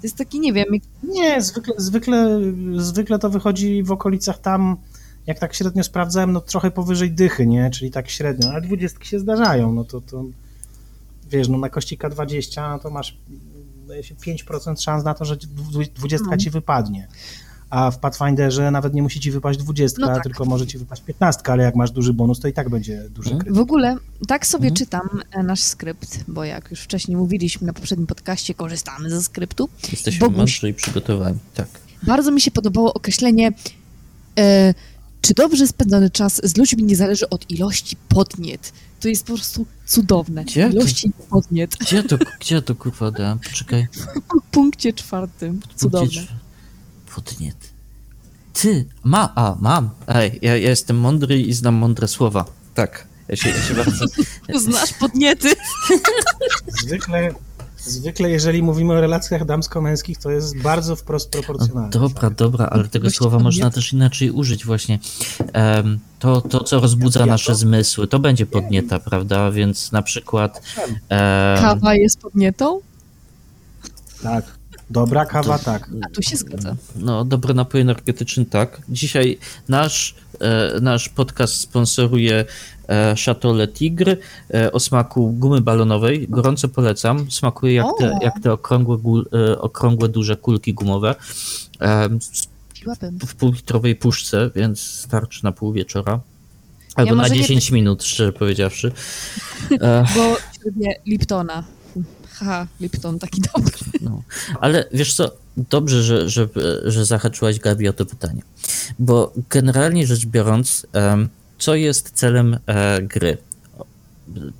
To 0.00 0.06
jest 0.06 0.16
taki, 0.16 0.40
nie 0.40 0.52
wiem... 0.52 0.66
Nie, 1.02 1.42
zwykle, 1.42 1.74
zwykle, 1.78 2.40
zwykle 2.76 3.18
to 3.18 3.30
wychodzi 3.30 3.82
w 3.82 3.92
okolicach 3.92 4.38
tam, 4.38 4.76
jak 5.30 5.38
tak 5.38 5.54
średnio 5.54 5.84
sprawdzałem, 5.84 6.32
no 6.32 6.40
trochę 6.40 6.70
powyżej 6.70 7.10
dychy, 7.10 7.46
nie? 7.46 7.70
Czyli 7.70 7.90
tak 7.90 8.10
średnio, 8.10 8.50
ale 8.50 8.60
dwudziestki 8.60 9.08
się 9.08 9.18
zdarzają, 9.18 9.72
no 9.72 9.84
to, 9.84 10.00
to 10.00 10.24
wiesz, 11.30 11.48
no 11.48 11.58
na 11.58 11.68
kości 11.68 11.98
K20 11.98 12.70
no 12.70 12.78
to 12.78 12.90
masz 12.90 13.16
5% 14.26 14.80
szans 14.82 15.04
na 15.04 15.14
to, 15.14 15.24
że 15.24 15.36
dwudziestka 15.94 16.30
No. 16.30 16.36
ci 16.36 16.50
wypadnie. 16.50 17.08
A 17.70 17.90
w 17.90 17.98
Pathfinderze 17.98 18.70
nawet 18.70 18.94
nie 18.94 19.02
musi 19.02 19.20
ci 19.20 19.30
wypaść 19.30 19.58
dwudziestka, 19.58 20.06
No 20.06 20.14
tak. 20.14 20.22
tylko 20.22 20.44
może 20.44 20.66
ci 20.66 20.78
wypaść 20.78 21.02
piętnastka, 21.02 21.52
ale 21.52 21.62
jak 21.64 21.74
masz 21.74 21.90
duży 21.90 22.12
bonus, 22.12 22.40
to 22.40 22.48
i 22.48 22.52
tak 22.52 22.68
będzie 22.68 23.02
duży 23.10 23.28
Mhm. 23.30 23.40
krytyk. 23.40 23.56
W 23.58 23.60
ogóle 23.62 23.96
tak 24.28 24.46
sobie 24.46 24.68
Mhm. 24.68 24.76
czytam 24.76 25.08
e, 25.32 25.42
nasz 25.42 25.62
skrypt, 25.62 26.24
bo 26.28 26.44
jak 26.44 26.70
już 26.70 26.80
wcześniej 26.80 27.16
mówiliśmy 27.16 27.66
na 27.66 27.72
poprzednim 27.72 28.06
podcaście, 28.06 28.54
korzystamy 28.54 29.10
ze 29.10 29.22
skryptu. 29.22 29.68
Jesteśmy 29.92 30.20
Boguś. 30.20 30.36
mądrzy 30.36 30.68
i 30.68 30.74
przygotowani, 30.74 31.38
tak. 31.54 31.68
Bardzo 32.02 32.30
mi 32.30 32.40
się 32.40 32.50
podobało 32.50 32.94
określenie, 32.94 33.52
e, 34.38 34.74
czy 35.20 35.34
dobrze 35.34 35.66
spędzony 35.66 36.10
czas 36.10 36.40
z 36.44 36.56
ludźmi 36.56 36.82
nie 36.82 36.96
zależy 36.96 37.28
od 37.28 37.50
ilości 37.50 37.96
podniet. 38.08 38.72
To 39.00 39.08
jest 39.08 39.26
po 39.26 39.34
prostu 39.34 39.66
cudowne. 39.86 40.44
Gdzie 40.44 40.68
to? 40.68 40.76
Ilości 40.76 41.10
podniet. 41.30 41.76
Gdzie 41.80 42.02
to, 42.02 42.16
gdzie 42.40 42.62
to 42.62 42.74
kurwa 42.74 43.10
dałem? 43.10 43.38
Poczekaj. 43.38 43.86
W 44.48 44.52
punkcie 44.52 44.92
czwartym. 44.92 45.60
Cudowne. 45.76 46.26
Podniet. 47.14 47.56
Ty, 48.52 48.84
ma, 49.04 49.32
a, 49.34 49.56
mam. 49.60 49.90
Ej, 50.08 50.38
ja, 50.42 50.56
ja 50.56 50.68
jestem 50.68 50.98
mądry 50.98 51.40
i 51.40 51.52
znam 51.52 51.74
mądre 51.74 52.08
słowa. 52.08 52.44
Tak, 52.74 53.06
ja 53.28 53.36
się, 53.36 53.48
ja 53.48 53.62
się 53.62 53.74
bardzo... 53.74 54.04
Znasz 54.64 54.92
podniety? 54.92 55.48
Zwykle, 56.82 57.34
zwykle, 57.84 58.30
jeżeli 58.30 58.62
mówimy 58.62 58.92
o 58.94 59.00
relacjach 59.00 59.44
damsko-męskich, 59.44 60.18
to 60.18 60.30
jest 60.30 60.62
bardzo 60.62 60.96
wprost 60.96 61.34
No, 61.34 61.42
proporcjonalne. 61.42 61.90
dobra, 61.90 62.30
dobra, 62.30 62.66
ale 62.66 62.88
tego 62.88 63.04
Gość 63.04 63.16
słowa 63.16 63.38
można 63.38 63.70
też 63.70 63.92
inaczej 63.92 64.30
użyć 64.30 64.64
właśnie. 64.64 64.98
Em, 65.52 65.98
to, 66.18 66.40
to, 66.40 66.64
co 66.64 66.80
rozbudza 66.80 67.26
nasze 67.26 67.52
to? 67.52 67.54
zmysły, 67.58 68.06
to 68.08 68.18
będzie 68.18 68.46
podnieta, 68.46 68.98
prawda? 68.98 69.50
Więc 69.50 69.92
na 69.92 70.02
przykład... 70.02 70.62
em, 71.08 71.60
Kawa 71.62 71.94
jest 71.94 72.20
podnietą? 72.20 72.80
Tak. 74.22 74.59
Dobra 74.90 75.26
kawa, 75.26 75.58
tak. 75.58 75.90
A 76.02 76.10
tu 76.14 76.22
się 76.22 76.36
zgadza. 76.36 76.76
No, 76.96 77.24
dobry 77.24 77.54
napój 77.54 77.80
energetyczny, 77.80 78.44
tak. 78.44 78.82
Dzisiaj 78.88 79.38
nasz, 79.68 80.14
e, 80.40 80.80
nasz 80.80 81.08
podcast 81.08 81.54
sponsoruje 81.54 82.44
e, 82.88 83.14
Chateau 83.26 83.54
Le 83.54 83.68
Tigre 83.68 84.16
e, 84.54 84.72
o 84.72 84.80
smaku 84.80 85.32
gumy 85.32 85.60
balonowej. 85.60 86.26
Gorąco 86.28 86.68
polecam. 86.68 87.30
Smakuje 87.30 87.74
jak 87.74 87.86
te, 87.98 88.10
O! 88.10 88.18
jak 88.22 88.40
te 88.42 88.52
okrągłe, 88.52 88.98
gul, 88.98 89.26
e, 89.32 89.58
okrągłe, 89.60 90.08
duże 90.08 90.36
kulki 90.36 90.74
gumowe. 90.74 91.14
E, 91.80 92.08
w 93.26 93.34
półlitrowej 93.34 93.96
puszce, 93.96 94.50
więc 94.56 94.80
starczy 94.80 95.44
na 95.44 95.52
pół 95.52 95.72
wieczora. 95.72 96.20
Albo 96.94 97.14
na 97.14 97.22
może 97.22 97.34
nie 97.34 97.40
10 97.40 97.70
minut, 97.70 98.04
szczerze 98.04 98.32
powiedziawszy. 98.32 98.92
E, 99.70 100.04
Bo 100.16 100.36
lubię 100.64 100.94
Liptona. 101.06 101.64
Haha, 102.40 102.66
Lipton 102.80 103.18
taki 103.18 103.40
dobry. 103.40 103.72
No, 104.00 104.22
ale 104.60 104.84
wiesz 104.92 105.14
co, 105.14 105.30
dobrze, 105.56 106.02
że, 106.02 106.30
że, 106.30 106.48
że 106.84 107.04
zahaczyłaś 107.04 107.58
Gabi 107.58 107.88
o 107.88 107.92
to 107.92 108.06
pytanie. 108.06 108.42
Bo 108.98 109.32
generalnie 109.50 110.06
rzecz 110.06 110.26
biorąc, 110.26 110.86
co 111.58 111.74
jest 111.74 112.10
celem 112.10 112.58
e, 112.66 113.02
gry? 113.02 113.38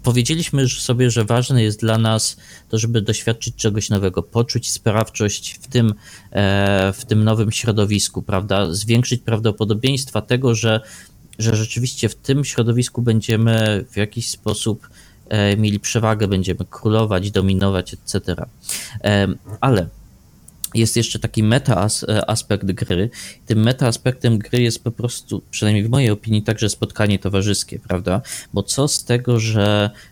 Powiedzieliśmy 0.02 0.68
sobie, 0.68 1.10
że 1.10 1.24
ważne 1.24 1.62
jest 1.62 1.80
dla 1.80 1.98
nas 1.98 2.36
to, 2.68 2.78
żeby 2.78 3.02
doświadczyć 3.02 3.56
czegoś 3.56 3.90
nowego, 3.90 4.22
poczuć 4.22 4.70
sprawczość 4.70 5.58
w 5.62 5.66
tym, 5.66 5.94
e, 6.32 6.92
w 6.92 7.04
tym 7.04 7.24
nowym 7.24 7.52
środowisku, 7.52 8.22
prawda? 8.22 8.72
Zwiększyć 8.72 9.22
prawdopodobieństwa 9.22 10.22
tego, 10.22 10.54
że, 10.54 10.80
że 11.38 11.56
rzeczywiście 11.56 12.08
w 12.08 12.14
tym 12.14 12.44
środowisku 12.44 13.02
będziemy 13.02 13.84
w 13.90 13.96
jakiś 13.96 14.30
sposób 14.30 14.88
mieli 15.56 15.80
przewagę, 15.80 16.28
będziemy 16.28 16.60
królować, 16.70 17.30
dominować, 17.30 17.94
etc. 17.94 18.34
Ale 19.60 19.86
jest 20.74 20.96
jeszcze 20.96 21.18
taki 21.18 21.42
meta 21.42 21.86
e, 22.08 22.30
aspekt 22.30 22.66
gry. 22.66 23.10
Tym 23.46 23.62
meta 23.62 23.86
aspektem 23.86 24.38
gry 24.38 24.62
jest 24.62 24.84
po 24.84 24.90
prostu, 24.90 25.42
przynajmniej 25.50 25.84
w 25.84 25.90
mojej 25.90 26.10
opinii, 26.10 26.42
także 26.42 26.68
spotkanie 26.68 27.18
towarzyskie, 27.18 27.78
prawda? 27.78 28.22
Bo 28.52 28.62
co 28.62 28.88
z 28.88 29.04
tego, 29.04 29.40
że 29.40 29.90
e, 29.94 30.09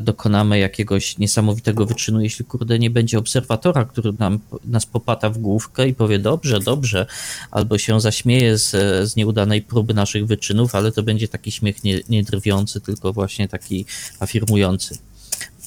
dokonamy 0.00 0.58
jakiegoś 0.58 1.18
niesamowitego 1.18 1.86
wyczynu, 1.86 2.20
jeśli 2.20 2.44
kurde 2.44 2.78
nie 2.78 2.90
będzie 2.90 3.18
obserwatora, 3.18 3.84
który 3.84 4.12
nam, 4.18 4.38
nas 4.64 4.86
popata 4.86 5.30
w 5.30 5.38
główkę 5.38 5.88
i 5.88 5.94
powie 5.94 6.18
dobrze, 6.18 6.60
dobrze, 6.60 7.06
albo 7.50 7.78
się 7.78 8.00
zaśmieje 8.00 8.58
z, 8.58 8.70
z 9.10 9.16
nieudanej 9.16 9.62
próby 9.62 9.94
naszych 9.94 10.26
wyczynów, 10.26 10.74
ale 10.74 10.92
to 10.92 11.02
będzie 11.02 11.28
taki 11.28 11.52
śmiech 11.52 11.84
nie, 11.84 12.00
nie 12.08 12.22
drwiący, 12.22 12.80
tylko 12.80 13.12
właśnie 13.12 13.48
taki 13.48 13.86
afirmujący. 14.20 14.98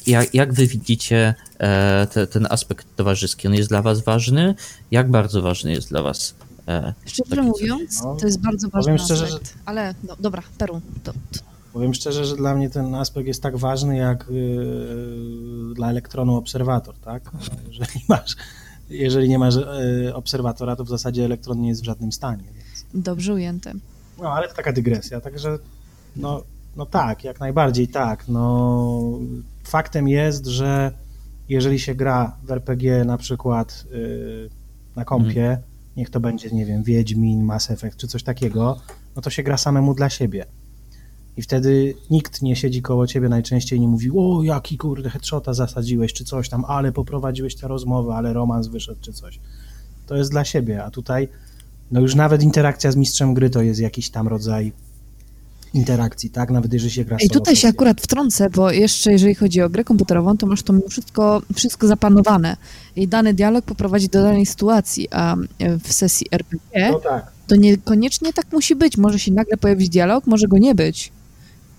Jak, 0.08 0.34
jak 0.34 0.54
wy 0.54 0.68
widzicie 0.68 1.36
e, 1.60 2.08
te, 2.12 2.28
ten 2.28 2.47
aspekt 2.49 2.88
towarzyski? 2.95 3.47
On 3.47 3.54
jest 3.54 3.70
dla 3.70 3.82
was 3.82 4.04
ważny? 4.04 4.56
Jak 4.91 5.12
bardzo 5.12 5.41
ważny 5.41 5.72
jest 5.72 5.89
dla 5.89 6.04
was? 6.04 6.36
E, 6.68 6.93
Szczerze 7.06 7.41
mówiąc, 7.41 8.01
No, 8.04 8.16
to 8.16 8.26
jest 8.26 8.39
bardzo 8.39 8.70
ważny 8.70 8.93
powiem 8.93 9.06
szczerze, 9.06 9.26
aspekt. 9.26 9.54
Ale 9.66 9.95
no, 10.04 10.16
dobra, 10.20 10.43
Peru. 10.58 10.82
To, 11.04 11.14
to. 11.14 11.53
Powiem 11.74 11.93
szczerze, 11.93 12.26
że 12.26 12.36
dla 12.36 12.55
mnie 12.55 12.69
ten 12.69 12.95
aspekt 12.95 13.28
jest 13.28 13.41
tak 13.41 13.57
ważny, 13.57 13.97
jak 13.97 14.26
yy, 14.30 15.74
dla 15.76 15.89
elektronu 15.89 16.36
obserwator, 16.36 16.97
tak? 16.97 17.32
Jeżeli 17.67 18.05
masz, 18.09 18.36
jeżeli 18.89 19.30
nie 19.30 19.39
masz 19.39 19.55
yy, 19.55 20.15
obserwatora, 20.15 20.76
to 20.76 20.84
w 20.84 20.89
zasadzie 20.89 21.26
elektron 21.26 21.61
nie 21.61 21.69
jest 21.69 21.82
w 21.82 21.86
żadnym 21.86 22.11
stanie. 22.11 22.43
Więc... 22.43 23.03
Dobrze 23.03 23.34
ujęte. 23.34 23.74
No, 24.21 24.34
ale 24.34 24.47
to 24.47 24.53
taka 24.55 24.74
dygresja, 24.74 25.21
także 25.21 25.57
no, 26.15 26.43
no 26.76 26.86
tak, 26.86 27.24
jak 27.24 27.39
najbardziej 27.39 27.88
tak. 27.88 28.28
No, 28.28 29.19
faktem 29.63 30.07
jest, 30.07 30.45
że 30.45 30.91
jeżeli 31.49 31.80
się 31.80 31.95
gra 31.95 32.38
w 32.43 32.51
RPG 32.51 33.05
na 33.05 33.17
przykład 33.17 33.86
yy, 33.91 34.49
na 34.95 35.05
kompie, 35.05 35.57
niech 35.97 36.09
to 36.09 36.19
będzie, 36.19 36.49
nie 36.49 36.65
wiem, 36.65 36.84
Wiedźmin, 36.84 37.43
Mass 37.43 37.71
Effect 37.71 37.97
czy 37.97 38.07
coś 38.07 38.24
takiego, 38.24 38.80
no 39.15 39.21
to 39.21 39.30
się 39.30 39.43
gra 39.43 39.57
samemu 39.57 39.93
dla 39.93 40.09
siebie. 40.09 40.45
I 41.38 41.41
wtedy 41.41 41.95
nikt 42.09 42.41
nie 42.41 42.55
siedzi 42.55 42.81
koło 42.81 43.07
ciebie 43.07 43.29
najczęściej 43.29 43.79
nie 43.79 43.88
mówi, 43.88 44.11
o 44.17 44.43
jaki 44.43 44.77
kurde 44.77 45.09
headshota 45.09 45.53
zasadziłeś, 45.53 46.13
czy 46.13 46.25
coś 46.25 46.49
tam, 46.49 46.65
ale 46.65 46.91
poprowadziłeś 46.91 47.55
tę 47.55 47.67
rozmowę, 47.67 48.15
ale 48.15 48.34
romans 48.34 48.67
wyszedł, 48.67 49.01
czy 49.01 49.13
coś. 49.13 49.39
To 50.07 50.15
jest 50.15 50.31
dla 50.31 50.45
siebie, 50.45 50.84
a 50.84 50.91
tutaj 50.91 51.27
no 51.91 51.99
już 52.01 52.15
nawet 52.15 52.43
interakcja 52.43 52.91
z 52.91 52.95
mistrzem 52.95 53.34
gry 53.34 53.49
to 53.49 53.61
jest 53.61 53.79
jakiś 53.79 54.09
tam 54.09 54.27
rodzaj 54.27 54.73
interakcji, 55.73 56.29
tak? 56.29 56.51
Nawet 56.51 56.73
jeżeli 56.73 56.91
się 56.91 57.05
gra 57.05 57.17
I 57.21 57.29
tutaj 57.29 57.55
się 57.55 57.67
akurat 57.67 58.01
wtrącę, 58.01 58.49
bo 58.49 58.71
jeszcze 58.71 59.11
jeżeli 59.11 59.36
chodzi 59.36 59.61
o 59.61 59.69
grę 59.69 59.84
komputerową, 59.84 60.38
to 60.38 60.47
masz 60.47 60.63
to 60.63 60.73
wszystko, 60.89 61.41
wszystko 61.55 61.88
zaplanowane. 61.88 62.57
I 62.95 63.07
dany 63.07 63.34
dialog 63.34 63.65
poprowadzi 63.65 64.09
do 64.09 64.23
danej 64.23 64.45
sytuacji, 64.45 65.07
a 65.11 65.36
w 65.84 65.93
sesji 65.93 66.27
RPG 66.31 66.91
No 66.91 66.99
tak. 66.99 67.31
to 67.47 67.55
niekoniecznie 67.55 68.34
tak 68.34 68.45
musi 68.51 68.75
być. 68.75 68.97
Może 68.97 69.19
się 69.19 69.31
nagle 69.31 69.57
pojawić 69.57 69.89
dialog, 69.89 70.27
może 70.27 70.47
go 70.47 70.57
nie 70.57 70.75
być. 70.75 71.11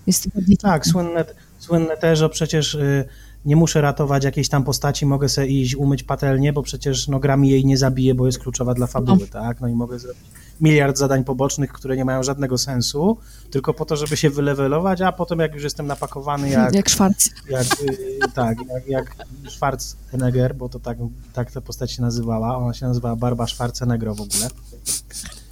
Jest. 0.07 0.27
Tak, 0.61 0.87
słynne, 0.87 1.25
słynne 1.59 1.97
też, 1.97 2.19
że 2.19 2.29
przecież 2.29 2.75
y, 2.75 3.05
nie 3.45 3.55
muszę 3.55 3.81
ratować 3.81 4.23
jakiejś 4.23 4.49
tam 4.49 4.63
postaci, 4.63 5.05
mogę 5.05 5.29
sobie 5.29 5.47
iść 5.47 5.75
umyć 5.75 6.03
patelnię, 6.03 6.53
bo 6.53 6.63
przecież 6.63 7.07
no, 7.07 7.19
gra 7.19 7.37
mi 7.37 7.49
jej 7.49 7.65
nie 7.65 7.77
zabije, 7.77 8.15
bo 8.15 8.25
jest 8.25 8.39
kluczowa 8.39 8.73
dla 8.73 8.87
fabuły, 8.87 9.27
tak? 9.27 9.61
No 9.61 9.67
i 9.67 9.73
mogę 9.73 9.99
zrobić 9.99 10.23
miliard 10.61 10.97
zadań 10.97 11.23
pobocznych, 11.23 11.71
które 11.73 11.97
nie 11.97 12.05
mają 12.05 12.23
żadnego 12.23 12.57
sensu, 12.57 13.17
tylko 13.51 13.73
po 13.73 13.85
to, 13.85 13.95
żeby 13.95 14.17
się 14.17 14.29
wylewelować, 14.29 15.01
a 15.01 15.11
potem 15.11 15.39
jak 15.39 15.53
już 15.53 15.63
jestem 15.63 15.87
napakowany 15.87 16.49
jak, 16.49 16.75
Jak 16.75 16.89
Szwarc. 16.89 17.29
jak 17.49 17.63
y, 17.81 18.19
tak, 18.33 18.57
jak, 18.73 18.87
jak 18.87 19.15
Schwarzenegger, 19.49 20.55
bo 20.55 20.69
to 20.69 20.79
tak, 20.79 20.97
tak 21.33 21.51
ta 21.51 21.61
postać 21.61 21.91
się 21.91 22.01
nazywała, 22.01 22.57
ona 22.57 22.73
się 22.73 22.85
nazywała 22.85 23.15
Barba 23.15 23.47
Schwarzenegger 23.47 24.09
w 24.09 24.21
ogóle. 24.21 24.49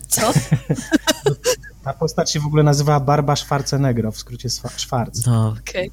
Co? 0.08 0.22
Ta 1.84 1.94
postać 1.94 2.32
się 2.32 2.40
w 2.40 2.46
ogóle 2.46 2.64
nazywała 2.64 3.00
Barba 3.00 3.36
Schwarzenegger, 3.36 4.12
w 4.12 4.18
skrócie 4.18 4.50
Schwarz. 4.50 4.88
no, 5.28 5.56
Okej. 5.60 5.92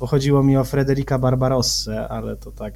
bo 0.00 0.06
chodziło 0.06 0.42
mi 0.42 0.56
o 0.56 0.64
Frederica 0.64 1.18
Barbarossę, 1.18 2.08
ale 2.08 2.36
to 2.36 2.52
tak, 2.52 2.74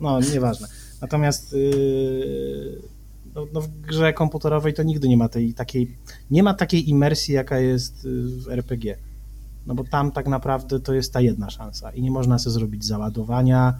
no 0.00 0.20
nieważne. 0.20 0.68
Natomiast 1.00 1.52
yy, 1.52 2.82
no, 3.34 3.46
no 3.52 3.60
w 3.60 3.68
grze 3.68 4.12
komputerowej 4.12 4.74
to 4.74 4.82
nigdy 4.82 5.08
nie 5.08 5.16
ma 5.16 5.28
tej 5.28 5.54
takiej, 5.54 5.96
nie 6.30 6.42
ma 6.42 6.54
takiej 6.54 6.90
imersji, 6.90 7.34
jaka 7.34 7.58
jest 7.58 8.04
y, 8.04 8.26
w 8.26 8.48
RPG. 8.48 8.96
No 9.66 9.74
bo 9.74 9.84
tam 9.84 10.12
tak 10.12 10.28
naprawdę 10.28 10.80
to 10.80 10.94
jest 10.94 11.12
ta 11.12 11.20
jedna 11.20 11.50
szansa 11.50 11.90
i 11.90 12.02
nie 12.02 12.10
można 12.10 12.38
sobie 12.38 12.54
zrobić 12.54 12.84
załadowania, 12.84 13.78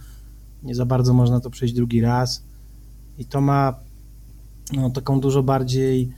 nie 0.63 0.75
za 0.75 0.87
bardzo 0.87 1.15
można 1.15 1.41
to 1.41 1.51
przejść 1.51 1.75
drugi 1.75 2.01
raz 2.01 2.45
i 3.19 3.25
to 3.25 3.41
ma 3.41 3.75
no, 4.73 4.91
taką 4.91 5.21
dużo 5.21 5.43
bardziej 5.43 6.13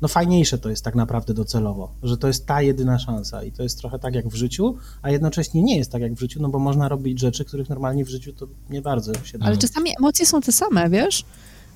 no 0.00 0.08
fajniejsze 0.08 0.58
to 0.58 0.70
jest 0.70 0.84
tak 0.84 0.94
naprawdę 0.94 1.34
docelowo, 1.34 1.92
że 2.02 2.16
to 2.16 2.26
jest 2.26 2.46
ta 2.46 2.62
jedyna 2.62 2.98
szansa 2.98 3.44
i 3.44 3.52
to 3.52 3.62
jest 3.62 3.78
trochę 3.78 3.98
tak 3.98 4.14
jak 4.14 4.28
w 4.28 4.34
życiu, 4.34 4.76
a 5.02 5.10
jednocześnie 5.10 5.62
nie 5.62 5.76
jest 5.76 5.92
tak 5.92 6.02
jak 6.02 6.14
w 6.14 6.20
życiu, 6.20 6.42
no 6.42 6.48
bo 6.48 6.58
można 6.58 6.88
robić 6.88 7.20
rzeczy, 7.20 7.44
których 7.44 7.68
normalnie 7.68 8.04
w 8.04 8.08
życiu 8.08 8.32
to 8.32 8.46
nie 8.70 8.82
bardzo 8.82 9.24
się 9.24 9.38
da. 9.38 9.46
Ale 9.46 9.56
czasami 9.56 9.90
emocje 9.98 10.26
są 10.26 10.40
te 10.40 10.52
same, 10.52 10.90
wiesz? 10.90 11.24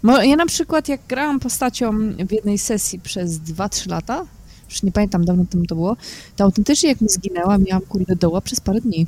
Bo 0.03 0.23
ja 0.23 0.37
na 0.37 0.47
przykład 0.47 0.89
jak 0.89 1.01
grałam 1.09 1.41
postacią 1.41 1.93
w 2.29 2.33
jednej 2.33 2.59
sesji 2.59 3.01
przez 3.01 3.41
2-3 3.41 3.91
lata, 3.91 4.27
już 4.69 4.83
nie 4.83 4.93
pamiętam, 4.93 5.25
dawno 5.25 5.45
temu 5.51 5.67
to 5.67 5.75
było, 5.75 5.97
to 6.37 6.45
autentycznie 6.45 6.89
jak 6.89 7.01
mi 7.01 7.09
zginęła, 7.09 7.59
miałam 7.59 7.83
kurde 7.83 8.17
doła 8.17 8.41
przez 8.41 8.61
parę 8.61 8.81
dni. 8.81 9.07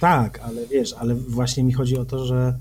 Tak, 0.00 0.38
ale 0.38 0.66
wiesz, 0.66 0.92
ale 0.98 1.14
właśnie 1.14 1.64
mi 1.64 1.72
chodzi 1.72 1.98
o 1.98 2.04
to, 2.04 2.24
że 2.26 2.58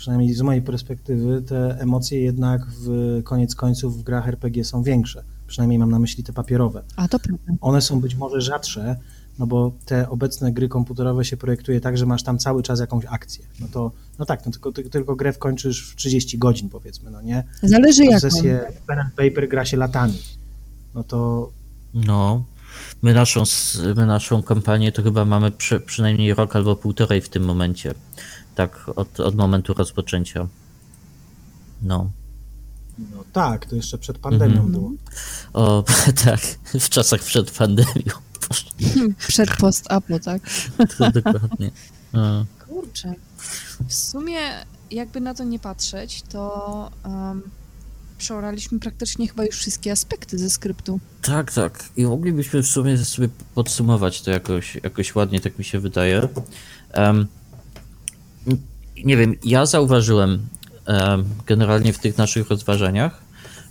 przynajmniej 0.00 0.34
z 0.34 0.42
mojej 0.42 0.62
perspektywy 0.62 1.42
te 1.42 1.80
emocje 1.80 2.20
jednak 2.20 2.66
w 2.66 3.20
koniec 3.24 3.54
końców 3.54 3.98
w 3.98 4.02
grach 4.02 4.28
RPG 4.28 4.64
są 4.64 4.82
większe. 4.82 5.24
Przynajmniej 5.46 5.78
mam 5.78 5.90
na 5.90 5.98
myśli 5.98 6.24
te 6.24 6.32
papierowe. 6.32 6.82
A 6.96 7.08
to 7.08 7.18
prawda. 7.18 7.52
One 7.60 7.82
są 7.82 8.00
być 8.00 8.14
może 8.14 8.40
rzadsze, 8.40 8.96
no 9.38 9.46
bo 9.46 9.72
te 9.84 10.08
obecne 10.08 10.52
gry 10.52 10.68
komputerowe 10.68 11.24
się 11.24 11.36
projektuje 11.36 11.80
tak, 11.80 11.98
że 11.98 12.06
masz 12.06 12.22
tam 12.22 12.38
cały 12.38 12.62
czas 12.62 12.80
jakąś 12.80 13.04
akcję. 13.04 13.44
No 13.60 13.66
to, 13.72 13.92
no 14.18 14.24
tak, 14.24 14.46
no 14.46 14.52
tylko, 14.52 14.72
ty, 14.72 14.90
tylko 14.90 15.16
grę 15.16 15.32
wkończysz 15.32 15.90
w 15.90 15.96
30 15.96 16.38
godzin 16.38 16.68
powiedzmy, 16.68 17.10
no 17.10 17.22
nie? 17.22 17.44
Zależy 17.62 18.04
jak. 18.04 18.20
Sesję 18.20 18.60
pen 18.86 18.98
and 18.98 19.14
paper 19.14 19.48
gra 19.48 19.64
się 19.64 19.76
latami. 19.76 20.18
No 20.94 21.04
to 21.04 21.50
No, 21.94 22.44
my 23.02 23.14
naszą, 23.14 23.42
my 23.96 24.06
naszą 24.06 24.42
kampanię 24.42 24.92
to 24.92 25.02
chyba 25.02 25.24
mamy 25.24 25.50
przy, 25.50 25.80
przynajmniej 25.80 26.34
rok 26.34 26.56
albo 26.56 26.76
półtorej 26.76 27.20
w 27.20 27.28
tym 27.28 27.44
momencie. 27.44 27.94
Tak, 28.60 28.90
od, 28.96 29.20
od 29.20 29.34
momentu 29.34 29.74
rozpoczęcia. 29.74 30.46
No. 31.82 32.10
no 32.98 33.24
tak, 33.32 33.66
to 33.66 33.76
jeszcze 33.76 33.98
przed 33.98 34.18
pandemią 34.18 34.52
Mhm. 34.62 34.72
było. 34.72 34.90
O, 35.52 35.84
tak, 36.24 36.40
w 36.80 36.88
czasach 36.88 37.20
przed 37.20 37.50
pandemią. 37.50 38.12
Przed 39.28 39.56
post-apo, 39.56 40.18
tak? 40.18 40.42
To 40.98 41.10
dokładnie. 41.10 41.70
No. 42.12 42.46
Kurczę. 42.68 43.14
W 43.88 43.94
sumie, 43.94 44.38
jakby 44.90 45.20
na 45.20 45.34
to 45.34 45.44
nie 45.44 45.58
patrzeć, 45.58 46.22
to 46.22 46.90
um, 47.04 47.42
przeoraliśmy 48.18 48.78
praktycznie 48.80 49.28
chyba 49.28 49.44
już 49.44 49.56
wszystkie 49.56 49.92
aspekty 49.92 50.38
ze 50.38 50.50
skryptu. 50.50 51.00
Tak, 51.22 51.52
tak. 51.52 51.84
I 51.96 52.04
moglibyśmy 52.06 52.62
w 52.62 52.66
sumie 52.66 52.98
sobie 52.98 53.28
podsumować 53.54 54.22
to 54.22 54.30
jakoś, 54.30 54.74
jakoś 54.74 55.14
ładnie, 55.14 55.40
tak 55.40 55.58
mi 55.58 55.64
się 55.64 55.78
wydaje. 55.80 56.28
Em, 56.92 57.26
nie 59.04 59.16
wiem, 59.16 59.36
ja 59.44 59.66
zauważyłem 59.66 60.48
em, 60.86 61.24
generalnie 61.46 61.92
w 61.92 61.98
tych 61.98 62.18
naszych 62.18 62.50
rozważaniach, 62.50 63.22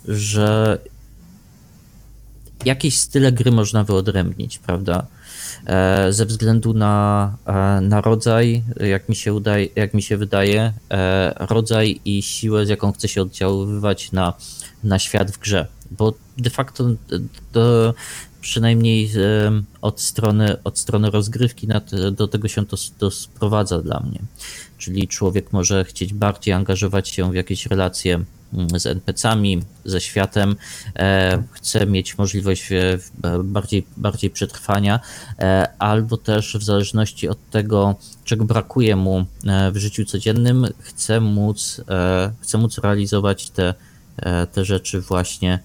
że 0.08 0.78
jakieś 2.64 2.98
style 2.98 3.32
gry 3.32 3.50
można 3.50 3.84
wyodrębnić, 3.84 4.58
prawda? 4.58 5.06
E, 5.66 6.12
ze 6.12 6.26
względu 6.26 6.74
na, 6.74 7.36
e, 7.46 7.80
na 7.80 8.00
rodzaj, 8.00 8.62
jak 8.80 9.08
mi 9.08 9.16
się, 9.16 9.34
udaje, 9.34 9.68
jak 9.76 9.94
mi 9.94 10.02
się 10.02 10.16
wydaje, 10.16 10.72
e, 10.90 11.34
rodzaj 11.38 12.00
i 12.04 12.22
siłę, 12.22 12.66
z 12.66 12.68
jaką 12.68 12.92
chce 12.92 13.08
się 13.08 13.22
oddziaływać 13.22 14.12
na, 14.12 14.34
na 14.84 14.98
świat 14.98 15.30
w 15.30 15.38
grze. 15.38 15.66
Bo 15.90 16.14
de 16.38 16.50
facto 16.50 16.84
do, 17.52 17.94
przynajmniej 18.40 19.10
e, 19.16 19.62
od 19.80 20.00
strony, 20.00 20.62
od 20.64 20.78
strony 20.78 21.10
rozgrywki 21.10 21.68
do 22.12 22.28
tego 22.28 22.48
się 22.48 22.66
to, 22.66 22.76
to 22.98 23.10
sprowadza 23.10 23.82
dla 23.82 24.00
mnie. 24.00 24.18
Czyli 24.78 25.08
człowiek 25.08 25.52
może 25.52 25.84
chcieć 25.84 26.14
bardziej 26.14 26.54
angażować 26.54 27.08
się 27.08 27.30
w 27.30 27.34
jakieś 27.34 27.66
relacje 27.66 28.24
mm, 28.54 28.80
z 28.80 28.86
NPC-ami, 28.86 29.62
ze 29.84 30.00
światem, 30.00 30.56
e, 30.96 31.42
chce 31.52 31.86
mieć 31.86 32.18
możliwość 32.18 32.72
e, 32.72 32.98
w- 32.98 33.42
bardziej, 33.44 33.86
bardziej 33.96 34.30
przetrwania, 34.30 35.00
e, 35.38 35.68
albo 35.78 36.16
też 36.16 36.56
w 36.56 36.62
zależności 36.64 37.28
od 37.28 37.50
tego, 37.50 37.94
czego 38.24 38.44
brakuje 38.44 38.96
mu 38.96 39.24
e, 39.46 39.70
w 39.72 39.76
życiu 39.76 40.04
codziennym, 40.04 40.66
chce 40.78 41.20
móc, 41.20 41.80
e, 41.88 42.32
chce 42.40 42.58
móc 42.58 42.78
realizować 42.78 43.50
te, 43.50 43.74
e, 44.16 44.46
te 44.46 44.64
rzeczy 44.64 45.00
właśnie, 45.00 45.58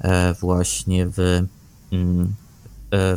e, 0.00 0.34
właśnie 0.34 1.06
w, 1.06 1.18
e, 1.18 1.57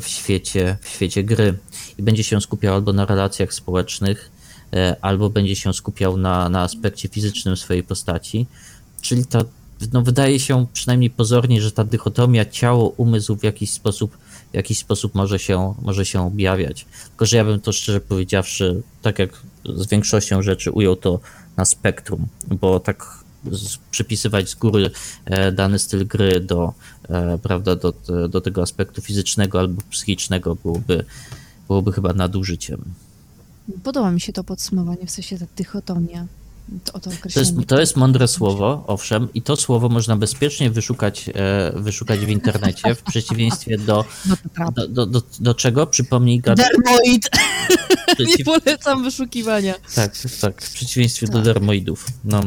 w, 0.02 0.08
świecie, 0.08 0.78
w 0.82 0.90
świecie 0.90 1.24
gry. 1.24 1.58
I 1.98 2.04
będzie 2.04 2.24
się 2.24 2.42
skupiał 2.42 2.76
albo 2.76 2.94
na 2.94 3.06
relacjach 3.06 3.54
społecznych, 3.54 4.32
e, 4.74 4.96
albo 5.02 5.30
będzie 5.30 5.56
się 5.56 5.74
skupiał 5.74 6.18
na, 6.18 6.50
na 6.50 6.62
aspekcie 6.62 7.10
fizycznym 7.10 7.58
swojej 7.58 7.84
postaci. 7.84 8.46
Czyli 9.02 9.26
ta, 9.26 9.40
no 9.94 10.02
wydaje 10.02 10.40
się 10.40 10.66
przynajmniej 10.74 11.10
pozornie, 11.10 11.62
że 11.62 11.72
ta 11.72 11.84
dychotomia 11.84 12.46
ciało-umysł 12.46 13.36
w 13.36 13.44
jakiś 13.44 13.72
sposób, 13.72 14.18
w 14.52 14.56
jakiś 14.56 14.78
sposób 14.78 15.16
może, 15.16 15.40
się, 15.40 15.74
może 15.82 16.06
się 16.06 16.22
objawiać. 16.22 16.86
Tylko, 17.08 17.26
że 17.26 17.38
ja 17.38 17.46
bym 17.46 17.60
to 17.60 17.72
szczerze 17.72 18.02
powiedziawszy, 18.02 18.82
tak 19.02 19.20
jak 19.20 19.42
z 19.66 19.88
większością 19.88 20.42
rzeczy 20.42 20.72
ujął 20.72 20.96
to 20.96 21.20
na 21.58 21.66
spektrum, 21.66 22.28
bo 22.48 22.80
tak 22.80 23.22
przypisywać 23.92 24.50
z 24.50 24.56
góry 24.56 24.92
e, 25.26 25.52
dany 25.52 25.80
styl 25.80 26.08
gry 26.08 26.40
do, 26.40 26.74
e, 27.10 27.38
prawda, 27.38 27.76
do, 27.76 27.94
do 28.30 28.42
tego 28.42 28.62
aspektu 28.62 29.02
fizycznego 29.02 29.60
albo 29.60 29.82
psychicznego 29.90 30.56
byłoby, 30.56 31.06
byłoby 31.68 31.92
chyba 31.92 32.14
nadużyciem. 32.14 32.82
Podoba 33.84 34.12
mi 34.12 34.22
się 34.22 34.34
to 34.34 34.44
podsumowanie, 34.44 35.06
w 35.06 35.12
sensie 35.12 35.40
ta 35.40 35.46
dychotomia. 35.58 36.26
To, 36.86 37.00
to 37.00 37.10
To 37.34 37.40
jest, 37.40 37.54
to 37.68 37.80
jest 37.80 37.96
mądre 37.96 38.28
słowo, 38.28 38.84
owszem, 38.88 39.28
i 39.34 39.42
to 39.42 39.56
słowo 39.56 39.90
można 39.90 40.18
bezpiecznie 40.18 40.72
wyszukać, 40.72 41.30
e, 41.36 41.72
wyszukać 41.76 42.20
w 42.20 42.30
internecie, 42.30 42.96
w 42.96 43.04
przeciwieństwie 43.04 43.78
do, 43.78 44.06
No 44.26 44.36
do, 44.72 44.88
do, 44.88 45.06
do, 45.06 45.22
do 45.40 45.54
czego? 45.54 45.88
Przypomnij, 45.88 46.40
Gad, 46.40 46.58
Dermoid! 46.58 47.30
Nie 48.20 48.26
przeciw, 48.26 48.46
polecam 48.46 49.04
wyszukiwania. 49.04 49.74
tak, 49.96 50.14
tak, 50.42 50.62
w 50.62 50.74
przeciwieństwie 50.74 51.28
do 51.28 51.34
Tak. 51.34 51.44
dermoidów. 51.44 52.06
No. 52.26 52.42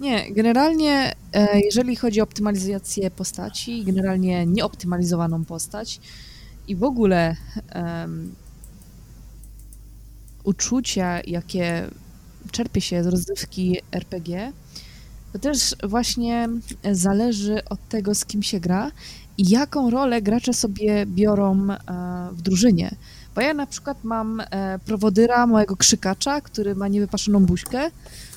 Nie, 0.00 0.32
generalnie 0.32 1.14
e, 1.32 1.60
jeżeli 1.60 1.96
chodzi 1.96 2.20
o 2.20 2.24
optymalizację 2.24 3.10
postaci, 3.10 3.84
generalnie 3.84 4.46
nieoptymalizowaną 4.46 5.44
postać 5.44 6.00
i 6.68 6.76
w 6.76 6.84
ogóle 6.84 7.36
em, 7.68 8.34
uczucia, 10.44 11.20
jakie 11.26 11.86
czerpie 12.50 12.80
się 12.80 13.04
z 13.04 13.06
rozrywki 13.06 13.80
RPG, 13.92 14.52
to 15.32 15.38
też 15.38 15.74
właśnie 15.82 16.48
zależy 16.92 17.64
od 17.64 17.88
tego, 17.88 18.14
z 18.14 18.24
kim 18.24 18.42
się 18.42 18.60
gra 18.60 18.90
i 19.38 19.48
jaką 19.48 19.90
rolę 19.90 20.22
gracze 20.22 20.54
sobie 20.54 21.06
biorą 21.06 21.70
e, 21.70 21.76
w 22.32 22.42
drużynie. 22.42 22.94
Bo 23.34 23.40
ja 23.40 23.54
na 23.54 23.66
przykład 23.66 24.04
mam 24.04 24.40
e, 24.40 24.78
prowodyra, 24.84 25.46
mojego 25.46 25.76
krzykacza, 25.76 26.40
który 26.40 26.74
ma 26.74 26.88
niewypaszoną 26.88 27.46
buźkę, 27.46 27.90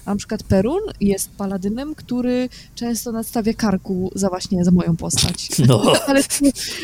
a 0.08 0.12
na 0.12 0.18
przykład 0.18 0.44
Perun 0.44 0.82
jest 1.02 1.30
paladynem, 1.30 1.96
który 1.96 2.50
często 2.76 3.12
nadstawia 3.12 3.54
karku 3.54 4.12
za 4.16 4.30
właśnie 4.30 4.64
za 4.66 4.72
moją 4.72 4.96
postać. 4.96 5.50
no, 5.68 5.94
Ale, 6.08 6.24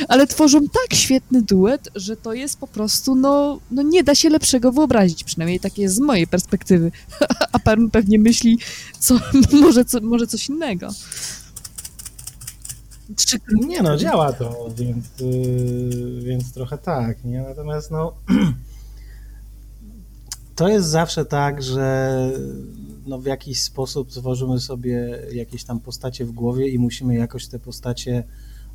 ale 0.08 0.28
tworzą 0.28 0.60
tak 0.62 0.98
świetny 1.00 1.42
duet, 1.42 1.90
że 1.96 2.18
to 2.18 2.34
jest 2.34 2.60
po 2.60 2.68
prostu, 2.68 3.16
no, 3.16 3.60
no 3.72 3.82
nie 3.82 4.04
da 4.04 4.16
się 4.16 4.30
lepszego 4.30 4.72
wyobrazić, 4.72 5.24
przynajmniej 5.24 5.60
tak 5.60 5.78
jest 5.78 5.96
z 5.96 6.00
mojej 6.00 6.28
perspektywy. 6.28 6.92
A 7.54 7.60
Perun 7.60 7.90
pewnie 7.90 8.20
myśli, 8.20 8.60
co, 9.00 9.20
może, 9.62 9.86
co, 9.86 10.02
może 10.02 10.28
coś 10.28 10.50
innego. 10.50 10.90
Trzy 13.16 13.38
Nie 13.52 13.82
no, 13.82 13.98
działa 13.98 14.34
to, 14.34 14.70
więc, 14.78 15.06
yy, 15.20 16.22
więc 16.22 16.54
trochę 16.54 16.78
tak, 16.78 17.24
nie? 17.24 17.42
Natomiast 17.42 17.92
no 17.92 18.14
to 20.56 20.68
jest 20.68 20.88
zawsze 20.88 21.26
tak, 21.26 21.64
że 21.64 22.18
no 23.06 23.20
w 23.20 23.26
jakiś 23.26 23.62
sposób 23.62 24.10
tworzymy 24.10 24.60
sobie 24.60 25.20
jakieś 25.34 25.64
tam 25.64 25.80
postacie 25.80 26.26
w 26.26 26.32
głowie 26.32 26.68
i 26.68 26.80
musimy 26.80 27.16
jakoś 27.16 27.48
te 27.48 27.60
postacie 27.60 28.24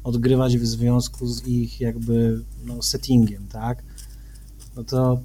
odgrywać 0.05 0.59
w 0.59 0.67
związku 0.67 1.27
z 1.27 1.47
ich 1.47 1.81
jakby 1.81 2.45
no, 2.65 2.83
settingiem, 2.83 3.47
tak? 3.47 3.83
No 4.77 4.85
to 4.85 5.21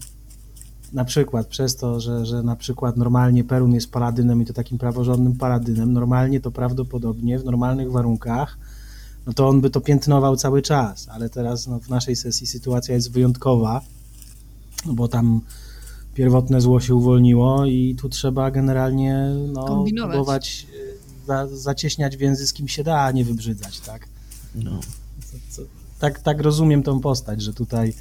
na 0.94 1.06
przykład 1.06 1.48
przez 1.48 1.76
to, 1.76 2.00
że, 2.00 2.26
że 2.26 2.44
na 2.44 2.56
przykład 2.56 2.98
normalnie 2.98 3.44
Perun 3.44 3.74
jest 3.74 3.92
paladynem 3.92 4.42
i 4.42 4.46
to 4.46 4.54
takim 4.54 4.78
praworządnym 4.78 5.36
paladynem, 5.36 5.94
normalnie 5.94 6.40
to 6.40 6.52
prawdopodobnie 6.52 7.40
w 7.40 7.46
normalnych 7.46 7.92
warunkach 7.92 8.58
no 9.26 9.34
to 9.34 9.48
on 9.48 9.62
by 9.62 9.70
to 9.70 9.82
piętnował 9.82 10.36
cały 10.36 10.62
czas, 10.62 11.10
ale 11.10 11.30
teraz 11.30 11.68
no, 11.68 11.80
w 11.80 11.90
naszej 11.90 12.16
sesji 12.16 12.48
sytuacja 12.48 12.96
jest 12.96 13.12
wyjątkowa, 13.12 13.82
bo 14.86 15.08
tam 15.08 15.42
pierwotne 16.16 16.62
zło 16.62 16.80
się 16.80 16.96
uwolniło 16.96 17.66
i 17.66 17.96
tu 18.02 18.10
trzeba 18.10 18.52
generalnie 18.52 19.18
no, 19.54 19.64
Kombinować. 19.66 20.12
próbować 20.12 20.68
y, 20.74 21.26
za, 21.28 21.48
zacieśniać 21.48 22.18
więzy 22.18 22.48
z 22.48 22.54
kim 22.54 22.68
się 22.68 22.84
da, 22.84 23.00
a 23.02 23.12
nie 23.12 23.26
wybrzydzać, 23.26 23.80
tak? 23.80 24.08
no. 24.56 24.80
Co, 25.32 25.38
co, 25.50 25.62
tak, 26.00 26.20
tak 26.20 26.42
rozumiem 26.42 26.84
tą 26.84 27.00
postać, 27.00 27.42
że 27.42 27.54
tutaj 27.54 27.94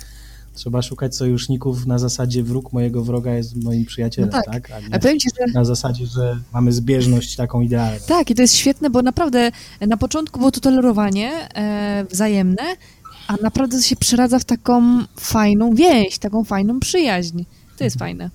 Trzeba 0.55 0.83
szukać 0.83 1.17
sojuszników 1.17 1.87
na 1.87 1.99
zasadzie 1.99 2.43
wróg 2.43 2.73
mojego 2.73 3.05
wroga 3.05 3.35
jest 3.35 3.57
moim 3.65 3.85
przyjacielem, 3.85 4.31
No 4.31 4.43
tak. 4.43 4.69
tak? 4.69 4.71
A 4.71 4.81
nie 4.81 4.95
A 4.95 4.99
powiem 4.99 5.19
ci, 5.19 5.29
że 5.41 5.53
na 5.55 5.65
zasadzie, 5.65 6.07
że 6.07 6.41
mamy 6.53 6.73
zbieżność 6.73 7.37
taką 7.37 7.61
idealną. 7.61 7.99
tak, 8.07 8.31
i 8.31 8.35
to 8.35 8.43
jest 8.43 8.55
świetne, 8.55 8.91
bo 8.91 9.03
naprawdę 9.03 9.51
na 9.81 9.97
początku 9.97 10.39
było 10.39 10.51
to 10.51 10.61
tolerowanie 10.61 11.31
e, 11.55 12.05
wzajemne, 12.11 12.63
a 13.27 13.37
naprawdę 13.43 13.77
to 13.77 13.83
się 13.83 13.97
przeradza 13.97 14.39
w 14.39 14.45
taką 14.45 14.83
fajną 15.21 15.75
więź, 15.75 16.19
taką 16.19 16.45
fajną 16.45 16.81
przyjaźń. 16.81 17.43
To 17.83 17.87
jest 17.87 17.99
fajne. 17.99 18.31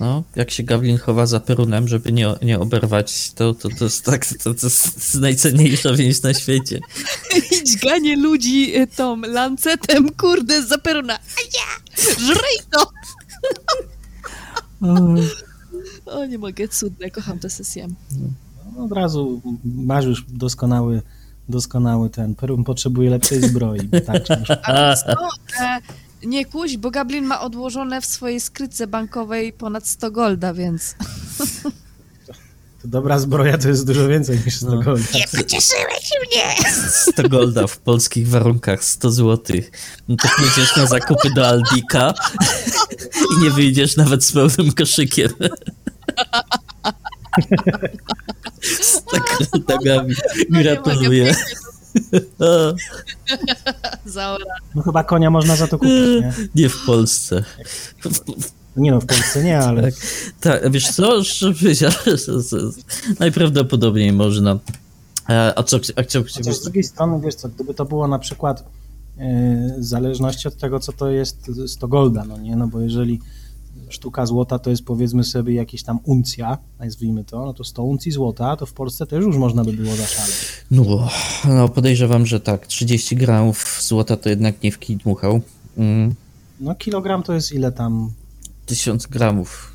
No, 0.00 0.22
jak 0.36 0.50
się 0.50 0.62
Gawlin 0.62 0.98
chowa 0.98 1.26
za 1.26 1.40
perunem, 1.40 1.88
żeby 1.88 2.12
nie, 2.12 2.34
nie 2.42 2.58
oberwać, 2.58 3.32
to, 3.32 3.54
to, 3.54 3.68
to 3.78 3.84
jest 3.84 4.04
tak, 4.04 4.26
to, 4.26 4.54
to 4.54 4.66
jest 4.66 5.14
najcenniejsza 5.14 5.94
więź 5.94 6.22
na 6.22 6.34
świecie. 6.34 6.80
I 7.50 7.64
dźganie 7.64 8.16
ludzi 8.16 8.76
e, 8.76 8.86
tą 8.86 9.20
lancetem, 9.20 10.10
kurde, 10.10 10.62
z 10.62 10.68
zaperona. 10.68 11.14
A 11.14 11.40
ja! 11.54 12.00
Żryj 12.26 12.58
to! 12.70 12.90
O, 16.06 16.26
nie 16.26 16.38
mogę, 16.38 16.68
cudne, 16.68 17.10
kocham 17.10 17.38
tę 17.38 17.50
sesję. 17.50 17.88
No, 18.76 18.84
od 18.84 18.92
razu 18.92 19.42
masz 19.64 20.04
już 20.04 20.24
doskonały, 20.28 21.02
doskonały 21.48 22.10
ten. 22.10 22.34
Perun 22.34 22.64
potrzebuje 22.64 23.10
lepszej 23.10 23.42
zbroi. 23.48 23.88
Tak, 24.06 24.22
A? 24.62 24.92
E, 24.92 25.80
nie 26.24 26.44
kuś, 26.44 26.76
bo 26.76 26.90
Gablin 26.90 27.24
ma 27.24 27.40
odłożone 27.40 28.00
w 28.00 28.06
swojej 28.06 28.40
skrytce 28.40 28.86
bankowej 28.86 29.52
ponad 29.52 29.86
100 29.88 30.10
golda, 30.10 30.54
więc... 30.54 30.94
to 32.82 32.88
dobra 32.88 33.18
zbroja 33.18 33.58
to 33.58 33.68
jest 33.68 33.86
dużo 33.86 34.08
więcej 34.08 34.38
niż 34.46 34.56
100 34.56 34.66
No. 34.70 34.82
golda. 34.82 35.02
100 37.12 37.28
golda 37.28 37.66
w 37.66 37.78
polskich 37.78 38.28
warunkach, 38.28 38.84
100 38.84 39.10
złotych. 39.10 39.70
No 40.08 40.16
to 40.22 40.28
pójdziesz 40.36 40.76
na 40.76 40.86
zakupy 40.86 41.30
do 41.34 41.48
Aldika 41.48 42.14
i 43.38 43.42
nie 43.42 43.50
wyjdziesz 43.50 43.96
nawet 43.96 44.24
z 44.24 44.32
pełnym 44.32 44.72
koszykiem. 44.72 45.28
Z 48.62 49.02
tak 49.10 49.22
goldami. 49.66 50.14
Gratuluję. 50.50 51.34
Zaora. 54.04 54.54
No 54.74 54.82
chyba 54.82 55.04
konia 55.04 55.30
można 55.30 55.56
za 55.56 55.66
to 55.66 55.78
kupić, 55.78 56.20
nie? 56.20 56.32
Nie 56.54 56.68
w 56.68 56.84
Polsce. 56.86 57.44
Nie 58.76 58.90
no, 58.90 59.00
w 59.00 59.06
Polsce 59.06 59.44
nie, 59.44 59.58
ale 59.58 59.82
Tak. 59.82 59.94
Tak, 60.40 60.70
wiesz 60.70 60.90
co, 60.90 61.22
najprawdopodobniej 63.20 64.12
można. 64.12 64.58
A 65.56 65.62
co, 65.62 65.78
a 65.96 66.04
co, 66.04 66.22
Chociaż 66.22 66.56
z 66.56 66.62
drugiej 66.62 66.84
strony, 66.84 67.20
wiesz 67.20 67.34
co, 67.34 67.48
gdyby 67.48 67.74
to 67.74 67.84
było 67.84 68.08
na 68.08 68.18
przykład 68.18 68.64
e, 69.18 69.76
w 69.78 69.84
zależności 69.84 70.48
od 70.48 70.56
tego, 70.56 70.80
co 70.80 70.92
to 70.92 71.10
jest 71.10 71.50
100 71.66 71.88
golda, 71.88 72.24
no 72.24 72.38
nie, 72.38 72.56
no 72.56 72.66
bo 72.66 72.80
jeżeli 72.80 73.20
sztuka 73.88 74.26
złota 74.26 74.58
to 74.58 74.70
jest 74.70 74.84
powiedzmy 74.84 75.24
sobie 75.24 75.54
jakieś 75.54 75.82
tam 75.82 75.98
uncja, 76.04 76.58
nazwijmy 76.78 77.24
to, 77.24 77.44
no 77.46 77.54
to 77.54 77.64
100 77.64 77.82
uncji 77.82 78.12
złota, 78.12 78.56
to 78.56 78.66
w 78.66 78.72
Polsce 78.72 79.06
też 79.06 79.24
już 79.24 79.36
można 79.36 79.64
by 79.64 79.72
było 79.72 79.96
zaszaleć. 79.96 80.34
No, 80.70 81.08
no, 81.48 81.68
podejrzewam, 81.68 82.26
że 82.26 82.40
tak. 82.40 82.66
30 82.66 83.16
gramów 83.16 83.78
złota 83.82 84.16
to 84.16 84.28
jednak 84.28 84.62
nie 84.62 84.72
w 84.72 84.78
kij 84.78 84.96
dmuchał. 84.96 85.40
Mm, 85.76 86.14
No 86.60 86.74
kilogram 86.74 87.22
to 87.22 87.32
jest 87.32 87.52
ile 87.52 87.72
tam, 87.72 88.10
1000 88.66 89.06
gramów. 89.06 89.72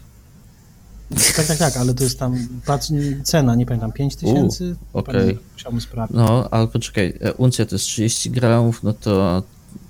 tak, 1.36 1.48
tak, 1.48 1.58
tak, 1.58 1.78
ale 1.78 1.94
to 1.94 2.04
jest 2.04 2.20
tam, 2.20 2.48
patrz, 2.66 2.88
cena, 3.24 3.56
nie 3.56 3.66
pamiętam, 3.66 3.92
5 3.92 4.16
tysięcy? 4.16 4.76
okej. 4.94 5.38
Musiałbym 5.54 5.82
sprawdzić. 5.82 6.18
No, 6.18 6.50
ale 6.52 6.68
poczekaj, 6.68 7.14
e, 7.22 7.34
uncja 7.34 7.66
to 7.66 7.76
jest 7.76 7.86
30 7.86 8.32
gramów, 8.32 8.84
no 8.84 8.94
to 8.94 9.44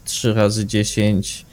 3 0.05 0.33
razy 0.33 0.65
10 0.65 1.45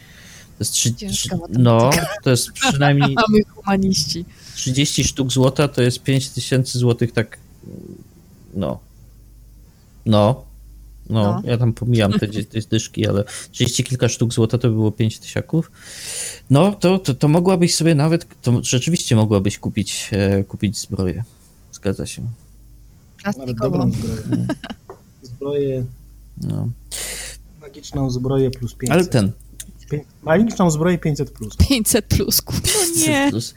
to 0.59 0.61
jest 0.61 0.73
3, 0.73 0.95
Ciężka 0.95 1.37
no, 1.49 1.91
to 2.23 2.31
jest 2.31 2.53
przynajmniej 2.53 3.15
A 3.27 3.31
my 3.31 3.39
humaniści. 3.55 4.25
30 4.57 5.05
sztuk 5.05 5.33
złota 5.33 5.69
to 5.69 5.83
jest 5.83 6.03
5000 6.03 6.79
złotych, 6.79 7.13
tak. 7.13 7.39
No. 8.55 8.81
No. 10.07 10.45
No, 11.11 11.23
No. 11.23 11.51
ja 11.51 11.59
tam 11.59 11.73
pomijam 11.73 12.13
te, 12.13 12.29
te 12.29 12.61
dyszki, 12.71 13.07
ale 13.07 13.25
30 13.51 13.85
kilka 13.85 14.09
sztuk 14.09 14.35
złota 14.35 14.59
to 14.59 14.71
było 14.71 14.93
5 14.93 15.19
tysiaków. 15.19 15.71
No, 16.51 16.73
to, 16.73 16.99
to, 16.99 17.15
to 17.15 17.29
mogłabyś 17.29 17.75
sobie 17.75 17.95
nawet, 17.95 18.43
to 18.43 18.61
rzeczywiście 18.63 19.17
mogłabyś 19.17 19.59
kupić, 19.59 20.11
e, 20.13 20.45
kupić 20.45 20.79
zbroję. 20.79 21.25
Zgadza 21.73 22.07
się. 22.07 22.23
Nawet 23.39 23.57
dobrą 23.57 23.91
zbroję. 23.93 24.47
Zbroję, 25.23 25.85
No. 26.43 26.69
magiczną 27.61 28.11
zbroję 28.11 28.51
plus 28.51 28.75
500. 28.75 28.91
Ale 28.97 29.07
ten. 29.07 29.33
Magiczną 30.23 30.71
zbroję 30.71 30.99
500 30.99 31.31
plus. 31.31 31.57
500 31.57 32.05
plus. 32.07 32.43
No 32.47 33.07
nie. 33.07 33.31
Plus. 33.31 33.55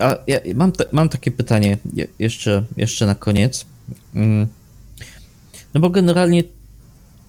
A 0.00 0.16
ja 0.26 0.40
mam, 0.54 0.72
te, 0.72 0.84
mam 0.92 1.08
takie 1.08 1.30
pytanie 1.30 1.78
je- 1.94 2.06
jeszcze, 2.18 2.64
jeszcze 2.76 3.06
na 3.06 3.14
koniec. 3.14 3.66
Mm. 4.14 4.46
No 5.74 5.80
bo 5.80 5.90
generalnie 5.90 6.42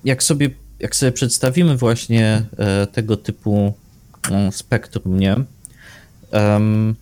jak 0.04 0.24
sobie, 0.24 0.50
jak 0.80 0.95
sobie 0.95 1.12
przedstawimy 1.12 1.78
właśnie 1.78 2.45
e, 2.58 2.88
tego 2.88 3.18
typu 3.18 3.74
mm, 4.32 4.52
spektrum, 4.52 5.20
nie? 5.20 5.36
Em, 6.32 6.95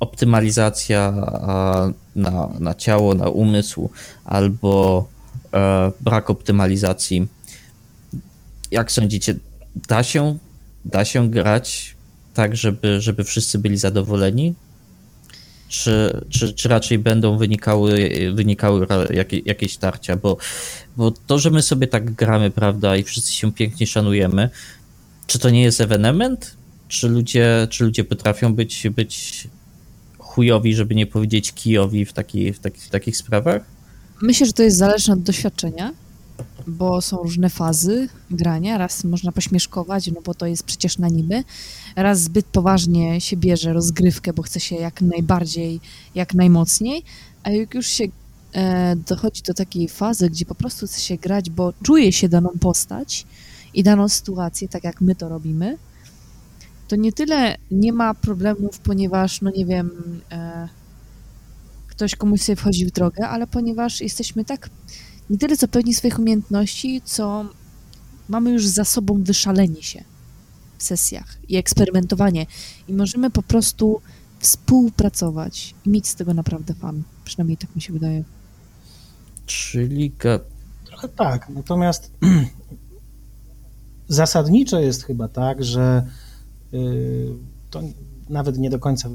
optymalizacja 0.00 1.12
na, 2.16 2.48
na 2.60 2.74
ciało, 2.74 3.14
na 3.14 3.28
umysł, 3.28 3.90
albo 4.24 5.08
e, 5.54 5.92
brak 6.00 6.30
optymalizacji. 6.30 7.28
Jak 8.70 8.92
sądzicie, 8.92 9.34
da 9.88 10.02
się, 10.02 10.38
da 10.84 11.04
się 11.04 11.30
grać 11.30 11.96
tak, 12.34 12.56
żeby, 12.56 13.00
żeby 13.00 13.24
wszyscy 13.24 13.58
byli 13.58 13.76
zadowoleni? 13.76 14.54
Czy, 15.68 16.20
czy, 16.28 16.52
czy 16.52 16.68
raczej 16.68 16.98
będą 16.98 17.38
wynikały, 17.38 18.10
wynikały 18.34 18.86
ra- 18.86 19.12
jakie, 19.14 19.38
jakieś 19.38 19.76
tarcia? 19.76 20.16
Bo, 20.16 20.36
bo 20.96 21.10
to, 21.10 21.38
że 21.38 21.50
my 21.50 21.62
sobie 21.62 21.86
tak 21.86 22.14
gramy, 22.14 22.50
prawda, 22.50 22.96
i 22.96 23.02
wszyscy 23.02 23.32
się 23.32 23.52
pięknie 23.52 23.86
szanujemy, 23.86 24.50
czy 25.26 25.38
to 25.38 25.50
nie 25.50 25.62
jest 25.62 25.80
ewenement? 25.80 26.56
Czy 26.88 27.08
ludzie, 27.08 27.66
czy 27.70 27.84
ludzie 27.84 28.04
potrafią 28.04 28.54
być, 28.54 28.88
być 28.88 29.48
chujowi, 30.18 30.74
żeby 30.74 30.94
nie 30.94 31.06
powiedzieć 31.06 31.52
kijowi 31.52 32.04
w, 32.04 32.12
taki, 32.12 32.52
w, 32.52 32.58
taki, 32.58 32.80
w 32.80 32.88
takich 32.88 33.16
sprawach? 33.16 33.62
Myślę, 34.22 34.46
że 34.46 34.52
to 34.52 34.62
jest 34.62 34.76
zależne 34.76 35.14
od 35.14 35.22
doświadczenia, 35.22 35.92
bo 36.68 37.00
są 37.00 37.16
różne 37.16 37.50
fazy 37.50 38.08
grania. 38.30 38.78
Raz 38.78 39.04
można 39.04 39.32
pośmieszkować, 39.32 40.06
no 40.06 40.20
bo 40.24 40.34
to 40.34 40.46
jest 40.46 40.62
przecież 40.62 40.98
na 40.98 41.08
niby. 41.08 41.44
Raz 41.96 42.22
zbyt 42.22 42.46
poważnie 42.46 43.20
się 43.20 43.36
bierze 43.36 43.72
rozgrywkę, 43.72 44.32
bo 44.32 44.42
chce 44.42 44.60
się 44.60 44.76
jak 44.76 45.02
najbardziej, 45.02 45.80
jak 46.14 46.34
najmocniej. 46.34 47.02
A 47.42 47.50
jak 47.50 47.74
już 47.74 47.86
się 47.86 48.04
e, 48.52 48.96
dochodzi 48.96 49.42
do 49.42 49.54
takiej 49.54 49.88
fazy, 49.88 50.30
gdzie 50.30 50.46
po 50.46 50.54
prostu 50.54 50.86
chce 50.86 51.00
się 51.00 51.16
grać, 51.16 51.50
bo 51.50 51.72
czuje 51.82 52.12
się 52.12 52.28
daną 52.28 52.50
postać 52.60 53.26
i 53.74 53.82
daną 53.82 54.08
sytuację, 54.08 54.68
tak 54.68 54.84
jak 54.84 55.00
my 55.00 55.14
to 55.14 55.28
robimy, 55.28 55.78
to 56.88 56.96
nie 56.96 57.12
tyle 57.12 57.56
nie 57.70 57.92
ma 57.92 58.14
problemów, 58.14 58.78
ponieważ, 58.78 59.40
no 59.40 59.50
nie 59.56 59.66
wiem, 59.66 59.90
e, 60.32 60.68
ktoś 61.86 62.16
komuś 62.16 62.40
sobie 62.40 62.56
wchodzi 62.56 62.86
w 62.86 62.90
drogę, 62.90 63.28
ale 63.28 63.46
ponieważ 63.46 64.00
jesteśmy 64.00 64.44
tak 64.44 64.70
nie 65.30 65.38
tyle 65.38 65.56
co 65.56 65.68
pewni 65.68 65.94
swoich 65.94 66.18
umiejętności, 66.18 67.02
co 67.04 67.44
mamy 68.28 68.50
już 68.50 68.66
za 68.66 68.84
sobą 68.84 69.22
wyszalenie 69.22 69.82
się 69.82 70.04
w 70.78 70.82
sesjach 70.82 71.38
i 71.48 71.56
eksperymentowanie 71.56 72.46
i 72.88 72.92
możemy 72.92 73.30
po 73.30 73.42
prostu 73.42 74.00
współpracować 74.38 75.74
i 75.86 75.90
mieć 75.90 76.08
z 76.08 76.14
tego 76.14 76.34
naprawdę 76.34 76.74
fan. 76.74 77.02
Przynajmniej 77.24 77.56
tak 77.56 77.76
mi 77.76 77.82
się 77.82 77.92
wydaje. 77.92 78.24
Czyli 79.46 80.12
ga- 80.12 80.40
Trochę 80.84 81.08
tak, 81.08 81.48
natomiast 81.48 82.12
zasadniczo 84.08 84.80
jest 84.80 85.02
chyba 85.04 85.28
tak, 85.28 85.64
że 85.64 86.06
y, 86.74 87.28
to 87.70 87.82
nawet 88.28 88.58
nie 88.58 88.70
do 88.70 88.78
końca 88.78 89.08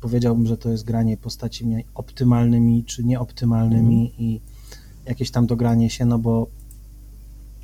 powiedziałbym, 0.00 0.46
że 0.46 0.56
to 0.56 0.68
jest 0.70 0.84
granie 0.84 1.16
postaciami 1.16 1.84
optymalnymi 1.94 2.84
czy 2.84 3.04
nieoptymalnymi 3.04 4.14
i 4.18 4.40
jakieś 5.06 5.30
tam 5.30 5.46
dogranie 5.46 5.90
się, 5.90 6.06
no 6.06 6.18
bo 6.18 6.46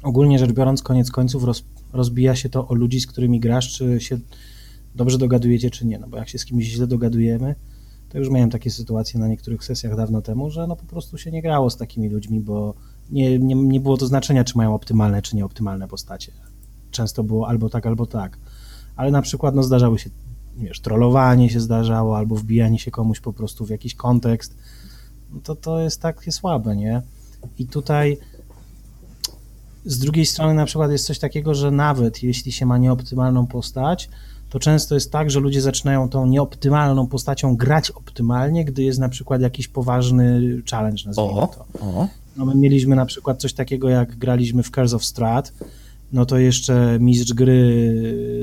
ogólnie 0.02 0.38
rzecz 0.38 0.52
biorąc, 0.52 0.82
koniec 0.82 1.10
końców 1.10 1.44
roz, 1.44 1.64
rozbija 1.92 2.36
się 2.36 2.48
to 2.48 2.68
o 2.68 2.74
ludzi, 2.74 3.00
z 3.00 3.06
którymi 3.06 3.40
grasz, 3.40 3.72
czy 3.72 4.00
się 4.00 4.18
dobrze 4.94 5.18
dogadujecie, 5.18 5.70
czy 5.70 5.86
nie. 5.86 5.98
No 5.98 6.08
bo 6.08 6.16
jak 6.16 6.28
się 6.28 6.38
z 6.38 6.44
kimś 6.44 6.64
źle 6.64 6.86
dogadujemy, 6.86 7.54
to 8.08 8.18
już 8.18 8.30
miałem 8.30 8.50
takie 8.50 8.70
sytuacje 8.70 9.20
na 9.20 9.28
niektórych 9.28 9.64
sesjach 9.64 9.96
dawno 9.96 10.22
temu, 10.22 10.50
że 10.50 10.66
no 10.66 10.76
po 10.76 10.84
prostu 10.84 11.18
się 11.18 11.30
nie 11.30 11.42
grało 11.42 11.70
z 11.70 11.76
takimi 11.76 12.08
ludźmi, 12.08 12.40
bo 12.40 12.74
nie, 13.10 13.38
nie, 13.38 13.54
nie 13.54 13.80
było 13.80 13.96
to 13.96 14.06
znaczenia, 14.06 14.44
czy 14.44 14.58
mają 14.58 14.74
optymalne, 14.74 15.22
czy 15.22 15.36
nieoptymalne 15.36 15.88
postacie. 15.88 16.32
Często 16.90 17.24
było 17.24 17.48
albo 17.48 17.70
tak, 17.70 17.86
albo 17.86 18.06
tak. 18.06 18.38
Ale 18.96 19.10
na 19.10 19.22
przykład 19.22 19.54
no, 19.54 19.62
zdarzały 19.62 19.98
się, 19.98 20.10
wiesz, 20.56 20.80
trollowanie 20.80 21.50
się 21.50 21.60
zdarzało, 21.60 22.16
albo 22.16 22.36
wbijanie 22.36 22.78
się 22.78 22.90
komuś 22.90 23.20
po 23.20 23.32
prostu 23.32 23.66
w 23.66 23.70
jakiś 23.70 23.94
kontekst. 23.94 24.56
No 25.30 25.40
to 25.40 25.56
to 25.56 25.80
jest 25.80 26.00
takie 26.00 26.32
słabe, 26.32 26.76
nie? 26.76 27.02
I 27.58 27.66
tutaj 27.66 28.18
z 29.84 29.98
drugiej 29.98 30.26
strony 30.26 30.54
na 30.54 30.64
przykład 30.64 30.90
jest 30.90 31.06
coś 31.06 31.18
takiego, 31.18 31.54
że 31.54 31.70
nawet 31.70 32.22
jeśli 32.22 32.52
się 32.52 32.66
ma 32.66 32.78
nieoptymalną 32.78 33.46
postać, 33.46 34.08
to 34.50 34.58
często 34.58 34.94
jest 34.94 35.12
tak, 35.12 35.30
że 35.30 35.40
ludzie 35.40 35.60
zaczynają 35.60 36.08
tą 36.08 36.26
nieoptymalną 36.26 37.06
postacią 37.06 37.56
grać 37.56 37.90
optymalnie, 37.90 38.64
gdy 38.64 38.82
jest 38.82 38.98
na 38.98 39.08
przykład 39.08 39.40
jakiś 39.40 39.68
poważny 39.68 40.40
challenge, 40.70 41.02
nazwijmy 41.06 41.40
O, 41.40 41.46
to. 41.46 41.66
o. 41.80 42.08
No 42.36 42.44
my 42.44 42.54
mieliśmy 42.54 42.96
na 42.96 43.06
przykład 43.06 43.40
coś 43.40 43.52
takiego, 43.52 43.88
jak 43.88 44.16
graliśmy 44.16 44.62
w 44.62 44.70
Curse 44.70 44.96
of 44.96 45.04
Strahd, 45.04 45.52
no 46.12 46.26
to 46.26 46.38
jeszcze 46.38 46.98
mistrz 47.00 47.32
gry 47.32 47.94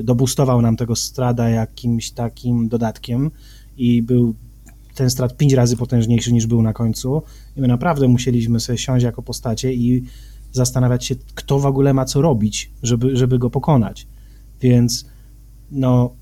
dobustował 0.04 0.62
nam 0.62 0.76
tego 0.76 0.96
Strada 0.96 1.48
jakimś 1.48 2.10
takim 2.10 2.68
dodatkiem 2.68 3.30
i 3.76 4.02
był 4.02 4.34
ten 4.94 5.10
strat 5.10 5.36
pięć 5.36 5.52
razy 5.52 5.76
potężniejszy 5.76 6.32
niż 6.32 6.46
był 6.46 6.62
na 6.62 6.72
końcu 6.72 7.22
i 7.56 7.60
my 7.60 7.68
naprawdę 7.68 8.08
musieliśmy 8.08 8.60
sobie 8.60 8.78
siąść 8.78 9.04
jako 9.04 9.22
postacie 9.22 9.74
i 9.74 10.04
zastanawiać 10.52 11.04
się, 11.04 11.14
kto 11.34 11.58
w 11.58 11.66
ogóle 11.66 11.94
ma 11.94 12.04
co 12.04 12.22
robić, 12.22 12.70
żeby, 12.82 13.16
żeby 13.16 13.38
go 13.38 13.50
pokonać. 13.50 14.06
Więc 14.60 15.06
no 15.70 16.14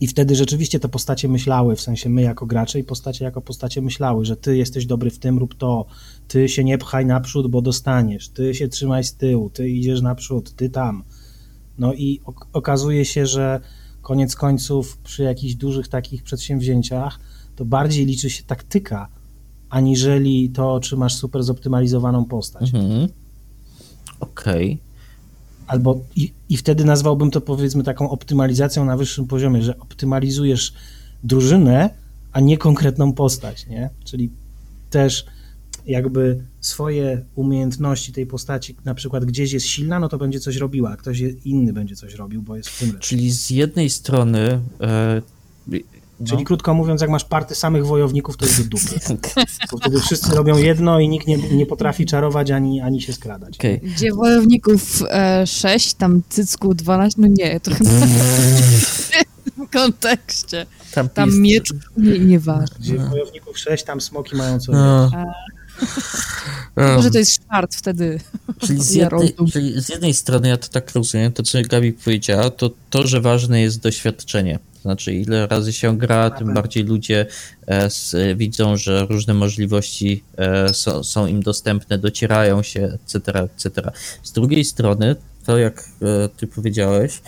i 0.00 0.06
wtedy 0.06 0.34
rzeczywiście 0.34 0.80
te 0.80 0.88
postacie 0.88 1.28
myślały, 1.28 1.76
w 1.76 1.80
sensie 1.80 2.08
my 2.08 2.22
jako 2.22 2.46
gracze 2.46 2.78
i 2.78 2.84
postacie 2.84 3.24
jako 3.24 3.40
postacie 3.40 3.82
myślały, 3.82 4.24
że 4.24 4.36
ty 4.36 4.56
jesteś 4.56 4.86
dobry 4.86 5.10
w 5.10 5.18
tym, 5.18 5.38
rób 5.38 5.54
to, 5.54 5.86
ty 6.28 6.48
się 6.48 6.64
nie 6.64 6.78
pchaj 6.78 7.06
naprzód, 7.06 7.50
bo 7.50 7.62
dostaniesz, 7.62 8.28
ty 8.28 8.54
się 8.54 8.68
trzymaj 8.68 9.04
z 9.04 9.14
tyłu, 9.14 9.50
ty 9.50 9.68
idziesz 9.68 10.02
naprzód, 10.02 10.52
ty 10.56 10.70
tam. 10.70 11.04
No 11.78 11.94
i 11.94 12.20
ok- 12.24 12.46
okazuje 12.52 13.04
się, 13.04 13.26
że 13.26 13.60
koniec 14.02 14.36
końców 14.36 14.98
przy 14.98 15.22
jakichś 15.22 15.54
dużych 15.54 15.88
takich 15.88 16.22
przedsięwzięciach 16.22 17.20
to 17.56 17.64
bardziej 17.64 18.06
liczy 18.06 18.30
się 18.30 18.42
taktyka, 18.42 19.08
aniżeli 19.70 20.50
to, 20.50 20.80
czy 20.80 20.96
masz 20.96 21.14
super 21.14 21.42
zoptymalizowaną 21.42 22.24
postać. 22.24 22.74
Mhm. 22.74 23.08
Okej. 24.20 24.78
Albo 25.66 26.00
i, 26.16 26.32
i 26.48 26.56
wtedy 26.56 26.84
nazwałbym 26.84 27.30
to 27.30 27.40
powiedzmy 27.40 27.84
taką 27.84 28.10
optymalizacją 28.10 28.84
na 28.84 28.96
wyższym 28.96 29.26
poziomie, 29.26 29.62
że 29.62 29.78
optymalizujesz 29.78 30.74
drużynę, 31.24 31.90
a 32.32 32.40
nie 32.40 32.58
konkretną 32.58 33.12
postać, 33.12 33.66
nie? 33.66 33.90
Czyli 34.04 34.30
też 34.90 35.26
jakby 35.86 36.44
swoje 36.60 37.24
umiejętności 37.34 38.12
tej 38.12 38.26
postaci, 38.26 38.76
na 38.84 38.94
przykład 38.94 39.24
gdzieś 39.24 39.52
jest 39.52 39.66
silna, 39.66 39.98
no 39.98 40.08
to 40.08 40.18
będzie 40.18 40.40
coś 40.40 40.56
robiła, 40.56 40.90
a 40.90 40.96
ktoś 40.96 41.20
inny 41.44 41.72
będzie 41.72 41.96
coś 41.96 42.14
robił, 42.14 42.42
bo 42.42 42.56
jest 42.56 42.68
w 42.68 42.78
tym 42.78 42.92
lepszy. 42.92 43.08
Czyli 43.08 43.30
z 43.30 43.50
jednej 43.50 43.90
strony. 43.90 44.60
No. 46.20 46.26
Czyli 46.26 46.44
krótko 46.44 46.74
mówiąc, 46.74 47.00
jak 47.00 47.10
masz 47.10 47.24
party 47.24 47.54
samych 47.54 47.86
wojowników, 47.86 48.36
to 48.36 48.46
jest 48.46 48.62
do 48.62 48.68
dupy. 48.68 49.16
Bo 49.72 49.78
wtedy 49.78 50.00
wszyscy 50.00 50.34
robią 50.34 50.56
jedno 50.56 51.00
i 51.00 51.08
nikt 51.08 51.26
nie, 51.26 51.36
nie 51.36 51.66
potrafi 51.66 52.06
czarować 52.06 52.50
ani, 52.50 52.80
ani 52.80 53.02
się 53.02 53.12
skradać. 53.12 53.56
Okej. 53.58 53.80
Gdzie 53.80 54.12
wojowników 54.12 55.02
e, 55.10 55.46
6, 55.46 55.94
tam 55.94 56.22
cycku 56.28 56.74
12, 56.74 57.22
no 57.22 57.28
nie, 57.30 57.60
to 57.60 57.74
chyba 57.74 57.90
w 58.86 59.10
tym 59.44 59.66
kontekście. 59.66 60.66
Tam, 60.92 61.08
Tam 61.08 61.40
miecz, 61.40 61.72
nie, 61.96 62.18
nieważne. 62.18 62.76
Gdzie 62.80 62.98
wojowników 62.98 63.58
sześć, 63.58 63.84
tam 63.84 64.00
smoki 64.00 64.36
mają 64.36 64.60
co 64.60 64.72
No. 64.72 65.10
A. 65.14 65.24
Może 66.96 67.10
to 67.10 67.18
jest 67.18 67.40
szart 67.50 67.74
wtedy. 67.74 68.20
Czyli 68.58 68.82
z, 68.82 68.94
jednej, 69.02 69.34
czyli 69.52 69.80
z 69.82 69.88
jednej 69.88 70.14
strony, 70.14 70.48
ja 70.48 70.56
to 70.56 70.68
tak 70.68 70.92
rozumiem, 70.92 71.32
to 71.32 71.42
co 71.42 71.58
Gabi 71.62 71.92
powiedziała, 71.92 72.50
to 72.50 72.70
to, 72.90 73.06
że 73.06 73.20
ważne 73.20 73.60
jest 73.60 73.80
doświadczenie. 73.80 74.58
Znaczy, 74.84 75.14
ile 75.14 75.46
razy 75.46 75.72
się 75.72 75.98
gra, 75.98 76.30
tym 76.30 76.54
bardziej 76.54 76.84
ludzie 76.84 77.26
e, 77.66 77.88
widzą, 78.34 78.76
że 78.76 79.06
różne 79.10 79.34
możliwości 79.34 80.22
e, 80.36 80.74
są, 80.74 81.04
są 81.04 81.26
im 81.26 81.42
dostępne, 81.42 81.98
docierają 81.98 82.62
się, 82.62 82.84
etc., 83.04 83.40
etc. 83.40 83.90
Z 84.22 84.32
drugiej 84.32 84.64
strony, 84.64 85.16
to 85.46 85.58
jak 85.58 85.84
e, 86.02 86.28
ty 86.28 86.46
powiedziałeś, 86.46 87.22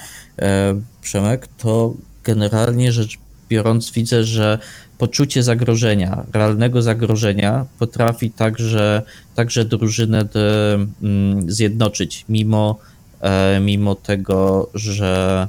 Przemek, 1.03 1.49
to 1.59 1.95
generalnie 2.25 2.93
rzecz 2.93 3.19
biorąc 3.49 3.91
widzę, 3.91 4.25
że 4.25 4.59
poczucie 4.99 5.43
zagrożenia, 5.43 6.25
realnego 6.33 6.83
zagrożenia 6.83 7.67
potrafi 7.79 8.31
także, 8.31 9.03
także 9.35 9.65
drużynę 9.65 10.25
de, 10.25 10.75
mm, 11.03 11.51
zjednoczyć, 11.51 12.25
mimo, 12.29 12.79
e, 13.21 13.61
mimo 13.61 13.95
tego, 13.95 14.71
że, 14.75 15.49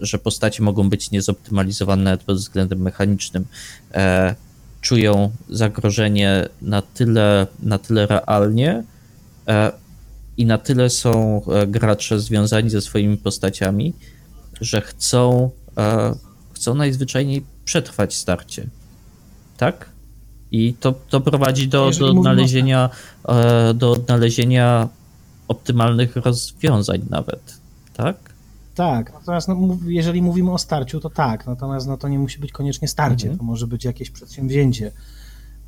że 0.00 0.18
postacie 0.18 0.62
mogą 0.62 0.88
być 0.88 1.10
niezoptymalizowane 1.10 2.18
pod 2.18 2.36
względem 2.36 2.82
mechanicznym. 2.82 3.44
E, 3.94 4.34
czują 4.80 5.30
zagrożenie 5.48 6.48
na 6.62 6.82
tyle, 6.82 7.46
na 7.62 7.78
tyle 7.78 8.06
realnie 8.06 8.84
e, 9.48 9.72
i 10.36 10.46
na 10.46 10.58
tyle 10.58 10.90
są 10.90 11.42
e, 11.44 11.66
gracze 11.66 12.20
związani 12.20 12.70
ze 12.70 12.80
swoimi 12.80 13.16
postaciami, 13.16 13.92
że 14.60 14.80
chcą, 14.80 15.50
e, 15.78 16.14
chcą 16.52 16.74
najzwyczajniej 16.74 17.44
przetrwać 17.64 18.14
starcie. 18.14 18.66
Tak? 19.56 19.88
I 20.50 20.74
to, 20.74 20.94
to 21.08 21.20
prowadzi 21.20 21.68
do, 21.68 21.90
do 21.90 22.10
odnalezienia, 22.10 22.90
e, 23.28 23.74
do 23.74 23.92
odnalezienia 23.92 24.88
optymalnych 25.48 26.16
rozwiązań 26.16 27.02
nawet. 27.10 27.58
Tak? 27.94 28.16
Tak, 28.78 29.12
natomiast 29.12 29.48
no, 29.48 29.56
jeżeli 29.86 30.22
mówimy 30.22 30.52
o 30.52 30.58
starciu, 30.58 31.00
to 31.00 31.10
tak, 31.10 31.46
natomiast 31.46 31.86
no, 31.86 31.96
to 31.96 32.08
nie 32.08 32.18
musi 32.18 32.40
być 32.40 32.52
koniecznie 32.52 32.88
starcie, 32.88 33.26
Mhm. 33.26 33.38
to 33.38 33.44
może 33.44 33.66
być 33.66 33.84
jakieś 33.84 34.10
przedsięwzięcie, 34.10 34.92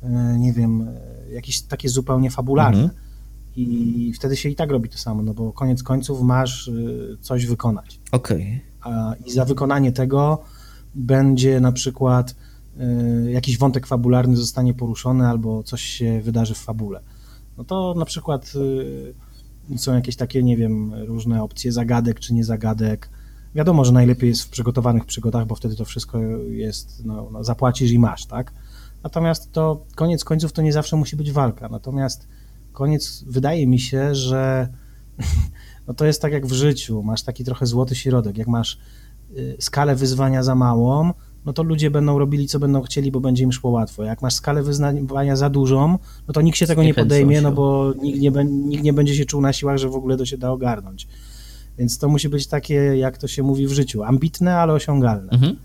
e, 0.03 0.35
nie 0.39 0.53
wiem, 0.53 0.81
e, 1.27 1.31
jakieś 1.31 1.61
takie 1.61 1.89
zupełnie 1.89 2.31
fabularne 2.31 2.81
Mhm. 2.83 2.99
i 3.55 4.13
wtedy 4.15 4.35
się 4.37 4.49
i 4.49 4.55
tak 4.55 4.71
robi 4.71 4.89
to 4.89 4.97
samo, 4.97 5.23
no 5.23 5.33
bo 5.33 5.53
koniec 5.53 5.83
końców 5.83 6.21
masz 6.21 6.67
e, 6.67 6.71
coś 7.21 7.45
wykonać, 7.45 7.99
Okej. 8.11 8.61
a, 8.81 9.13
i 9.25 9.31
za 9.31 9.45
wykonanie 9.45 9.91
tego 9.91 10.43
będzie 10.95 11.59
na 11.59 11.71
przykład 11.71 12.35
jakiś 13.29 13.57
wątek 13.57 13.87
fabularny 13.87 14.37
zostanie 14.37 14.73
poruszony 14.73 15.27
albo 15.27 15.63
coś 15.63 15.81
się 15.81 16.21
wydarzy 16.21 16.53
w 16.53 16.57
fabule. 16.57 17.01
No 17.57 17.63
to 17.63 17.93
na 17.97 18.05
przykład 18.05 18.53
są 19.77 19.93
jakieś 19.93 20.15
takie, 20.15 20.43
nie 20.43 20.57
wiem, 20.57 20.93
różne 20.93 21.43
opcje 21.43 21.71
zagadek 21.71 22.19
czy 22.19 22.33
nie 22.33 22.43
zagadek. 22.43 23.09
Wiadomo, 23.55 23.85
że 23.85 23.91
najlepiej 23.91 24.29
jest 24.29 24.43
w 24.43 24.49
przygotowanych 24.49 25.05
przygodach, 25.05 25.47
bo 25.47 25.55
wtedy 25.55 25.75
to 25.75 25.85
wszystko 25.85 26.19
jest, 26.47 27.05
no, 27.05 27.29
no 27.31 27.43
zapłacisz 27.43 27.91
i 27.91 27.99
masz, 27.99 28.25
tak? 28.25 28.53
Natomiast 29.03 29.51
to 29.51 29.85
koniec 29.95 30.23
końców 30.23 30.53
to 30.53 30.61
nie 30.61 30.73
zawsze 30.73 30.95
musi 30.95 31.15
być 31.15 31.31
walka. 31.31 31.69
Natomiast 31.69 32.27
koniec, 32.73 33.23
wydaje 33.27 33.67
mi 33.67 33.79
się, 33.79 34.15
że 34.15 34.67
no 35.87 35.93
to 35.93 36.05
jest 36.05 36.21
tak 36.21 36.33
jak 36.33 36.45
w 36.45 36.51
życiu. 36.51 37.03
Masz 37.03 37.23
taki 37.23 37.43
trochę 37.43 37.65
złoty 37.65 37.95
środek. 37.95 38.37
Jak 38.37 38.47
masz 38.47 38.79
y, 39.37 39.55
skalę 39.59 39.95
wyzwania 39.95 40.43
za 40.43 40.55
małą, 40.55 41.13
no 41.45 41.53
to 41.53 41.63
ludzie 41.63 41.91
będą 41.91 42.19
robili, 42.19 42.47
co 42.47 42.59
będą 42.59 42.81
chcieli, 42.81 43.11
bo 43.11 43.19
będzie 43.19 43.43
im 43.43 43.51
szło 43.51 43.71
łatwo. 43.71 44.03
Jak 44.03 44.21
masz 44.21 44.33
skalę 44.33 44.63
wyzwania 44.63 45.35
za 45.35 45.49
dużą, 45.49 45.97
no 46.27 46.33
to 46.33 46.41
nikt 46.41 46.57
się 46.57 46.67
tego 46.67 46.83
nie 46.83 46.93
podejmie, 46.93 47.41
no 47.41 47.51
bo 47.51 47.93
nikt 48.01 48.19
nie, 48.19 48.31
nikt 48.45 48.83
nie 48.83 48.93
będzie 48.93 49.15
się 49.15 49.25
czuł 49.25 49.41
na 49.41 49.53
siłach, 49.53 49.77
że 49.77 49.89
w 49.89 49.95
ogóle 49.95 50.17
to 50.17 50.25
się 50.25 50.37
da 50.37 50.51
ogarnąć. 50.51 51.07
Więc 51.77 51.97
to 51.97 52.09
musi 52.09 52.29
być 52.29 52.47
takie, 52.47 52.73
jak 52.73 53.17
to 53.17 53.27
się 53.27 53.43
mówi 53.43 53.67
w 53.67 53.71
życiu, 53.71 54.03
ambitne, 54.03 54.57
ale 54.57 54.73
osiągalne. 54.73 55.31
Mhm. 55.31 55.55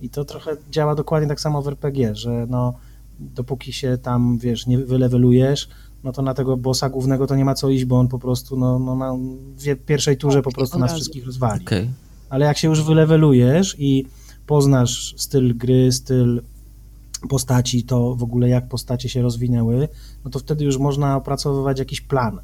I 0.00 0.08
to 0.08 0.24
trochę 0.24 0.56
działa 0.70 0.94
dokładnie 0.94 1.28
tak 1.28 1.40
samo 1.40 1.62
w 1.62 1.68
RPG, 1.68 2.14
że 2.14 2.46
no, 2.50 2.74
dopóki 3.20 3.72
się 3.72 3.98
tam, 4.02 4.38
wiesz, 4.38 4.66
nie 4.66 4.78
wylewelujesz, 4.78 5.68
no 6.04 6.12
to 6.12 6.22
na 6.22 6.34
tego 6.34 6.56
bossa 6.56 6.88
głównego 6.88 7.26
to 7.26 7.36
nie 7.36 7.44
ma 7.44 7.54
co 7.54 7.68
iść, 7.68 7.84
bo 7.84 7.98
on 7.98 8.08
po 8.08 8.18
prostu, 8.18 8.56
no, 8.56 8.78
no 8.78 8.96
na 8.96 9.14
w 9.56 9.84
pierwszej 9.86 10.16
turze 10.16 10.42
po 10.42 10.52
prostu 10.52 10.78
nas 10.78 10.92
wszystkich 10.92 11.26
rozwali. 11.26 11.64
Okej. 11.64 11.90
Ale 12.30 12.46
jak 12.46 12.58
się 12.58 12.68
już 12.68 12.82
wylewelujesz 12.82 13.76
i 13.78 14.06
poznasz 14.46 15.14
styl 15.18 15.56
gry, 15.56 15.92
styl 15.92 16.42
postaci, 17.28 17.82
to 17.84 18.14
w 18.16 18.22
ogóle 18.22 18.48
jak 18.48 18.68
postacie 18.68 19.08
się 19.08 19.22
rozwinęły, 19.22 19.88
no 20.24 20.30
to 20.30 20.38
wtedy 20.38 20.64
już 20.64 20.78
można 20.78 21.16
opracowywać 21.16 21.78
jakiś 21.78 22.00
plan. 22.00 22.40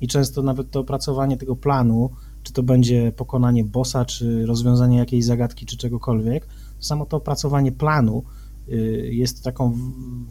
I 0.00 0.08
często 0.08 0.42
nawet 0.42 0.70
to 0.70 0.80
opracowanie 0.80 1.36
tego 1.36 1.56
planu, 1.56 2.10
czy 2.42 2.52
to 2.52 2.62
będzie 2.62 3.12
pokonanie 3.16 3.64
bossa, 3.64 4.04
czy 4.04 4.46
rozwiązanie 4.46 4.98
jakiejś 4.98 5.24
zagadki, 5.24 5.66
czy 5.66 5.76
czegokolwiek, 5.76 6.46
samo 6.80 7.06
to 7.06 7.16
opracowanie 7.16 7.72
planu 7.72 8.22
y, 8.68 9.08
jest 9.12 9.44
taką, 9.44 9.72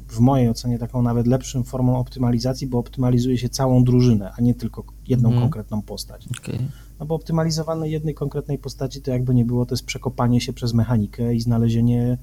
w- 0.08 0.20
mojej 0.20 0.50
ocenie, 0.50 0.80
taką 0.80 1.02
nawet 1.02 1.28
lepszą 1.28 1.64
formą 1.64 2.00
optymalizacji, 2.00 2.68
bo 2.68 2.78
optymalizuje 2.80 3.38
się 3.38 3.50
całą 3.50 3.84
drużynę, 3.84 4.32
a 4.38 4.42
nie 4.42 4.54
tylko 4.56 4.84
jedną 5.08 5.30
Mhm. 5.30 5.44
konkretną 5.46 5.82
postać. 5.82 6.28
Okej. 6.40 6.60
No 7.00 7.06
bo 7.06 7.16
optymalizowanie 7.16 7.90
jednej 7.90 8.14
konkretnej 8.14 8.58
postaci 8.58 9.02
to 9.02 9.12
jakby 9.12 9.34
nie 9.36 9.46
było, 9.46 9.66
to 9.66 9.74
jest 9.76 9.86
przekopanie 9.86 10.42
się 10.42 10.54
przez 10.54 10.74
mechanikę 10.74 11.36
i 11.36 11.42
znalezienie, 11.42 12.18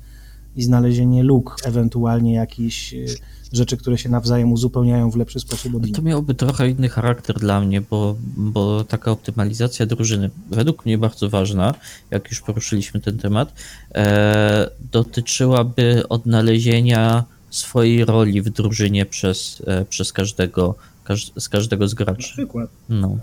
i 0.57 0.62
znalezienie 0.62 1.22
luk, 1.22 1.57
ewentualnie 1.64 2.35
jakichś 2.35 2.95
y, 2.95 3.07
rzeczy, 3.53 3.77
które 3.77 3.99
się 3.99 4.09
nawzajem 4.09 4.53
uzupełniają 4.53 5.11
w 5.11 5.16
lepszy 5.16 5.41
sposób 5.41 5.75
od 5.75 5.93
To 5.93 6.03
miałoby 6.03 6.35
trochę 6.35 6.70
inny 6.70 6.89
charakter 6.89 7.39
dla 7.39 7.61
mnie, 7.61 7.81
bo, 7.81 8.16
bo 8.37 8.85
taka 8.85 9.11
optymalizacja 9.11 9.87
drużyny, 9.87 10.31
według 10.51 10.87
mnie 10.87 10.99
bardzo 10.99 11.31
ważna, 11.31 11.75
jak 12.11 12.31
już 12.31 12.41
poruszyliśmy 12.41 13.01
ten 13.01 13.18
temat, 13.18 13.53
e, 13.95 14.70
dotyczyłaby 14.93 16.09
odnalezienia 16.09 17.25
swojej 17.51 18.05
roli 18.05 18.43
w 18.43 18.51
drużynie 18.51 19.07
przez, 19.07 19.62
e, 19.66 19.85
przez 19.85 20.12
każdego 20.12 20.75
Każ 21.05 21.33
z 21.39 21.49
każdego 21.49 21.89
z 21.89 21.95
Na 21.95 22.05
graczy. 22.05 22.22
przykład. 22.22 22.70
No, 22.89 23.18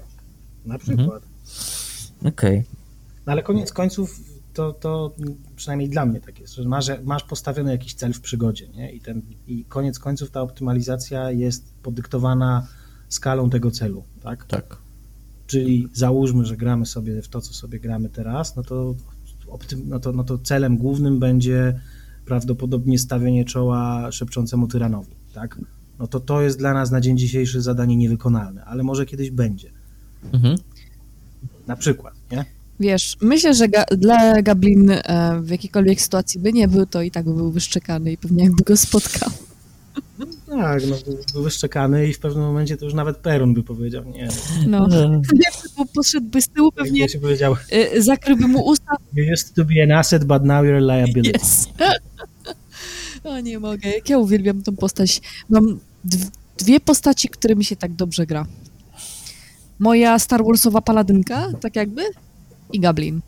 Na 0.65 0.77
przykład. 0.77 1.23
Okej. 2.25 2.63
No 3.25 3.31
ale 3.31 3.43
koniec 3.43 3.73
końców 3.73 4.19
to, 4.53 4.73
to 4.73 5.15
przynajmniej 5.55 5.89
dla 5.89 6.05
mnie 6.05 6.21
tak 6.21 6.39
jest, 6.39 6.53
że 6.53 6.69
masz, 6.69 6.91
masz 7.03 7.23
postawiony 7.23 7.71
jakiś 7.71 7.93
cel 7.93 8.13
w 8.13 8.21
przygodzie, 8.21 8.69
nie? 8.69 8.91
I, 8.91 9.01
ten, 9.01 9.21
I 9.47 9.65
koniec 9.65 9.99
końców 9.99 10.31
ta 10.31 10.41
optymalizacja 10.41 11.31
jest 11.31 11.73
podyktowana 11.83 12.67
skalą 13.09 13.49
tego 13.49 13.71
celu, 13.71 14.03
tak? 14.21 14.45
Tak. 14.45 14.77
Czyli 15.47 15.87
załóżmy, 15.93 16.45
że 16.45 16.57
gramy 16.57 16.85
sobie 16.85 17.21
w 17.21 17.27
to, 17.27 17.41
co 17.41 17.53
sobie 17.53 17.79
gramy 17.79 18.09
teraz, 18.09 18.55
no 18.55 18.63
to, 18.63 18.95
optym, 19.47 19.81
no 19.85 19.99
to, 19.99 20.11
no 20.11 20.23
to 20.23 20.37
celem 20.37 20.77
głównym 20.77 21.19
będzie 21.19 21.79
prawdopodobnie 22.25 22.99
stawienie 22.99 23.45
czoła 23.45 24.11
szepczącemu 24.11 24.67
tyranowi, 24.67 25.15
tak? 25.33 25.59
No 25.99 26.07
to 26.07 26.19
to 26.19 26.41
jest 26.41 26.57
dla 26.57 26.73
nas 26.73 26.91
na 26.91 27.01
dzień 27.01 27.17
dzisiejszy 27.17 27.61
zadanie 27.61 27.95
niewykonalne, 27.97 28.65
ale 28.65 28.83
może 28.83 29.05
kiedyś 29.05 29.31
będzie. 29.31 29.71
Mhm. 30.33 30.55
Na 31.71 31.77
przykład, 31.77 32.13
nie? 32.31 32.45
Wiesz, 32.79 33.17
myślę, 33.21 33.53
że 33.53 33.65
ga- 33.67 33.97
dla 33.97 34.41
Gablin 34.41 34.91
e, 34.91 35.39
w 35.41 35.49
jakiejkolwiek 35.49 36.01
sytuacji 36.01 36.39
by 36.39 36.53
nie 36.53 36.67
był, 36.67 36.85
to 36.85 37.01
i 37.01 37.11
tak 37.11 37.25
by 37.25 37.33
był 37.33 37.51
wyszczekany 37.51 38.11
i 38.11 38.17
pewnie 38.17 38.43
jakby 38.43 38.63
go 38.63 38.77
spotkał. 38.77 39.29
Tak, 40.49 40.81
no 40.89 40.95
był- 41.33 41.43
wyszczekany 41.43 42.07
i 42.07 42.13
w 42.13 42.19
pewnym 42.19 42.43
momencie 42.43 42.77
to 42.77 42.85
już 42.85 42.93
nawet 42.93 43.17
Perun 43.17 43.53
by 43.53 43.63
powiedział, 43.63 44.03
nie, 44.05 44.27
No. 44.67 44.87
Bo 45.77 45.85
poszedłby 45.95 46.41
z 46.41 46.47
tyłu, 46.47 46.71
pewnie 46.71 47.09
się 47.09 47.19
powiedział, 47.19 47.55
e, 47.71 48.01
zakryłby 48.01 48.47
mu 48.47 48.65
usta. 48.65 48.91
you 49.15 49.33
used 49.33 49.53
to 49.53 49.65
be 49.65 49.83
an 49.83 49.91
asset, 49.91 50.23
but 50.23 50.43
now 50.43 50.63
you're 50.65 50.91
a 50.91 50.95
liability. 51.05 51.39
Yes. 51.43 51.67
O 53.23 53.39
nie 53.39 53.59
mogę, 53.59 53.89
jak 53.89 54.09
ja 54.09 54.17
uwielbiam 54.17 54.63
tą 54.63 54.75
postać. 54.75 55.21
Mam 55.49 55.79
dw- 56.05 56.29
dwie 56.57 56.79
postaci, 56.79 57.29
które 57.29 57.55
mi 57.55 57.65
się 57.65 57.75
tak 57.75 57.93
dobrze 57.93 58.25
gra. 58.25 58.45
Moja 59.81 60.19
Star 60.19 60.43
Warsowa 60.45 60.81
paladynka, 60.81 61.47
tak 61.61 61.75
jakby, 61.75 62.01
i 62.73 62.79
Gablin. 62.79 63.21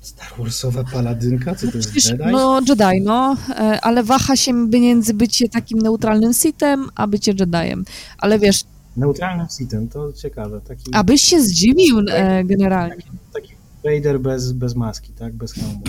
Star 0.00 0.28
Warsowa 0.38 0.84
paladynka, 0.84 1.54
co 1.54 1.70
to 1.70 1.76
jest 1.76 1.90
Przecież, 1.90 2.10
Jedi? 2.10 2.24
no 2.32 2.60
Jedi, 2.68 3.00
no, 3.02 3.36
e, 3.50 3.80
ale 3.80 4.02
waha 4.02 4.36
się 4.36 4.52
między 4.52 5.14
bycie 5.14 5.48
takim 5.48 5.78
neutralnym 5.78 6.32
Sithem, 6.32 6.88
a 6.94 7.06
bycie 7.06 7.32
Jediem. 7.38 7.84
Ale 8.18 8.38
wiesz, 8.38 8.64
Neutralnym 8.96 9.46
sitem, 9.58 9.88
to 9.88 10.12
ciekawe, 10.12 10.60
taki, 10.60 10.94
abyś 10.94 11.22
się 11.22 11.40
zdziwił 11.40 11.98
e, 12.10 12.44
generalnie. 12.44 12.96
taki 13.32 13.54
Vader 13.84 14.20
bez, 14.20 14.52
bez 14.52 14.74
maski, 14.74 15.12
tak, 15.12 15.32
bez 15.32 15.52
hełmu. 15.52 15.82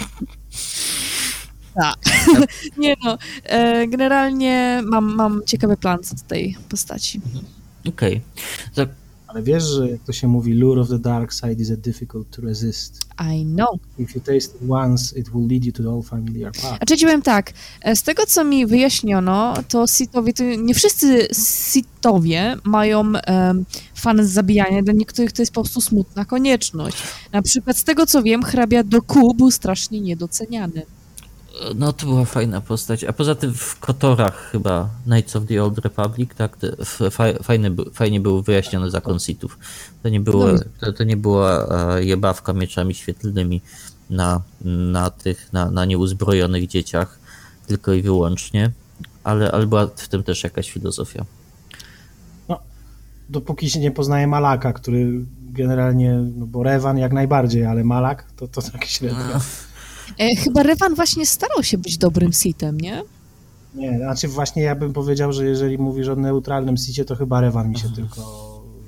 Nie 2.78 2.96
no, 3.04 3.18
e, 3.44 3.88
generalnie 3.88 4.82
mam, 4.86 5.16
mam 5.16 5.42
ciekawy 5.46 5.78
plan 5.78 6.00
co 6.04 6.16
do 6.16 6.22
tej 6.28 6.58
postaci. 6.70 7.22
Okej. 7.88 8.22
Tak, 8.76 8.90
Ale 9.34 9.44
wiesz, 9.44 9.64
że 9.64 9.90
jak 9.90 10.02
to 10.02 10.14
się 10.14 10.28
mówi, 10.28 10.54
lure 10.54 10.82
of 10.82 10.90
the 10.90 11.00
dark 11.00 11.34
side 11.34 11.54
is 11.54 11.72
a 11.72 11.78
difficult 11.78 12.30
to 12.36 12.42
resist. 12.42 13.06
I 13.36 13.46
know. 13.46 13.80
If 14.00 14.16
you 14.16 14.22
taste 14.22 14.58
it 14.58 14.70
once, 14.70 15.20
it 15.20 15.30
will 15.30 15.48
lead 15.48 15.66
you 15.66 15.72
to 15.72 15.94
all 15.94 16.02
familiar 16.04 16.52
paths. 16.52 16.78
Znaczy 16.78 16.98
ci 16.98 17.06
powiem 17.06 17.22
tak, 17.22 17.54
e, 17.82 17.96
z 17.96 18.04
tego 18.04 18.26
co 18.26 18.44
mi 18.44 18.66
wyjaśniono, 18.66 19.54
to 19.70 19.88
Sithowie, 19.88 20.34
to 20.34 20.44
nie 20.44 20.74
wszyscy 20.74 21.28
Sithowie 21.34 22.56
mają 22.64 23.14
em, 23.16 23.66
fan 23.96 24.26
z 24.26 24.30
zabijania, 24.30 24.82
dla 24.84 24.94
niektórych 24.94 25.32
to 25.32 25.42
jest 25.42 25.54
po 25.54 25.62
prostu 25.62 25.82
smutna 25.82 26.26
konieczność. 26.26 26.98
Na 27.32 27.42
przykład 27.42 27.78
z 27.78 27.84
tego 27.84 28.06
co 28.06 28.24
wiem, 28.24 28.44
hrabia 28.44 28.84
Doku 28.84 29.34
był 29.34 29.52
strasznie 29.52 30.02
niedoceniany. 30.02 30.82
No 31.76 31.94
to 31.94 32.06
była 32.06 32.26
fajna 32.26 32.62
postać. 32.62 33.04
A 33.04 33.14
poza 33.14 33.36
tym 33.36 33.54
w 33.54 33.80
Kotorach 33.80 34.50
chyba 34.52 34.90
Knights 35.06 35.36
of 35.36 35.46
the 35.46 35.64
Old 35.64 35.78
Republic, 35.78 36.30
tak, 36.36 36.58
fajny, 37.44 37.76
fajnie 37.94 38.20
był 38.20 38.42
wyjaśniony 38.42 38.92
zakon 38.92 39.20
Sithów. 39.20 39.60
To 40.04 40.10
nie, 40.10 40.20
było, 40.20 40.48
No. 40.48 40.60
to, 40.80 40.94
to 40.94 41.04
nie 41.04 41.18
była 41.18 41.68
e, 41.96 42.04
jebawka 42.04 42.54
mieczami 42.54 42.94
świetlnymi 42.96 43.62
na, 44.10 44.42
na 44.66 45.10
tych, 45.10 45.54
na, 45.54 45.72
na 45.72 45.86
nieuzbrojonych 45.86 46.68
dzieciach, 46.68 47.20
tylko 47.68 47.94
i 47.94 48.02
wyłącznie, 48.02 48.72
ale, 49.24 49.52
ale 49.52 49.68
była 49.68 49.88
w 49.88 50.08
tym 50.08 50.24
też 50.24 50.44
jakaś 50.44 50.72
filozofia. 50.72 51.26
Dopóki 53.30 53.70
się 53.70 53.80
nie 53.80 53.92
poznaje 53.92 54.28
Malaka, 54.28 54.74
który 54.74 55.26
generalnie, 55.52 56.14
no 56.36 56.46
bo 56.46 56.64
Revan 56.64 56.98
jak 56.98 57.14
najbardziej, 57.14 57.66
ale 57.66 57.84
Malak 57.84 58.26
to, 58.36 58.48
to 58.48 58.62
tak 58.62 58.86
średnio. 58.86 59.36
E, 59.36 59.40
chyba 60.44 60.64
Revan 60.64 60.96
właśnie 60.96 61.26
starał 61.26 61.64
się 61.64 61.78
być 61.78 61.98
dobrym 61.98 62.34
Sithem, 62.34 62.80
nie? 62.82 63.04
Nie, 63.76 63.98
znaczy 63.98 64.28
właśnie 64.28 64.62
ja 64.64 64.76
bym 64.76 64.94
powiedział, 64.94 65.34
że 65.34 65.46
jeżeli 65.46 65.78
mówisz 65.78 66.08
o 66.08 66.16
neutralnym 66.16 66.78
sicie, 66.78 67.06
to 67.06 67.16
chyba 67.16 67.42
Revan 67.42 67.70
mi 67.70 67.80
się 67.80 67.90
tylko 67.90 68.22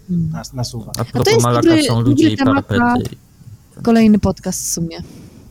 nas, 0.09 0.53
nasuwa. 0.53 0.91
A 0.97 1.05
propos 1.05 1.33
jest 1.33 1.43
Malaka 1.43 1.67
dobry- 1.69 1.83
są 1.87 2.01
ludzie 2.01 2.29
i 2.29 2.35
na- 2.35 2.45
parapety. 2.45 3.15
Kolejny 3.83 4.19
podcast 4.19 4.63
w 4.63 4.67
sumie. 4.71 4.97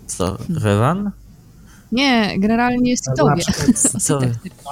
Co, 0.06 0.38
Rewan? 0.48 1.10
Nie, 1.92 2.38
generalnie 2.38 2.94
Albo 3.08 3.28
na, 3.30 3.36
Sithowie. 3.36 3.52
przykład, 3.64 4.02
Co? 4.04 4.20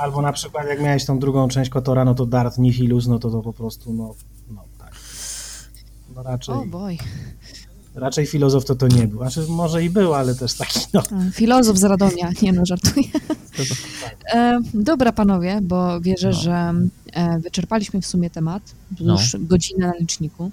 albo 0.00 0.22
na 0.22 0.32
przykład 0.32 0.66
jak 0.68 0.82
miałeś 0.82 1.04
tą 1.04 1.18
drugą 1.18 1.48
część 1.48 1.70
Kotora, 1.70 2.04
no 2.04 2.14
to 2.14 2.26
Darth 2.26 2.58
Nihilus, 2.58 3.06
no 3.06 3.18
to 3.18 3.30
to 3.30 3.42
po 3.42 3.52
prostu, 3.52 3.92
no, 3.92 4.14
no 4.50 4.64
tak. 4.78 4.92
No 6.16 6.22
raczej, 6.22 6.54
O 6.54 6.64
boj. 6.66 6.98
Raczej 7.94 8.26
filozof 8.26 8.64
to 8.64 8.74
to 8.74 8.88
nie 8.88 9.06
był. 9.06 9.18
Znaczy 9.18 9.44
może 9.48 9.84
i 9.84 9.90
był, 9.90 10.14
ale 10.14 10.34
też 10.34 10.54
taki, 10.54 10.80
no. 10.94 11.00
E, 11.00 11.30
Filozof 11.32 11.76
z 11.78 11.84
Radonia, 11.84 12.30
nie 12.42 12.52
no, 12.52 12.66
żartuję. 12.66 13.06
E, 14.34 14.60
dobra 14.74 15.12
panowie, 15.12 15.58
bo 15.62 16.00
wierzę, 16.00 16.28
No. 16.28 16.32
że 16.40 16.72
e, 17.12 17.38
wyczerpaliśmy 17.38 18.00
w 18.00 18.06
sumie 18.06 18.30
temat, 18.30 18.62
No. 19.00 19.12
już 19.12 19.36
godzinę 19.40 19.86
na 19.86 19.94
liczniku, 20.00 20.50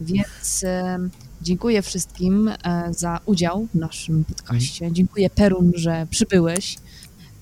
więc 0.00 0.64
e, 0.64 0.98
dziękuję 1.42 1.82
wszystkim 1.82 2.50
za 2.90 3.20
udział 3.26 3.66
w 3.74 3.78
naszym 3.78 4.24
podcaście. 4.24 4.84
Mhm. 4.84 4.94
Dziękuję 4.94 5.30
Perun, 5.30 5.72
że 5.74 6.06
przybyłeś 6.10 6.76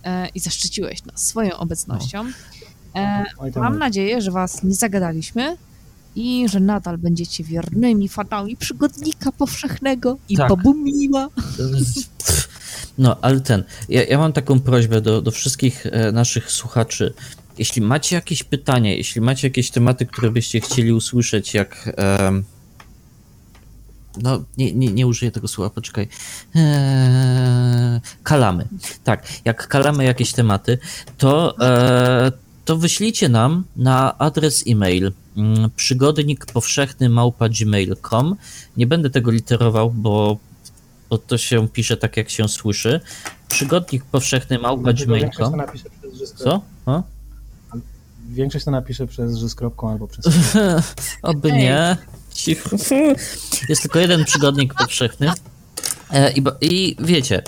e, 0.05 0.28
i 0.34 0.41
zaszczyciłeś 0.41 1.05
nas 1.05 1.26
swoją 1.26 1.57
obecnością. 1.57 2.24
Tam, 3.55 3.62
mam 3.62 3.78
nadzieję, 3.78 4.20
że 4.20 4.30
was 4.30 4.62
nie 4.62 4.74
zagadaliśmy 4.74 5.57
i 6.17 6.49
że 6.49 6.61
nadal 6.61 6.99
będziecie 6.99 7.45
wiernymi 7.45 8.09
fanami 8.09 8.57
przygodnika 8.57 9.33
powszechnego 9.33 10.19
i 10.29 10.37
Tak. 10.37 10.49
No, 12.99 13.17
ale 13.23 13.41
ten. 13.41 13.64
Ja, 13.89 14.05
ja 14.05 14.19
mam 14.19 14.33
taką 14.33 14.61
prośbę 14.61 15.01
do, 15.01 15.23
do 15.23 15.31
wszystkich 15.31 15.87
e, 15.87 16.12
naszych 16.12 16.51
słuchaczy. 16.53 17.14
Jeśli 17.59 17.83
macie 17.83 18.17
jakieś 18.17 18.43
pytania, 18.43 18.95
jeśli 18.95 19.21
macie 19.21 19.49
jakieś 19.49 19.71
tematy, 19.71 20.07
które 20.07 20.31
byście 20.31 20.61
chcieli 20.61 20.93
usłyszeć, 20.93 21.55
jak. 21.55 21.95
no, 24.23 24.45
nie, 24.59 24.73
nie, 24.73 24.89
nie 24.89 25.07
użyję 25.07 25.31
tego 25.31 25.49
słowa, 25.49 25.71
poczekaj. 25.71 26.09
Eee, 26.55 28.01
kalamy. 28.23 28.69
Tak, 29.05 29.27
jak 29.45 29.69
kalamy 29.69 30.05
jakieś 30.05 30.33
tematy, 30.33 30.79
to, 31.19 31.61
e, 31.61 32.45
to 32.67 32.77
wyślijcie 32.77 33.29
nam 33.29 33.64
na 33.77 34.19
adres 34.19 34.64
e-mail 34.69 35.12
mm, 35.37 35.71
przygodnik 35.77 36.47
powszechny 36.47 37.09
małpa 37.09 37.49
gmail.com. 37.49 38.37
Nie 38.77 38.87
będę 38.87 39.11
tego 39.11 39.31
literował, 39.31 39.91
bo 39.91 40.37
bo 41.11 41.19
to 41.19 41.39
się 41.39 41.69
pisze 41.69 41.97
tak, 41.97 42.17
jak 42.17 42.31
się 42.31 42.49
słyszy. 42.49 43.01
Przygodnik 43.49 44.05
powszechny 44.05 44.59
małpa 44.59 44.83
Dlatego 44.83 45.14
większość 45.14 45.51
to 45.51 45.51
gmail.com. 45.51 46.37
Co? 46.37 46.62
O? 46.87 47.03
Większość 48.29 48.64
to 48.64 48.71
napisze 48.71 49.07
przez 49.07 49.33
z 49.33 49.55
kropką 49.55 49.91
albo 49.91 50.07
przez 50.07 50.27
Oby 51.23 51.53
nie. 51.53 51.97
Cicho. 52.35 52.71
Jest 53.69 53.83
tylko 53.83 53.99
jeden 53.99 54.25
przygodnik 54.25 54.75
powszechny. 54.75 55.31
E, 56.11 56.33
I, 56.33 56.43
i 56.61 56.97
wiecie, 57.01 57.43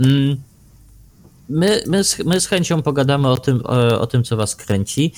mm, 0.00 0.36
my, 1.48 1.82
my, 1.86 2.04
z, 2.04 2.18
my 2.24 2.40
z 2.40 2.46
chęcią 2.46 2.82
pogadamy 2.82 3.28
o 3.28 3.36
tym, 3.36 3.60
o, 3.64 4.00
o 4.00 4.06
tym, 4.06 4.24
co 4.24 4.36
was 4.36 4.56
kręci. 4.56 5.12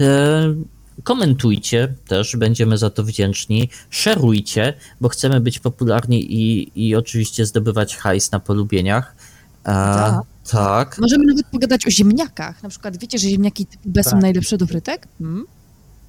E, 0.00 0.54
Komentujcie 1.02 1.94
też, 2.08 2.36
będziemy 2.36 2.78
za 2.78 2.90
to 2.90 3.04
wdzięczni. 3.04 3.68
Szerujcie, 3.90 4.74
bo 5.00 5.08
chcemy 5.08 5.40
być 5.40 5.58
popularni 5.58 6.34
i, 6.34 6.72
i 6.86 6.96
oczywiście 6.96 7.46
zdobywać 7.46 7.96
hajs 7.96 8.32
na 8.32 8.40
polubieniach. 8.40 9.14
E, 9.62 9.64
Tak. 9.64 10.20
tak. 10.50 10.98
Możemy 10.98 11.24
nawet 11.26 11.46
pogadać 11.46 11.86
o 11.86 11.90
ziemniakach. 11.90 12.62
Na 12.62 12.68
przykład 12.68 12.96
wiecie, 12.96 13.18
że 13.18 13.28
ziemniaki 13.28 13.66
typu 13.66 13.90
B 13.90 14.04
są 14.04 14.10
Tak. 14.10 14.20
najlepsze 14.22 14.58
do 14.58 14.66
frytek? 14.66 15.08
Hmm? 15.18 15.44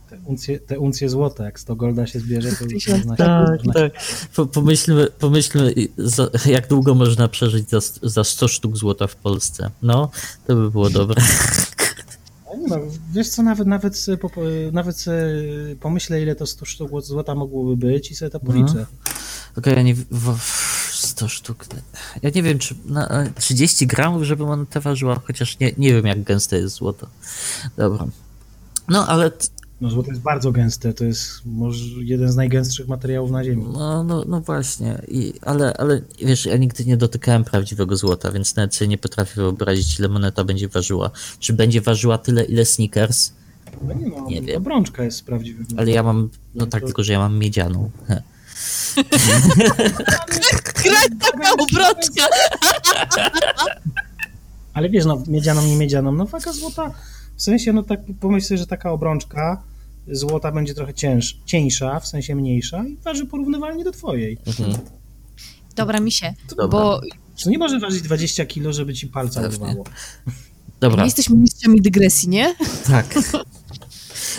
Te 0.10 0.20
uncje, 0.26 0.60
te 0.60 0.80
uncje 0.80 1.10
złota. 1.10 1.45
Jak 1.45 1.60
100 1.60 1.76
golda 1.76 2.08
się 2.08 2.20
zbierze, 2.20 2.51
to 2.51 2.66
już 2.66 2.88
można 2.88 3.18
się 3.18 3.24
Tak, 3.24 3.60
tak. 3.74 3.91
Po, 4.36 4.45
pomyślmy, 4.45 5.08
pomyślmy 5.20 5.74
za, 5.97 6.30
jak 6.45 6.68
długo 6.68 6.95
można 6.95 7.28
przeżyć 7.28 7.70
za, 7.70 7.80
za 8.03 8.24
100 8.24 8.47
sztuk 8.47 8.78
złota 8.78 9.08
w 9.08 9.16
Polsce. 9.16 9.72
No, 9.82 10.12
to 10.47 10.55
by 10.55 10.72
było 10.72 10.89
dobre. 10.89 11.22
No, 12.68 12.76
wiesz 13.14 13.30
co, 13.30 13.43
nawet, 13.43 13.68
nawet, 13.68 13.97
sobie 13.97 14.18
po, 14.18 14.30
nawet 14.72 14.99
sobie 14.99 15.16
pomyślę, 15.80 16.22
ile 16.22 16.36
to 16.36 16.45
100 16.45 16.66
sztuk 16.66 17.01
złota 17.01 17.36
mogłoby 17.36 17.78
być 17.78 18.12
i 18.12 18.16
sobie 18.16 18.32
to 18.32 18.39
policzę. 18.39 18.86
Okej, 19.58 19.76
ja 19.76 19.82
nie... 19.82 19.95
W, 19.95 20.38
w, 20.38 20.78
100 20.95 21.28
sztuk... 21.28 21.66
Ja 22.22 22.30
nie 22.36 22.43
wiem, 22.43 22.60
czy 22.60 22.76
na 22.86 23.24
30 23.36 23.88
gramów, 23.88 24.24
żeby 24.24 24.45
moneta 24.45 24.80
ważyła, 24.80 25.22
chociaż 25.28 25.60
nie, 25.60 25.74
nie 25.78 25.93
wiem, 25.93 26.05
jak 26.05 26.24
gęste 26.24 26.58
jest 26.58 26.76
złoto. 26.76 27.08
Dobra. 27.78 28.08
No, 28.88 29.08
ale 29.08 29.32
No 29.82 29.90
złoto 29.90 30.10
jest 30.10 30.22
bardzo 30.22 30.52
gęste, 30.52 30.94
to 30.94 31.04
jest 31.04 31.42
może 31.46 31.86
jeden 32.00 32.32
z 32.32 32.36
najgęstszych 32.36 32.88
materiałów 32.88 33.32
na 33.32 33.44
Ziemi. 33.44 33.66
no, 33.74 34.04
no, 34.04 34.24
no 34.28 34.42
właśnie, 34.42 35.02
I, 35.08 35.34
ale, 35.42 35.74
ale 35.78 36.02
wiesz, 36.22 36.46
ja 36.46 36.58
nigdy 36.58 36.86
nie 36.86 36.98
dotykałem 36.98 37.44
prawdziwego 37.44 37.98
złota, 37.98 38.32
więc 38.32 38.56
nawet 38.56 38.76
sobie 38.76 38.88
nie 38.88 38.98
potrafię 38.98 39.36
wyobrazić, 39.36 40.00
ile 40.00 40.08
moneta 40.10 40.44
będzie 40.44 40.68
ważyła. 40.68 41.12
Czy 41.40 41.54
będzie 41.54 41.82
ważyła 41.82 42.18
tyle, 42.18 42.44
ile 42.44 42.66
Snickers? 42.66 43.32
No 43.88 43.94
nie 43.94 44.10
no, 44.10 44.26
Nie 44.30 44.42
wiem. 44.42 44.64
brączka 44.64 45.04
jest 45.04 45.26
prawdziwym. 45.26 45.66
Ale 45.78 45.92
ja 45.92 46.04
mam, 46.04 46.22
no 46.22 46.30
No 46.56 46.66
tak, 46.68 46.82
to- 46.82 46.88
tylko 46.88 47.04
że 47.04 47.14
ja 47.14 47.20
mam 47.20 47.38
miedzianą. 47.38 47.90
He. 48.08 48.24
Kraj 50.74 51.08
taka 51.20 51.52
obrączka! 51.54 52.28
Ale 54.74 54.90
wiesz, 54.90 55.06
no 55.06 55.24
miedzianą, 55.28 55.66
nie 55.66 55.76
miedzianą, 55.76 56.12
no 56.12 56.26
waga 56.26 56.54
złota, 56.54 56.92
w 57.38 57.42
sensie, 57.42 57.74
no 57.74 57.84
tak 57.84 58.00
pomyśl 58.20 58.48
sobie, 58.48 58.58
że 58.58 58.68
taka 58.68 58.92
obrączka 58.92 59.64
złota 60.12 60.52
będzie 60.52 60.74
trochę 60.74 60.94
cięż, 60.94 61.38
cieńsza, 61.46 62.00
w 62.00 62.08
sensie 62.08 62.36
mniejsza 62.36 62.86
i 62.88 62.98
waży 62.98 63.26
porównywalnie 63.26 63.84
do 63.84 63.92
twojej. 63.92 64.38
Mhm. 64.48 64.74
Dobra, 65.76 66.00
mi 66.00 66.12
się, 66.12 66.34
Dobra. 66.50 66.68
bo 66.68 67.02
To 67.44 67.50
nie 67.50 67.58
może 67.58 67.80
ważyć 67.80 68.02
20 68.02 68.46
kilo, 68.46 68.74
żeby 68.74 68.94
ci 68.94 69.08
palca 69.08 69.42
Pewnie. 69.42 69.58
urwało. 69.68 69.84
Dobra, 70.80 70.98
my 70.98 71.08
jesteśmy 71.08 71.36
mistrzami 71.38 71.82
dygresji, 71.82 72.30
nie? 72.30 72.56
tak. 72.88 73.20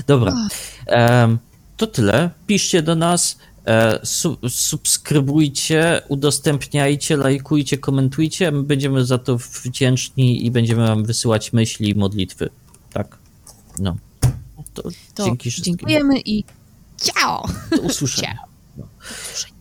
Dobra. 0.07 0.35
Em, 0.87 1.39
to 1.77 1.87
tyle. 1.87 2.31
Piszcie 2.47 2.83
do 2.83 2.95
nas, 2.95 3.39
e, 3.67 4.01
su 4.07 4.37
subskrybujcie, 4.49 6.03
udostępniajcie, 6.09 7.17
lajkujcie, 7.17 7.79
komentujcie. 7.79 8.51
My 8.53 8.63
będziemy 8.63 9.05
za 9.07 9.19
to 9.19 9.39
wdzięczni 9.39 10.47
i 10.47 10.51
będziemy 10.51 10.87
wam 10.87 11.05
wysyłać 11.05 11.53
myśli 11.53 11.91
i 11.91 11.95
modlitwy. 11.95 12.49
Tak. 12.93 13.19
No. 13.79 13.97
To, 14.75 14.83
To 15.15 15.25
dzięki 15.25 15.51
wszystkim. 15.51 15.77
dziękujemy 15.77 16.21
i 16.21 16.45
ciao! 16.97 17.49
Do 17.71 17.77
usłyszenia. 17.83 18.39
Ciao. 19.39 19.58